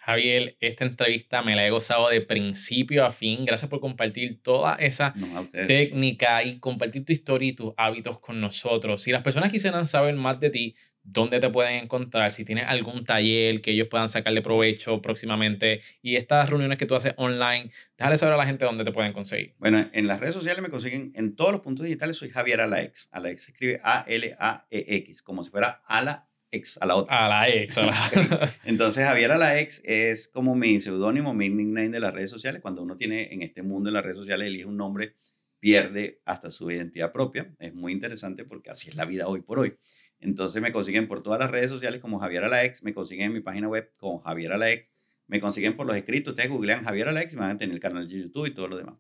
Javier, 0.09 0.57
esta 0.61 0.87
entrevista 0.87 1.43
me 1.43 1.55
la 1.55 1.67
he 1.67 1.71
gozado 1.71 2.09
de 2.09 2.23
principio 2.23 3.05
a 3.05 3.13
fin. 3.13 3.45
Gracias 3.45 3.69
por 3.69 3.79
compartir 3.79 4.43
toda 4.43 4.77
esa 4.77 5.13
técnica 5.53 6.43
y 6.43 6.59
compartir 6.61 7.05
tu 7.05 7.13
historia 7.13 7.51
y 7.51 7.53
tus 7.53 7.75
hábitos 7.77 8.19
con 8.19 8.41
nosotros. 8.41 9.03
Si 9.03 9.13
las 9.13 9.23
personas 9.23 9.53
quisieran 9.53 9.85
saber 9.85 10.15
más 10.15 10.41
de 10.41 10.49
ti, 10.49 10.77
dónde 11.03 11.41
te 11.41 11.51
pueden 11.51 11.85
encontrar, 11.85 12.33
si 12.33 12.47
tienes 12.47 12.65
algún 12.67 13.05
taller 13.05 13.61
que 13.61 13.73
ellos 13.73 13.89
puedan 13.89 14.09
sacarle 14.09 14.41
provecho 14.41 15.03
próximamente 15.03 15.83
y 16.01 16.17
estas 16.17 16.49
reuniones 16.49 16.79
que 16.79 16.87
tú 16.87 16.95
haces 16.95 17.13
online, 17.19 17.71
déjale 17.99 18.17
saber 18.17 18.33
a 18.33 18.39
la 18.39 18.47
gente 18.47 18.65
dónde 18.65 18.87
te 18.87 18.93
pueden 18.93 19.13
conseguir. 19.13 19.57
Bueno, 19.59 19.91
en 19.93 20.07
las 20.07 20.21
redes 20.21 20.35
sociales 20.35 20.63
me 20.63 20.71
consiguen 20.71 21.13
en 21.17 21.37
todos 21.37 21.53
los 21.53 21.61
puntos 21.61 21.85
digitales, 21.85 22.17
soy 22.17 22.31
Javier 22.31 22.63
Alaex. 22.63 23.11
Alaex 23.13 23.45
se 23.45 23.51
escribe 23.51 23.81
A-L-A-E-X, 23.85 25.23
como 25.23 25.45
si 25.45 25.51
fuera 25.51 25.83
a 25.87 26.01
la 26.01 26.28
ex, 26.51 26.79
a 26.81 26.87
la 26.87 26.97
otra. 26.97 27.27
A 27.27 27.29
la 27.29 27.49
ex, 27.49 27.79
a 27.79 27.87
la... 27.87 28.55
Entonces, 28.65 29.05
Javier 29.05 29.33
Alaex 29.33 29.83
es 29.85 30.29
como 30.29 30.55
mi 30.55 30.81
seudónimo, 30.81 31.35
mi 31.35 31.49
nickname 31.49 31.91
de 31.91 32.01
las 32.01 32.15
redes 32.15 32.31
sociales. 32.31 32.63
Cuando 32.63 32.83
uno 32.83 32.97
tiene 32.97 33.33
en 33.33 33.43
este 33.43 33.63
mundo 33.63 33.89
de 33.89 33.95
las 33.95 34.05
redes 34.05 34.19
sociales, 34.19 34.49
elige 34.49 34.65
un 34.65 34.77
nombre, 34.77 35.15
pierde 35.61 36.21
hasta 36.25 36.51
su 36.51 36.71
identidad 36.71 37.13
propia. 37.13 37.55
Es 37.59 37.75
muy 37.75 37.93
interesante 37.93 38.45
porque 38.45 38.71
así 38.71 38.91
es 38.91 38.97
la 38.97 39.05
vida 39.05 39.29
hoy 39.29 39.43
por 39.43 39.59
hoy. 39.59 39.77
Entonces 40.21 40.61
me 40.61 40.73
consiguen 40.73 41.07
por 41.07 41.23
todas 41.23 41.39
las 41.39 41.51
redes 41.51 41.71
sociales 41.71 42.01
como 42.01 42.19
Javier 42.19 42.45
Alaex, 42.45 42.83
me 42.83 42.93
consiguen 42.93 43.27
en 43.27 43.33
mi 43.35 43.41
página 43.41 43.69
web 43.69 43.93
como 43.97 44.21
Javier 44.21 44.53
Alaex, 44.53 44.91
me 45.29 45.41
consiguen 45.41 45.77
por 45.77 45.87
los 45.87 45.97
escritos, 45.97 46.33
ustedes 46.33 46.51
googlean 46.51 46.85
Javier 46.85 47.09
Alaex 47.09 47.35
y 47.35 47.37
van 47.37 47.51
a 47.51 47.59
tener 47.59 47.75
el 47.75 47.81
canal 47.81 48.09
de 48.09 48.19
YouTube 48.23 48.47
y 48.47 48.51
todo 48.51 48.67
lo 48.67 48.77
demás. 48.77 48.97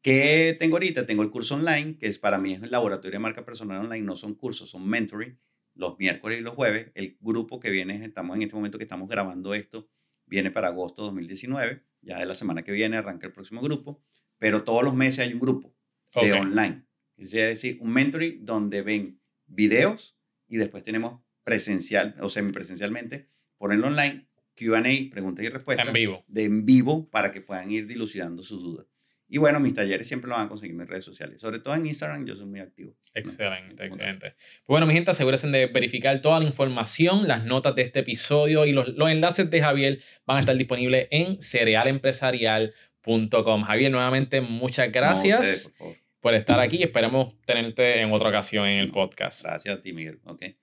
¿Qué 0.00 0.56
tengo 0.58 0.76
ahorita? 0.76 1.06
Tengo 1.06 1.22
el 1.22 1.30
curso 1.30 1.54
online, 1.54 1.98
que 1.98 2.06
es 2.06 2.18
para 2.18 2.38
mí 2.38 2.54
es 2.54 2.62
el 2.62 2.70
laboratorio 2.70 3.18
de 3.18 3.18
marca 3.18 3.44
personal 3.44 3.82
online, 3.82 4.06
no 4.06 4.16
son 4.16 4.34
cursos, 4.34 4.70
son 4.70 4.88
mentoring, 4.88 5.38
los 5.78 5.98
miércoles 5.98 6.38
y 6.38 6.42
los 6.42 6.54
jueves. 6.54 6.90
El 6.94 7.16
grupo 7.20 7.60
que 7.60 7.70
viene, 7.70 8.04
estamos 8.04 8.36
en 8.36 8.42
este 8.42 8.54
momento 8.54 8.76
que 8.76 8.84
estamos 8.84 9.08
grabando 9.08 9.54
esto, 9.54 9.88
viene 10.26 10.50
para 10.50 10.68
agosto 10.68 11.02
2019, 11.04 11.82
ya 12.02 12.18
de 12.18 12.26
la 12.26 12.34
semana 12.34 12.62
que 12.62 12.72
viene 12.72 12.96
arranca 12.96 13.26
el 13.26 13.32
próximo 13.32 13.62
grupo, 13.62 14.02
pero 14.38 14.64
todos 14.64 14.82
los 14.82 14.94
meses 14.94 15.20
hay 15.20 15.32
un 15.32 15.40
grupo 15.40 15.74
de 16.20 16.32
online. 16.32 16.84
Es 17.16 17.30
decir, 17.30 17.78
un 17.80 17.92
mentoring 17.92 18.44
donde 18.44 18.82
ven 18.82 19.20
videos 19.46 20.16
y 20.48 20.56
después 20.56 20.84
tenemos 20.84 21.20
presencial 21.44 22.16
o 22.20 22.28
semipresencialmente, 22.28 23.28
ponerlo 23.56 23.86
online, 23.86 24.28
QA, 24.54 24.82
preguntas 25.10 25.44
y 25.44 25.48
respuestas. 25.48 25.86
En 25.86 25.92
vivo. 25.92 26.24
De 26.26 26.44
en 26.44 26.66
vivo 26.66 27.08
para 27.08 27.32
que 27.32 27.40
puedan 27.40 27.70
ir 27.70 27.86
dilucidando 27.86 28.42
sus 28.42 28.62
dudas. 28.62 28.86
Y 29.30 29.36
bueno, 29.36 29.60
mis 29.60 29.74
talleres 29.74 30.08
siempre 30.08 30.30
lo 30.30 30.36
van 30.36 30.46
a 30.46 30.48
conseguir 30.48 30.72
en 30.72 30.78
mis 30.78 30.88
redes 30.88 31.04
sociales. 31.04 31.38
Sobre 31.38 31.58
todo 31.58 31.74
en 31.74 31.84
Instagram, 31.84 32.24
yo 32.24 32.34
soy 32.34 32.46
muy 32.46 32.60
activo. 32.60 32.96
Excelente, 33.12 33.84
excelente. 33.84 34.30
Pues 34.30 34.64
bueno, 34.66 34.86
mi 34.86 34.94
gente, 34.94 35.10
asegúrense 35.10 35.46
de 35.48 35.66
verificar 35.66 36.22
toda 36.22 36.40
la 36.40 36.46
información, 36.46 37.28
las 37.28 37.44
notas 37.44 37.74
de 37.74 37.82
este 37.82 37.98
episodio 38.00 38.64
y 38.64 38.72
los, 38.72 38.88
los 38.88 39.10
enlaces 39.10 39.50
de 39.50 39.60
Javier 39.60 40.00
van 40.24 40.38
a 40.38 40.40
estar 40.40 40.56
disponibles 40.56 41.08
en 41.10 41.42
cerealempresarial.com. 41.42 43.64
Javier, 43.64 43.90
nuevamente, 43.90 44.40
muchas 44.40 44.90
gracias 44.90 45.74
por 46.20 46.32
estar 46.34 46.58
aquí 46.58 46.78
y 46.78 46.84
esperamos 46.84 47.34
tenerte 47.44 48.00
en 48.00 48.10
otra 48.12 48.30
ocasión 48.30 48.66
en 48.66 48.78
el 48.78 48.90
podcast. 48.90 49.44
Gracias 49.44 49.76
a 49.76 49.82
ti, 49.82 49.92
Miguel. 49.92 50.20
Okay. 50.24 50.56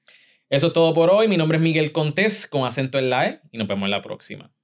Eso 0.50 0.68
es 0.68 0.74
todo 0.74 0.94
por 0.94 1.10
hoy. 1.12 1.28
Mi 1.28 1.38
nombre 1.38 1.58
es 1.58 1.64
Miguel 1.64 1.92
Contés 1.92 2.48
con 2.48 2.66
acento 2.66 2.98
en 2.98 3.12
la 3.12 3.28
E 3.28 3.42
y 3.52 3.60
nos 3.60 3.68
vemos 3.68 3.86
en 3.86 3.92
la 3.92 4.02
próxima. 4.02 4.55